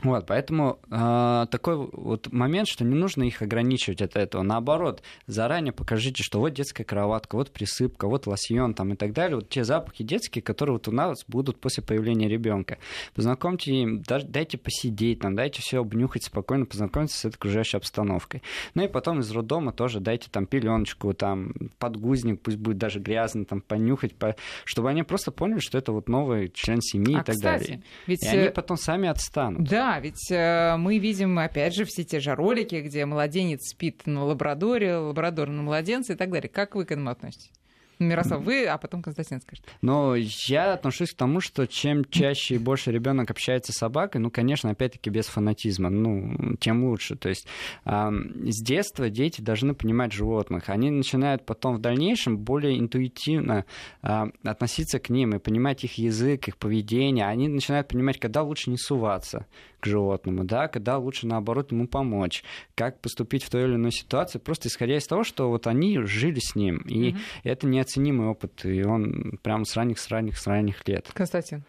Вот, 0.02 0.26
поэтому 0.26 0.80
э, 0.90 1.46
такой 1.50 1.76
вот 1.76 2.32
момент, 2.32 2.66
что 2.66 2.84
не 2.84 2.94
нужно 2.94 3.22
их 3.22 3.40
ограничивать 3.40 4.02
от 4.02 4.16
этого. 4.16 4.42
Наоборот, 4.42 5.02
заранее 5.26 5.72
покажите, 5.72 6.24
что 6.24 6.40
вот 6.40 6.54
детская 6.54 6.82
кроватка, 6.82 7.36
вот 7.36 7.52
присыпка, 7.52 8.08
вот 8.08 8.26
лосьон 8.26 8.74
там 8.74 8.92
и 8.92 8.96
так 8.96 9.12
далее. 9.12 9.36
Вот 9.36 9.48
те 9.48 9.62
запахи 9.62 10.02
детские, 10.02 10.42
которые 10.42 10.74
вот 10.74 10.88
у 10.88 10.92
нас 10.92 11.24
будут 11.28 11.60
после 11.60 11.84
появления 11.84 12.28
ребенка. 12.28 12.78
Познакомьте 13.14 13.72
им, 13.72 14.02
дайте 14.02 14.58
посидеть, 14.58 15.20
там, 15.20 15.36
дайте 15.36 15.62
все 15.62 15.80
обнюхать 15.80 16.24
спокойно, 16.24 16.66
познакомиться 16.66 17.18
с 17.18 17.24
этой 17.24 17.36
окружающей 17.36 17.76
обстановкой. 17.76 18.42
Ну 18.74 18.84
и 18.84 18.88
потом 18.88 19.20
из 19.20 19.30
роддома 19.30 19.72
тоже 19.72 20.00
дайте 20.00 20.28
там 20.30 20.46
пеленочку, 20.46 21.12
там 21.14 21.52
подгузник, 21.78 22.40
пусть 22.40 22.56
будет 22.56 22.78
даже 22.78 22.98
грязный, 22.98 23.44
там 23.44 23.60
понюхать, 23.60 24.16
по... 24.16 24.34
чтобы 24.64 24.90
они 24.90 25.04
просто 25.04 25.30
поняли, 25.30 25.60
что 25.60 25.78
это 25.78 25.92
вот 25.92 26.08
новый 26.08 26.50
член 26.52 26.80
семьи 26.80 27.14
а, 27.16 27.20
и 27.20 27.24
так 27.24 27.36
кстати, 27.36 27.62
далее. 27.62 27.82
Ведь... 28.08 28.24
И 28.24 28.28
они 28.28 28.48
потом 28.48 28.76
сами 28.76 29.08
отстанут. 29.08 29.68
Да, 29.68 29.81
да, 29.82 29.98
ведь 29.98 30.30
э, 30.30 30.76
мы 30.76 30.98
видим, 30.98 31.40
опять 31.40 31.74
же, 31.74 31.84
все 31.84 32.04
те 32.04 32.20
же 32.20 32.36
ролики, 32.36 32.76
где 32.76 33.04
младенец 33.04 33.70
спит 33.72 34.02
на 34.06 34.24
лабрадоре, 34.24 34.94
лабрадор 34.94 35.48
на 35.48 35.62
младенце 35.62 36.12
и 36.12 36.16
так 36.16 36.30
далее. 36.30 36.48
Как 36.48 36.76
вы 36.76 36.84
к 36.84 36.92
этому 36.92 37.10
относитесь? 37.10 37.50
Мирослав, 37.98 38.42
вы, 38.42 38.66
а 38.66 38.78
потом 38.78 39.02
Константин 39.02 39.40
скажет. 39.40 39.64
Но 39.80 40.14
я 40.14 40.72
отношусь 40.72 41.12
к 41.12 41.16
тому, 41.16 41.40
что 41.40 41.66
чем 41.66 42.04
чаще 42.04 42.56
и 42.56 42.58
больше 42.58 42.92
ребенок 42.92 43.30
общается 43.30 43.72
с 43.72 43.76
собакой, 43.76 44.20
ну, 44.20 44.30
конечно, 44.30 44.70
опять-таки 44.70 45.10
без 45.10 45.26
фанатизма, 45.26 45.90
ну, 45.90 46.56
тем 46.60 46.84
лучше. 46.84 47.16
То 47.16 47.28
есть 47.28 47.46
э, 47.84 48.10
с 48.46 48.62
детства 48.62 49.10
дети 49.10 49.40
должны 49.40 49.74
понимать 49.74 50.12
животных. 50.12 50.68
Они 50.68 50.90
начинают 50.90 51.44
потом 51.44 51.76
в 51.76 51.80
дальнейшем 51.80 52.38
более 52.38 52.78
интуитивно 52.78 53.64
э, 54.02 54.24
относиться 54.44 55.00
к 55.00 55.10
ним 55.10 55.34
и 55.34 55.38
понимать 55.40 55.82
их 55.82 55.98
язык, 55.98 56.46
их 56.46 56.56
поведение. 56.56 57.26
Они 57.26 57.48
начинают 57.48 57.88
понимать, 57.88 58.20
когда 58.20 58.42
лучше 58.42 58.70
не 58.70 58.78
суваться 58.78 59.46
к 59.82 59.86
животному, 59.86 60.44
да, 60.44 60.68
когда 60.68 60.96
лучше, 60.96 61.26
наоборот, 61.26 61.72
ему 61.72 61.88
помочь, 61.88 62.44
как 62.76 63.00
поступить 63.00 63.42
в 63.42 63.50
той 63.50 63.64
или 63.64 63.74
иной 63.74 63.90
ситуации, 63.90 64.38
просто 64.38 64.68
исходя 64.68 64.96
из 64.96 65.06
того, 65.06 65.24
что 65.24 65.50
вот 65.50 65.66
они 65.66 65.98
жили 66.04 66.38
с 66.38 66.54
ним, 66.54 66.78
и 66.82 67.10
mm-hmm. 67.10 67.18
это 67.42 67.66
неоценимый 67.66 68.28
опыт, 68.28 68.64
и 68.64 68.84
он 68.84 69.38
прямо 69.42 69.64
с 69.64 69.76
ранних, 69.76 69.98
с 69.98 70.08
ранних, 70.08 70.38
с 70.38 70.46
ранних 70.46 70.86
лет. 70.86 71.10
Константин. 71.12 71.64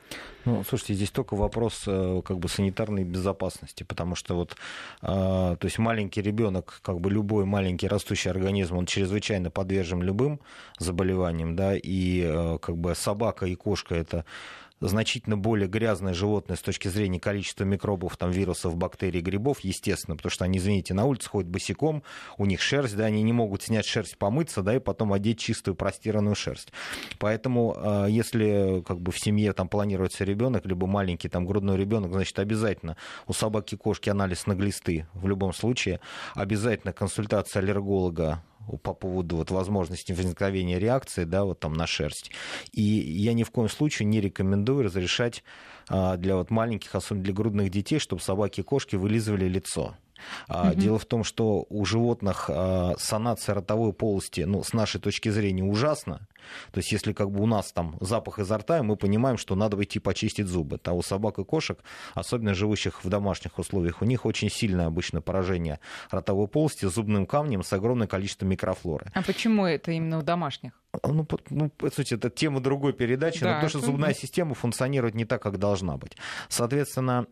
Ну, 0.46 0.64
слушайте, 0.68 0.94
здесь 0.94 1.10
только 1.10 1.36
вопрос 1.36 1.86
э, 1.88 2.22
как 2.24 2.38
бы 2.38 2.50
санитарной 2.50 3.04
безопасности, 3.04 3.84
потому 3.84 4.14
что 4.16 4.36
вот, 4.36 4.56
э, 5.02 5.06
то 5.06 5.60
есть 5.64 5.80
маленький 5.80 6.22
ребенок, 6.22 6.82
как 6.84 7.00
бы 7.00 7.10
любой 7.10 7.46
маленький 7.46 7.88
растущий 7.88 8.30
организм, 8.30 8.78
он 8.78 8.86
чрезвычайно 8.86 9.50
подвержен 9.50 10.02
любым 10.04 10.40
заболеваниям, 10.78 11.56
да, 11.56 11.76
и 11.76 12.22
э, 12.26 12.58
как 12.62 12.78
бы 12.78 12.94
собака 12.94 13.46
и 13.46 13.56
кошка 13.56 13.96
это 13.96 14.26
значительно 14.80 15.38
более 15.38 15.68
грязное 15.68 16.14
животное 16.14 16.58
с 16.58 16.62
точки 16.62 16.88
зрения 16.88 17.20
количества 17.20 17.64
микробов, 17.64 18.18
там, 18.18 18.32
вирусов, 18.32 18.76
бактерий, 18.76 19.22
грибов, 19.22 19.60
естественно, 19.62 20.16
потому 20.16 20.32
что 20.32 20.46
они, 20.46 20.58
извините, 20.58 20.94
на 20.94 21.06
улице 21.06 21.30
ходят 21.30 21.50
босиком, 21.50 22.04
у 22.38 22.46
них 22.46 22.62
шерсть, 22.62 22.96
да, 22.96 23.06
они 23.06 23.24
не 23.24 23.34
могут 23.34 23.64
снять 23.64 23.86
шерсть, 23.86 24.18
помыться, 24.18 24.62
да, 24.62 24.76
и 24.76 24.80
потом 24.80 25.14
одеть 25.14 25.40
чистую 25.40 25.76
простиранную 25.76 26.36
шерсть. 26.36 26.72
Поэтому, 27.20 27.76
а, 27.78 28.08
если 28.08 28.84
как 28.86 29.00
бы 29.00 29.12
в 29.12 29.20
семье 29.20 29.54
там 29.54 29.68
планируется 29.68 30.24
ребенок, 30.24 30.66
либо 30.66 30.88
маленький 30.88 31.30
там 31.30 31.46
грудной 31.46 31.78
ребенок, 31.78 32.12
значит, 32.12 32.38
обязательно 32.40 32.98
у 33.28 33.34
собаки 33.34 33.76
кошки 33.76 34.10
анализ 34.10 34.48
на 34.48 34.56
глисты 34.56 35.08
в 35.14 35.28
любом 35.28 35.54
случае, 35.54 36.00
обязательно 36.36 36.94
консультация 36.94 37.62
аллерголога 37.62 38.44
по 38.82 38.94
поводу 38.94 39.38
вот 39.38 39.52
возможности 39.52 40.14
возникновения 40.14 40.80
реакции 40.80 41.24
да, 41.24 41.44
вот 41.44 41.60
там 41.60 41.74
на 41.74 41.88
шерсть. 41.88 42.32
И 42.72 42.82
я 42.82 43.34
ни 43.34 43.44
в 43.44 43.52
коем 43.52 43.70
случае 43.70 44.08
не 44.08 44.22
рекомендую 44.22 44.84
разрешать 44.84 45.44
а, 45.90 46.18
для 46.18 46.36
вот 46.36 46.50
маленьких, 46.50 46.96
особенно 46.96 47.24
для 47.24 47.34
грудных 47.34 47.70
детей, 47.70 48.00
чтобы 48.00 48.22
собаки 48.22 48.62
и 48.62 48.64
кошки 48.64 48.96
вылизывали 48.96 49.48
лицо. 49.48 49.96
Угу. 50.50 50.76
Дело 50.76 51.00
в 51.00 51.06
том, 51.06 51.24
что 51.24 51.66
у 51.70 51.86
животных 51.86 52.50
а, 52.50 52.96
санация 52.98 53.56
ротовой 53.56 53.94
полости, 53.94 54.42
ну, 54.42 54.64
с 54.64 54.74
нашей 54.74 55.00
точки 55.00 55.30
зрения, 55.30 55.64
ужасна. 55.64 56.28
То 56.72 56.80
есть, 56.80 56.92
если 56.92 57.14
как 57.14 57.32
бы 57.32 57.42
у 57.42 57.46
нас 57.46 57.72
там 57.72 57.96
запах 58.02 58.40
изо 58.40 58.58
рта, 58.58 58.84
мы 58.84 58.96
понимаем, 58.98 59.38
что 59.38 59.56
надо 59.56 59.82
идти 59.82 60.00
почистить 60.00 60.48
зубы. 60.48 60.80
А 60.84 60.94
у 60.94 61.02
собак 61.02 61.40
и 61.40 61.44
кошек, 61.44 61.80
особенно 62.14 62.54
живущих 62.54 63.04
в 63.04 63.10
домашних 63.10 63.58
условиях, 63.60 64.02
у 64.02 64.06
них 64.06 64.26
очень 64.26 64.50
сильное 64.50 64.88
обычно 64.88 65.22
поражение 65.22 65.80
ротовой 66.12 66.48
полости 66.48 66.86
зубным 66.86 67.26
камнем 67.26 67.64
с 67.64 67.72
огромным 67.74 68.08
количеством 68.08 68.50
микрофлоры. 68.50 69.08
А 69.14 69.22
почему 69.22 69.66
это 69.66 69.92
именно 69.92 70.20
у 70.20 70.22
домашних? 70.22 70.74
Ну, 71.04 71.26
по, 71.26 71.40
ну, 71.50 71.70
по 71.70 71.90
сути, 71.90 72.14
это 72.14 72.30
тема 72.30 72.60
другой 72.60 72.94
передачи, 72.94 73.40
да, 73.40 73.56
но 73.56 73.62
то, 73.62 73.70
что 73.70 73.80
зубная 73.80 74.14
система 74.14 74.54
функционирует 74.54 75.16
не 75.16 75.26
так, 75.26 75.42
как 75.42 75.58
должна 75.58 75.98
быть. 75.98 76.16
Соответственно, 76.50 77.26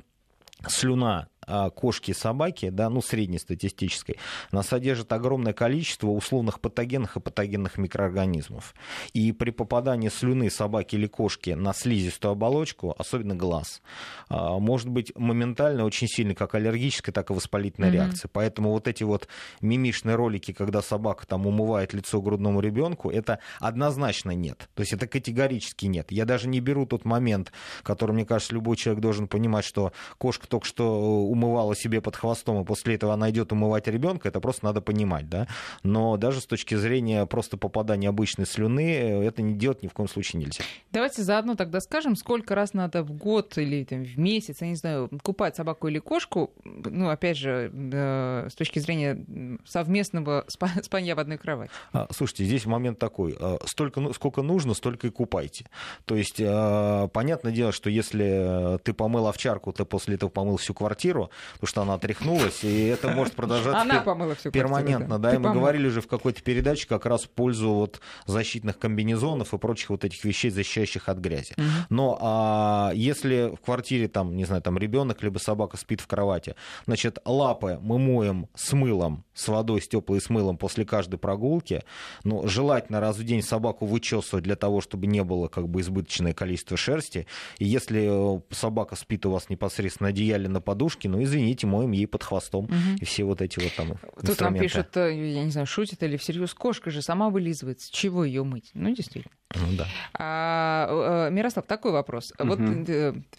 слюна 0.67 1.27
а, 1.40 1.40
кошки 1.75 2.11
и 2.11 2.13
собаки, 2.13 2.69
да, 2.69 2.89
ну, 2.89 3.01
среднестатистической, 3.01 4.17
она 4.51 4.63
содержит 4.63 5.11
огромное 5.11 5.53
количество 5.53 6.07
условных 6.07 6.59
патогенных 6.59 7.17
и 7.17 7.19
патогенных 7.19 7.77
микроорганизмов. 7.77 8.73
И 9.13 9.31
при 9.31 9.51
попадании 9.51 10.09
слюны 10.09 10.49
собаки 10.49 10.95
или 10.95 11.07
кошки 11.07 11.51
на 11.51 11.73
слизистую 11.73 12.33
оболочку, 12.33 12.95
особенно 12.97 13.35
глаз, 13.35 13.81
а, 14.29 14.59
может 14.59 14.89
быть 14.89 15.11
моментально 15.17 15.85
очень 15.85 16.07
сильно 16.07 16.35
как 16.35 16.55
аллергическая, 16.55 17.13
так 17.13 17.29
и 17.31 17.33
воспалительная 17.33 17.89
mm-hmm. 17.89 17.93
реакция. 17.93 18.29
Поэтому 18.31 18.71
вот 18.71 18.87
эти 18.87 19.03
вот 19.03 19.27
мимишные 19.61 20.15
ролики, 20.15 20.53
когда 20.53 20.81
собака 20.81 21.25
там 21.27 21.47
умывает 21.47 21.93
лицо 21.93 22.21
грудному 22.21 22.59
ребенку, 22.61 23.09
это 23.09 23.39
однозначно 23.59 24.31
нет. 24.31 24.69
То 24.75 24.81
есть 24.81 24.93
это 24.93 25.07
категорически 25.07 25.85
нет. 25.85 26.11
Я 26.11 26.25
даже 26.25 26.47
не 26.47 26.59
беру 26.59 26.85
тот 26.85 27.05
момент, 27.05 27.51
который, 27.83 28.11
мне 28.11 28.25
кажется, 28.25 28.53
любой 28.53 28.77
человек 28.77 29.01
должен 29.01 29.27
понимать, 29.27 29.65
что 29.65 29.93
кошка 30.17 30.47
только 30.47 30.65
что 30.65 31.25
умывала 31.41 31.75
себе 31.75 32.01
под 32.01 32.15
хвостом, 32.15 32.61
и 32.61 32.65
после 32.65 32.95
этого 32.95 33.13
она 33.13 33.29
идет 33.31 33.51
умывать 33.51 33.87
ребенка, 33.87 34.27
это 34.27 34.39
просто 34.39 34.65
надо 34.65 34.81
понимать, 34.81 35.29
да. 35.29 35.47
Но 35.83 36.17
даже 36.17 36.41
с 36.41 36.45
точки 36.45 36.75
зрения 36.75 37.25
просто 37.25 37.57
попадания 37.57 38.09
обычной 38.09 38.45
слюны, 38.45 38.93
э, 38.93 39.23
это 39.23 39.41
не 39.41 39.55
делать 39.55 39.83
ни 39.83 39.87
в 39.87 39.93
коем 39.93 40.09
случае 40.09 40.41
нельзя. 40.41 40.63
Давайте 40.91 41.23
заодно 41.23 41.55
тогда 41.55 41.79
скажем, 41.79 42.15
сколько 42.15 42.55
раз 42.55 42.73
надо 42.73 43.03
в 43.03 43.11
год 43.11 43.57
или 43.57 43.83
там, 43.83 44.03
в 44.03 44.17
месяц, 44.17 44.61
я 44.61 44.67
не 44.67 44.75
знаю, 44.75 45.09
купать 45.23 45.55
собаку 45.55 45.87
или 45.87 45.99
кошку, 45.99 46.51
ну, 46.63 47.09
опять 47.09 47.37
же, 47.37 47.71
э, 47.73 48.47
с 48.49 48.55
точки 48.55 48.79
зрения 48.79 49.25
совместного 49.65 50.45
спания 50.81 51.15
в 51.15 51.19
одной 51.19 51.37
кровати. 51.37 51.71
А, 51.93 52.07
слушайте, 52.11 52.45
здесь 52.45 52.65
момент 52.65 52.99
такой. 52.99 53.35
А, 53.39 53.59
столько, 53.65 53.99
ну, 53.99 54.13
сколько 54.13 54.41
нужно, 54.41 54.73
столько 54.73 55.07
и 55.07 55.09
купайте. 55.09 55.65
То 56.05 56.15
есть, 56.15 56.41
а, 56.43 57.07
понятное 57.09 57.51
дело, 57.51 57.71
что 57.71 57.89
если 57.89 58.79
ты 58.83 58.93
помыл 58.93 59.27
овчарку, 59.27 59.71
ты 59.71 59.85
после 59.85 60.15
этого 60.15 60.29
помыл 60.29 60.57
всю 60.57 60.73
квартиру, 60.73 61.20
квартиру, 61.27 61.29
потому 61.53 61.67
что 61.67 61.81
она 61.81 61.93
отряхнулась, 61.95 62.63
и 62.63 62.85
это 62.87 63.09
может 63.09 63.33
продолжаться 63.33 63.81
она 63.81 64.01
помыла 64.01 64.35
всю 64.35 64.51
перманентно. 64.51 65.19
да, 65.19 65.31
да, 65.31 65.35
и 65.35 65.37
мы 65.37 65.53
говорили 65.53 65.89
же 65.89 66.01
в 66.01 66.07
какой-то 66.07 66.41
передаче 66.41 66.87
как 66.87 67.05
раз 67.05 67.23
в 67.23 67.29
пользу 67.29 67.71
вот 67.71 68.01
защитных 68.25 68.79
комбинезонов 68.79 69.53
и 69.53 69.57
прочих 69.57 69.89
вот 69.89 70.05
этих 70.05 70.23
вещей, 70.23 70.49
защищающих 70.49 71.09
от 71.09 71.17
грязи. 71.17 71.53
Угу. 71.57 71.65
Но 71.89 72.17
а, 72.21 72.91
если 72.93 73.53
в 73.55 73.63
квартире 73.63 74.07
там, 74.07 74.35
не 74.35 74.45
знаю, 74.45 74.61
там 74.61 74.77
ребенок 74.77 75.23
либо 75.23 75.39
собака 75.39 75.77
спит 75.77 76.01
в 76.01 76.07
кровати, 76.07 76.55
значит, 76.85 77.19
лапы 77.25 77.79
мы 77.81 77.99
моем 77.99 78.47
с 78.55 78.73
мылом, 78.73 79.25
с 79.33 79.47
водой, 79.47 79.81
с 79.81 79.87
теплой 79.87 80.21
с 80.21 80.29
мылом 80.29 80.57
после 80.57 80.85
каждой 80.85 81.17
прогулки. 81.17 81.83
Но 82.23 82.47
желательно 82.47 82.99
раз 82.99 83.17
в 83.17 83.23
день 83.23 83.41
собаку 83.41 83.85
вычесывать 83.85 84.43
для 84.43 84.55
того, 84.55 84.81
чтобы 84.81 85.07
не 85.07 85.23
было 85.23 85.47
как 85.47 85.67
бы 85.67 85.81
избыточное 85.81 86.33
количество 86.33 86.77
шерсти. 86.77 87.27
И 87.57 87.65
если 87.65 88.37
э, 88.37 88.41
собака 88.51 88.95
спит 88.95 89.25
у 89.25 89.31
вас 89.31 89.49
непосредственно 89.49 90.01
на 90.01 90.09
одеяле 90.09 90.47
на 90.47 90.61
подушке, 90.61 91.09
ну 91.11 91.23
извините, 91.23 91.67
моем 91.67 91.91
ей 91.91 92.07
под 92.07 92.23
хвостом 92.23 92.65
угу. 92.65 92.73
и 92.99 93.05
все 93.05 93.23
вот 93.23 93.41
эти 93.41 93.59
вот 93.59 93.73
там 93.75 93.97
Тут 94.25 94.39
нам 94.41 94.57
пишут, 94.57 94.95
э, 94.97 95.33
я 95.33 95.43
не 95.43 95.51
знаю, 95.51 95.67
шутит 95.67 96.01
или 96.03 96.17
всерьез, 96.17 96.53
кошка 96.53 96.89
же 96.91 97.01
сама 97.01 97.29
вылизывается, 97.29 97.91
чего 97.91 98.23
ее 98.23 98.43
мыть? 98.43 98.71
Ну, 98.73 98.93
действительно. 98.93 99.33
Ну, 99.55 99.65
да. 99.77 99.87
а, 100.13 101.27
э, 101.27 101.31
Мирослав, 101.31 101.65
такой 101.65 101.91
вопрос. 101.91 102.33
Угу. 102.39 102.47
Вот 102.47 102.59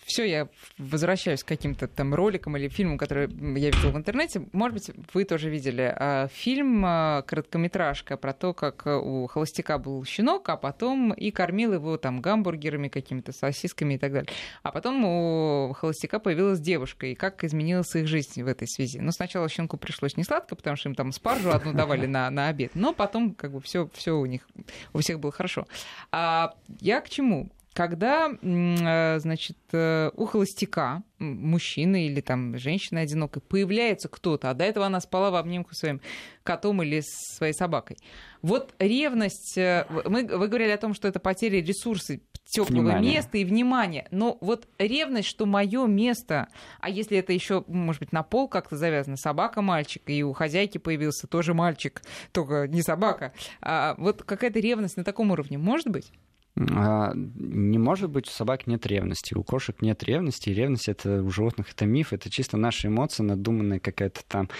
все, 0.05 0.25
я 0.25 0.49
возвращаюсь 0.79 1.43
к 1.43 1.49
каким-то 1.49 1.89
там 1.89 2.14
роликам 2.14 2.57
или 2.57 2.68
фильмам, 2.68 2.99
которые 2.99 3.29
я 3.31 3.70
видела 3.70 3.91
в 3.91 3.97
интернете. 3.97 4.43
Может 4.53 4.75
быть, 4.75 4.91
вы 5.14 5.25
тоже 5.25 5.49
видели 5.49 5.95
а, 5.95 6.29
фильм, 6.29 6.85
а, 6.85 7.23
короткометражка 7.23 8.16
про 8.16 8.33
то, 8.33 8.53
как 8.53 8.87
у 8.87 9.27
холостяка 9.27 9.79
был 9.79 10.05
щенок, 10.05 10.49
а 10.49 10.57
потом 10.57 11.12
и 11.12 11.31
кормил 11.31 11.73
его 11.73 11.97
там 11.97 12.20
гамбургерами, 12.20 12.89
какими-то 12.89 13.33
сосисками 13.33 13.95
и 13.95 13.99
так 13.99 14.12
далее. 14.12 14.31
А 14.62 14.70
потом 14.70 15.05
у 15.05 15.73
холостяка 15.73 16.18
появилась 16.18 16.61
девушка, 16.61 17.07
и 17.07 17.14
как 17.14 17.37
изменилась 17.63 17.95
их 17.95 18.07
жизнь 18.07 18.43
в 18.43 18.47
этой 18.47 18.69
связи. 18.69 18.99
Ну, 18.99 19.13
сначала 19.13 19.49
щенку 19.49 19.77
пришлось 19.77 20.17
не 20.17 20.25
сладко, 20.25 20.57
потому 20.57 20.77
что 20.77 20.89
им 20.89 20.95
там 20.95 21.13
спаржу 21.13 21.51
одну 21.51 21.73
давали 21.73 22.07
на, 22.07 22.29
на 22.31 22.49
обед, 22.49 22.73
но 22.75 22.93
потом 22.93 23.35
как 23.35 23.53
бы 23.53 23.61
все 23.61 23.89
все 23.95 24.13
у 24.13 24.27
них, 24.27 24.49
у 24.93 24.99
всех 24.99 25.21
было 25.21 25.33
хорошо. 25.33 25.67
А 26.11 26.55
я 26.81 27.01
к 27.01 27.09
чему? 27.09 27.51
Когда, 27.75 28.31
э, 28.31 29.18
значит, 29.20 29.57
э, 29.73 30.11
у 30.14 30.27
холостяка, 30.27 31.03
мужчины 31.18 32.07
или 32.07 32.20
там 32.20 32.59
женщины 32.59 32.99
одинокой, 32.99 33.41
появляется 33.43 34.09
кто-то, 34.09 34.51
а 34.51 34.55
до 34.55 34.64
этого 34.64 34.87
она 34.87 35.01
спала 35.01 35.31
в 35.31 35.37
обнимку 35.37 35.75
своим 35.75 36.01
котом 36.43 36.83
или 36.83 37.03
своей 37.03 37.55
собакой. 37.55 37.97
Вот 38.43 38.75
ревность, 38.79 39.57
э, 39.57 39.87
мы, 40.07 40.27
вы 40.27 40.49
говорили 40.49 40.70
о 40.70 40.79
том, 40.79 40.95
что 40.95 41.09
это 41.09 41.20
потеря 41.20 41.62
ресурсов, 41.62 42.18
теплого 42.45 42.99
места 42.99 43.39
и 43.39 43.45
внимания. 43.45 44.07
Но 44.11 44.37
вот 44.41 44.68
ревность, 44.79 45.29
что 45.29 45.47
мое 45.47 45.87
место, 45.87 46.49
а 46.81 46.91
если 46.91 47.16
это 47.16 47.33
еще, 47.33 47.64
может 47.66 48.01
быть, 48.01 48.12
на 48.12 48.23
пол 48.23 48.49
как-то 48.49 48.77
завязано, 48.77 49.16
собака 49.16 49.62
мальчик, 49.62 50.03
и 50.07 50.23
у 50.23 50.33
хозяйки 50.33 50.79
появился 50.79 51.27
тоже 51.27 51.55
мальчик, 51.55 52.03
только 52.33 52.66
не 52.68 52.83
собака. 52.83 53.33
А 53.61 53.95
вот 53.97 54.23
какая-то 54.23 54.59
ревность 54.61 54.97
на 54.97 55.05
таком 55.05 55.31
уровне 55.31 55.57
может 55.57 55.89
быть? 55.89 56.12
А, 56.55 57.13
не 57.15 57.79
может 57.79 58.11
быть, 58.11 58.29
у 58.29 58.31
собак 58.31 58.67
нет 58.67 58.87
ревности, 58.87 59.35
у 59.35 59.43
кошек 59.43 59.81
нет 59.81 60.03
ревности, 60.03 60.51
и 60.51 60.55
ревность 60.55 60.89
это 60.89 61.23
у 61.23 61.31
животных 61.31 61.73
это 61.73 61.87
миф, 61.87 62.13
это 62.13 62.29
чисто 62.29 62.59
наши 62.59 62.89
эмоции, 62.89 63.23
надуманная 63.23 63.81
какая-то 63.81 64.21
там 64.29 64.51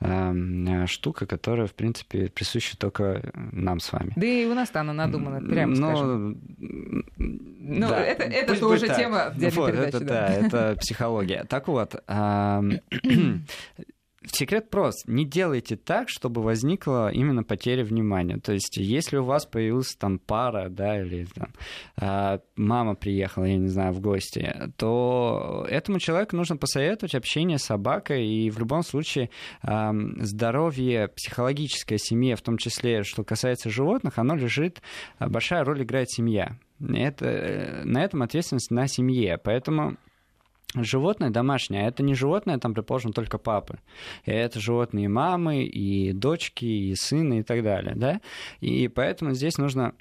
э, 0.00 0.86
штука, 0.86 1.26
которая, 1.26 1.66
в 1.66 1.74
принципе, 1.74 2.30
присуща 2.30 2.78
только 2.78 3.32
нам 3.34 3.80
с 3.80 3.92
вами. 3.92 4.12
Да 4.16 4.26
и 4.26 4.46
у 4.46 4.54
нас-то 4.54 4.80
она 4.80 4.94
надумана, 4.94 5.46
прямо 5.46 5.76
Но... 5.76 5.96
скажем. 5.96 6.40
Ну, 7.18 7.88
да. 7.88 8.00
это, 8.02 8.24
это 8.24 8.58
тоже 8.58 8.88
тема 8.88 9.24
отдельной 9.26 9.56
вот, 9.56 9.70
передачи. 9.70 9.96
Это, 9.96 10.04
да. 10.04 10.28
да, 10.28 10.46
это 10.46 10.76
психология. 10.80 11.44
Так 11.44 11.68
вот, 11.68 11.94
Секрет 14.26 14.70
прост. 14.70 15.04
Не 15.06 15.24
делайте 15.24 15.76
так, 15.76 16.08
чтобы 16.08 16.42
возникла 16.42 17.10
именно 17.12 17.42
потеря 17.42 17.84
внимания. 17.84 18.38
То 18.38 18.52
есть, 18.52 18.76
если 18.76 19.16
у 19.16 19.24
вас 19.24 19.46
появилась 19.46 19.94
там 19.96 20.18
пара, 20.18 20.68
да, 20.68 21.00
или 21.00 21.26
там, 21.34 21.52
э, 22.00 22.38
мама 22.56 22.94
приехала, 22.94 23.44
я 23.44 23.56
не 23.56 23.68
знаю, 23.68 23.92
в 23.92 24.00
гости, 24.00 24.72
то 24.76 25.66
этому 25.68 25.98
человеку 25.98 26.36
нужно 26.36 26.56
посоветовать 26.56 27.14
общение 27.14 27.58
с 27.58 27.64
собакой, 27.64 28.26
и 28.26 28.50
в 28.50 28.58
любом 28.58 28.82
случае 28.82 29.30
здоровье 29.62 31.08
психологическое 31.08 31.98
семье, 31.98 32.36
в 32.36 32.42
том 32.42 32.58
числе, 32.58 33.02
что 33.02 33.24
касается 33.24 33.70
животных, 33.70 34.18
оно 34.18 34.34
лежит, 34.36 34.82
большая 35.18 35.64
роль 35.64 35.82
играет 35.82 36.10
семья. 36.10 36.58
Это, 36.80 37.26
э, 37.26 37.84
на 37.84 38.02
этом 38.04 38.22
ответственность 38.22 38.70
на 38.70 38.86
семье. 38.86 39.38
Поэтому 39.38 39.96
Животное 40.74 41.28
домашнее, 41.28 41.84
а 41.84 41.88
это 41.88 42.02
не 42.02 42.14
животное, 42.14 42.58
там, 42.58 42.72
предположим, 42.72 43.12
только 43.12 43.36
папы. 43.36 43.78
Это 44.24 44.58
животные 44.58 45.08
мамы, 45.08 45.64
и 45.64 46.12
дочки, 46.12 46.64
и 46.64 46.94
сыны, 46.94 47.40
и 47.40 47.42
так 47.42 47.62
далее, 47.62 47.94
да? 47.94 48.20
И 48.60 48.88
поэтому 48.88 49.34
здесь 49.34 49.58
нужно 49.58 49.92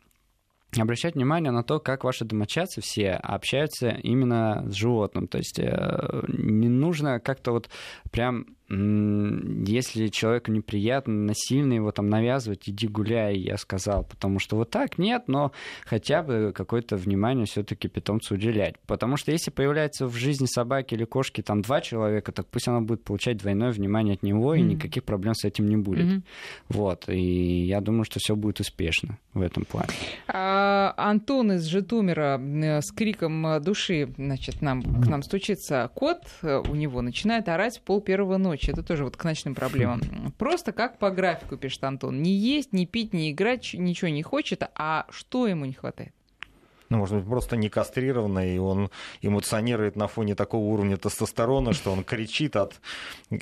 обращать 0.79 1.15
внимание 1.15 1.51
на 1.51 1.63
то, 1.63 1.79
как 1.79 2.03
ваши 2.03 2.23
домочадцы 2.23 2.81
все 2.81 3.11
общаются 3.11 3.89
именно 3.89 4.63
с 4.69 4.73
животным. 4.73 5.27
То 5.27 5.39
есть 5.39 5.59
э, 5.59 6.23
не 6.29 6.69
нужно 6.69 7.19
как-то 7.19 7.51
вот 7.51 7.69
прям 8.11 8.45
если 8.73 10.07
человеку 10.07 10.51
неприятно, 10.51 11.13
насильно 11.13 11.73
его 11.73 11.91
там 11.91 12.09
навязывать, 12.09 12.69
иди 12.69 12.87
гуляй, 12.87 13.37
я 13.37 13.57
сказал. 13.57 14.05
Потому 14.05 14.39
что 14.39 14.55
вот 14.55 14.69
так 14.69 14.97
нет, 14.97 15.23
но 15.27 15.51
хотя 15.83 16.23
бы 16.23 16.53
какое-то 16.55 16.95
внимание 16.95 17.45
все-таки 17.45 17.89
питомцу 17.89 18.35
уделять. 18.35 18.75
Потому 18.87 19.17
что 19.17 19.31
если 19.31 19.51
появляется 19.51 20.07
в 20.07 20.15
жизни 20.15 20.45
собаки 20.45 20.93
или 20.93 21.03
кошки 21.03 21.41
там 21.41 21.61
два 21.61 21.81
человека, 21.81 22.31
так 22.31 22.47
пусть 22.47 22.69
она 22.69 22.79
будет 22.79 23.03
получать 23.03 23.37
двойное 23.37 23.71
внимание 23.71 24.13
от 24.13 24.23
него, 24.23 24.55
mm-hmm. 24.55 24.59
и 24.59 24.63
никаких 24.63 25.03
проблем 25.03 25.33
с 25.33 25.43
этим 25.43 25.67
не 25.67 25.75
будет. 25.75 26.05
Mm-hmm. 26.05 26.23
Вот. 26.69 27.09
И 27.09 27.65
я 27.65 27.81
думаю, 27.81 28.05
что 28.05 28.19
все 28.19 28.35
будет 28.37 28.61
успешно 28.61 29.17
в 29.33 29.41
этом 29.41 29.65
плане. 29.65 29.89
А, 30.27 30.93
Антон 30.95 31.53
из 31.53 31.65
Житомира 31.65 32.39
с 32.81 32.91
криком 32.91 33.61
души, 33.61 34.13
значит, 34.15 34.61
нам, 34.61 34.81
к 34.81 35.07
нам 35.07 35.23
стучится. 35.23 35.91
Кот 35.93 36.21
э, 36.41 36.61
у 36.69 36.75
него 36.75 37.01
начинает 37.01 37.49
орать 37.49 37.79
в 37.79 37.81
пол 37.81 37.99
первого 38.01 38.37
ночи 38.37 38.60
ночи. 38.61 38.71
Это 38.71 38.83
тоже 38.83 39.03
вот 39.03 39.17
к 39.17 39.23
ночным 39.23 39.55
проблемам. 39.55 40.01
Просто 40.37 40.71
как 40.71 40.97
по 40.99 41.11
графику, 41.11 41.57
пишет 41.57 41.83
Антон. 41.83 42.21
Не 42.21 42.31
есть, 42.31 42.73
не 42.73 42.85
пить, 42.85 43.13
не 43.13 43.31
играть, 43.31 43.73
ничего 43.73 44.09
не 44.09 44.23
хочет. 44.23 44.63
А 44.75 45.05
что 45.09 45.47
ему 45.47 45.65
не 45.65 45.73
хватает? 45.73 46.13
Ну, 46.91 46.97
может 46.97 47.15
быть, 47.15 47.25
просто 47.25 47.55
не 47.55 47.69
кастрированный, 47.69 48.55
и 48.55 48.57
он 48.57 48.91
эмоционирует 49.21 49.95
на 49.95 50.07
фоне 50.07 50.35
такого 50.35 50.65
уровня 50.65 50.97
тестостерона, 50.97 51.71
что 51.71 51.89
он 51.93 52.03
кричит 52.03 52.57
от, 52.57 52.81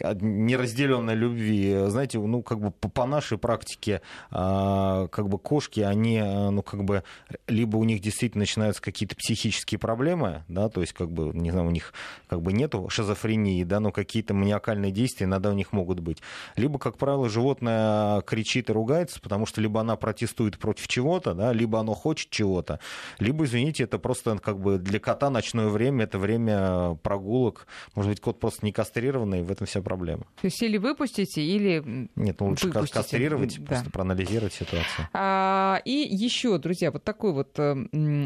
от 0.01 0.21
неразделенной 0.21 1.15
любви. 1.15 1.85
Знаете, 1.87 2.19
ну, 2.19 2.43
как 2.43 2.59
бы 2.59 2.69
по, 2.69 2.89
по 2.89 3.07
нашей 3.07 3.39
практике, 3.39 4.01
а, 4.29 5.07
как 5.07 5.29
бы 5.29 5.39
кошки, 5.39 5.79
они, 5.79 6.21
ну, 6.21 6.61
как 6.61 6.83
бы, 6.83 7.03
либо 7.47 7.77
у 7.77 7.83
них 7.85 8.01
действительно 8.01 8.41
начинаются 8.41 8.83
какие-то 8.83 9.15
психические 9.15 9.79
проблемы, 9.79 10.43
да, 10.47 10.69
то 10.69 10.81
есть, 10.81 10.93
как 10.93 11.11
бы, 11.11 11.31
не 11.33 11.49
знаю, 11.49 11.69
у 11.69 11.71
них 11.71 11.93
как 12.27 12.43
бы 12.43 12.53
нету 12.53 12.87
шизофрении, 12.89 13.63
да, 13.63 13.79
но 13.79 13.91
какие-то 13.91 14.35
маниакальные 14.35 14.91
действия 14.91 15.25
иногда 15.25 15.49
у 15.49 15.53
них 15.53 15.73
могут 15.73 16.01
быть. 16.01 16.21
Либо, 16.55 16.77
как 16.77 16.99
правило, 16.99 17.27
животное 17.27 18.21
кричит 18.21 18.69
и 18.69 18.73
ругается, 18.73 19.19
потому 19.19 19.47
что 19.47 19.59
либо 19.59 19.81
она 19.81 19.95
протестует 19.95 20.59
против 20.59 20.87
чего-то, 20.87 21.33
да, 21.33 21.51
либо 21.51 21.79
оно 21.79 21.95
хочет 21.95 22.29
чего-то, 22.29 22.79
либо 23.17 23.38
либо, 23.39 23.45
извините, 23.45 23.83
это 23.83 23.97
просто 23.99 24.37
как 24.37 24.59
бы 24.59 24.77
для 24.77 24.99
кота 24.99 25.29
ночное 25.29 25.67
время, 25.67 26.03
это 26.03 26.19
время 26.19 26.95
прогулок. 27.01 27.67
Может 27.95 28.11
быть, 28.11 28.19
кот 28.19 28.39
просто 28.39 28.65
не 28.65 28.71
кастрированный, 28.71 29.43
в 29.43 29.51
этом 29.51 29.65
вся 29.65 29.81
проблема. 29.81 30.23
То 30.41 30.45
есть 30.45 30.61
или 30.61 30.77
выпустите, 30.77 31.41
или 31.41 32.09
Нет, 32.15 32.39
ну 32.39 32.49
лучше 32.49 32.67
выпустите. 32.67 32.93
кастрировать, 32.93 33.59
да. 33.59 33.65
просто 33.65 33.89
проанализировать 33.91 34.53
ситуацию. 34.53 35.07
А, 35.13 35.81
и 35.85 36.07
еще, 36.11 36.57
друзья, 36.57 36.91
вот 36.91 37.03
такой 37.03 37.33
вот 37.33 37.57
э, 37.57 37.75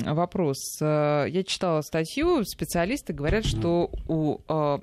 вопрос. 0.05 0.57
Э, 0.81 1.25
я 1.27 1.43
читала 1.43 1.81
статью, 1.81 2.43
специалисты 2.43 3.13
говорят, 3.13 3.45
что 3.45 3.91
у 4.07 4.39
э, 4.47 4.77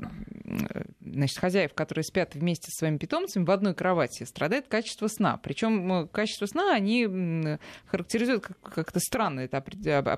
значит, 1.01 1.39
хозяев, 1.39 1.75
которые 1.75 2.05
спят 2.05 2.35
вместе 2.35 2.71
со 2.71 2.79
своими 2.79 2.99
питомцами 2.99 3.45
в 3.45 3.51
одной 3.51 3.75
кровати, 3.75 4.25
страдает 4.25 4.67
качество 4.69 5.09
сна. 5.09 5.39
Причем 5.43 6.09
качество 6.09 6.47
сна 6.47 6.73
они 6.73 7.59
характеризуют 7.87 8.47
как-то 8.63 9.01
странно 9.01 9.41
это 9.41 9.57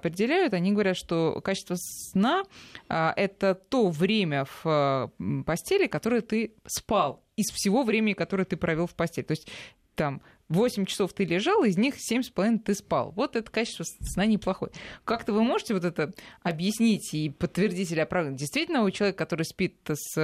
определяют, 0.02 0.54
они 0.54 0.72
говорят, 0.72 0.96
что 0.96 1.40
качество 1.40 1.76
сна 1.78 2.42
а, 2.88 3.12
это 3.16 3.54
то 3.54 3.90
время 3.90 4.44
в 4.44 4.60
а, 4.64 5.10
постели, 5.46 5.86
которое 5.86 6.20
ты 6.20 6.54
спал 6.66 7.22
из 7.36 7.50
всего 7.50 7.84
времени, 7.84 8.14
которое 8.14 8.44
ты 8.44 8.56
провел 8.56 8.86
в 8.86 8.94
постели. 8.94 9.24
То 9.24 9.32
есть 9.32 9.48
там 9.94 10.20
8 10.48 10.86
часов 10.86 11.12
ты 11.12 11.24
лежал, 11.24 11.64
из 11.64 11.78
них 11.78 11.94
7,5 11.94 12.58
ты 12.58 12.74
спал. 12.74 13.12
Вот 13.12 13.36
это 13.36 13.50
качество 13.50 13.84
сна 13.84 14.26
неплохое. 14.26 14.72
Как-то 15.04 15.32
вы 15.32 15.42
можете 15.42 15.74
вот 15.74 15.84
это 15.84 16.12
объяснить 16.42 17.14
и 17.14 17.30
подтвердить 17.30 17.92
или 17.92 18.00
оправдать? 18.00 18.36
Действительно, 18.36 18.82
у 18.82 18.90
человека, 18.90 19.18
который 19.18 19.44
спит 19.44 19.76
с 19.88 20.14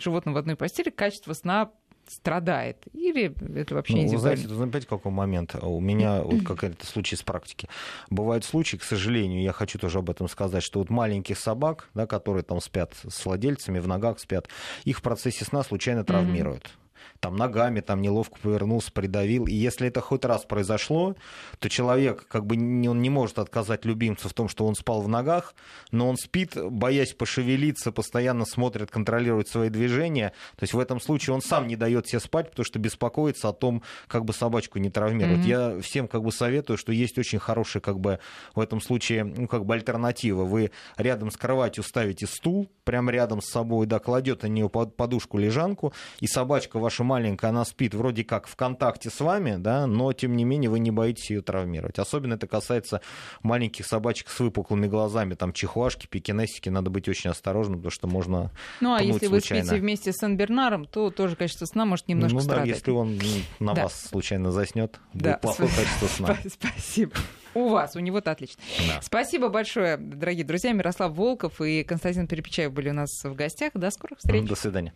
животным 0.00 0.34
в 0.34 0.38
одной 0.38 0.56
постели, 0.56 0.90
качество 0.90 1.32
сна 1.32 1.70
страдает? 2.10 2.84
Или 2.92 3.34
это 3.58 3.74
вообще 3.74 3.94
ну, 3.94 4.02
индивидуально? 4.02 4.48
Вы 4.48 4.54
знаете, 4.54 4.86
какой 4.86 5.12
момент? 5.12 5.54
У 5.60 5.80
меня 5.80 6.22
вот 6.24 6.42
какой-то 6.44 6.86
случай 6.86 7.16
с 7.16 7.22
практики. 7.22 7.68
Бывают 8.10 8.44
случаи, 8.44 8.76
к 8.76 8.84
сожалению, 8.84 9.42
я 9.42 9.52
хочу 9.52 9.78
тоже 9.78 9.98
об 9.98 10.10
этом 10.10 10.28
сказать, 10.28 10.62
что 10.62 10.78
вот 10.80 10.90
маленьких 10.90 11.38
собак, 11.38 11.88
да, 11.94 12.06
которые 12.06 12.42
там 12.42 12.60
спят 12.60 12.94
с 13.08 13.24
владельцами, 13.24 13.78
в 13.78 13.88
ногах 13.88 14.18
спят, 14.18 14.48
их 14.84 14.98
в 14.98 15.02
процессе 15.02 15.44
сна 15.44 15.62
случайно 15.62 16.04
травмируют. 16.04 16.64
Mm-hmm 16.64 16.87
там 17.20 17.36
ногами 17.36 17.80
там 17.80 18.00
неловко 18.00 18.38
повернулся, 18.40 18.92
придавил. 18.92 19.46
И 19.46 19.54
если 19.54 19.88
это 19.88 20.00
хоть 20.00 20.24
раз 20.24 20.44
произошло, 20.44 21.16
то 21.58 21.68
человек 21.68 22.26
как 22.28 22.46
бы 22.46 22.56
не, 22.56 22.88
он 22.88 23.02
не 23.02 23.10
может 23.10 23.38
отказать 23.38 23.84
любимцу 23.84 24.28
в 24.28 24.34
том, 24.34 24.48
что 24.48 24.66
он 24.66 24.74
спал 24.74 25.02
в 25.02 25.08
ногах, 25.08 25.54
но 25.90 26.08
он 26.08 26.16
спит, 26.16 26.52
боясь 26.56 27.14
пошевелиться, 27.14 27.90
постоянно 27.92 28.44
смотрит, 28.44 28.90
контролирует 28.90 29.48
свои 29.48 29.68
движения. 29.68 30.32
То 30.56 30.64
есть 30.64 30.74
в 30.74 30.78
этом 30.78 31.00
случае 31.00 31.34
он 31.34 31.42
сам 31.42 31.66
не 31.66 31.76
дает 31.76 32.06
себе 32.06 32.20
спать, 32.20 32.50
потому 32.50 32.64
что 32.64 32.78
беспокоится 32.78 33.48
о 33.48 33.52
том, 33.52 33.82
как 34.06 34.24
бы 34.24 34.32
собачку 34.32 34.78
не 34.78 34.90
травмировать. 34.90 35.40
Mm-hmm. 35.40 35.76
Я 35.76 35.80
всем 35.80 36.08
как 36.08 36.22
бы 36.22 36.30
советую, 36.30 36.76
что 36.76 36.92
есть 36.92 37.18
очень 37.18 37.38
хорошая 37.38 37.80
как 37.80 37.98
бы 37.98 38.20
в 38.54 38.60
этом 38.60 38.80
случае 38.80 39.24
ну, 39.24 39.48
как 39.48 39.64
бы 39.64 39.74
альтернатива. 39.74 40.44
Вы 40.44 40.70
рядом 40.96 41.30
с 41.30 41.36
кроватью 41.36 41.82
ставите 41.82 42.26
стул, 42.26 42.70
прямо 42.84 43.10
рядом 43.10 43.42
с 43.42 43.50
собой, 43.50 43.86
да, 43.86 43.98
кладет 43.98 44.42
на 44.42 44.46
нее 44.46 44.68
подушку-лежанку, 44.68 45.92
и 46.20 46.26
собачка 46.26 46.78
ваша 46.78 47.04
маленькая, 47.08 47.48
она 47.48 47.64
спит 47.64 47.94
вроде 47.94 48.22
как 48.22 48.46
в 48.46 48.54
контакте 48.54 49.08
с 49.08 49.20
вами, 49.20 49.56
да, 49.56 49.86
но 49.86 50.12
тем 50.12 50.36
не 50.36 50.44
менее 50.44 50.70
вы 50.70 50.78
не 50.78 50.90
боитесь 50.90 51.30
ее 51.30 51.40
травмировать. 51.40 51.98
Особенно 51.98 52.34
это 52.34 52.46
касается 52.46 53.00
маленьких 53.42 53.86
собачек 53.86 54.28
с 54.28 54.38
выпуклыми 54.38 54.86
глазами, 54.86 55.34
там 55.34 55.52
чихуашки, 55.52 56.06
пекинесики, 56.06 56.68
надо 56.68 56.90
быть 56.90 57.08
очень 57.08 57.30
осторожным, 57.30 57.78
потому 57.78 57.90
что 57.90 58.06
можно 58.06 58.52
Ну 58.80 58.94
а 58.94 59.02
если 59.02 59.26
случайно. 59.26 59.64
вы 59.64 59.68
спите 59.68 59.80
вместе 59.80 60.12
с 60.12 60.16
Сен-Бернаром, 60.18 60.84
то 60.84 61.10
тоже 61.10 61.34
качество 61.34 61.64
сна 61.64 61.86
может 61.86 62.06
немножко 62.08 62.34
ну, 62.34 62.40
страдать. 62.42 62.68
да, 62.68 62.74
если 62.74 62.90
он 62.90 63.18
на 63.58 63.74
да. 63.74 63.84
вас 63.84 64.08
случайно 64.08 64.52
заснет, 64.52 65.00
да. 65.14 65.30
будет 65.30 65.40
плохое 65.40 65.68
качество 65.70 66.06
сна. 66.06 66.36
Спасибо. 66.48 67.12
У 67.54 67.68
вас, 67.68 67.96
у 67.96 68.00
него-то 68.00 68.30
отлично. 68.30 68.62
Да. 68.86 69.00
Спасибо 69.02 69.48
большое, 69.48 69.96
дорогие 69.96 70.44
друзья. 70.44 70.72
Мирослав 70.72 71.12
Волков 71.12 71.60
и 71.60 71.82
Константин 71.82 72.26
Перепечаев 72.26 72.72
были 72.72 72.90
у 72.90 72.92
нас 72.92 73.10
в 73.24 73.34
гостях. 73.34 73.72
До 73.74 73.90
скорых 73.90 74.18
встреч. 74.18 74.46
До 74.46 74.54
свидания. 74.54 74.92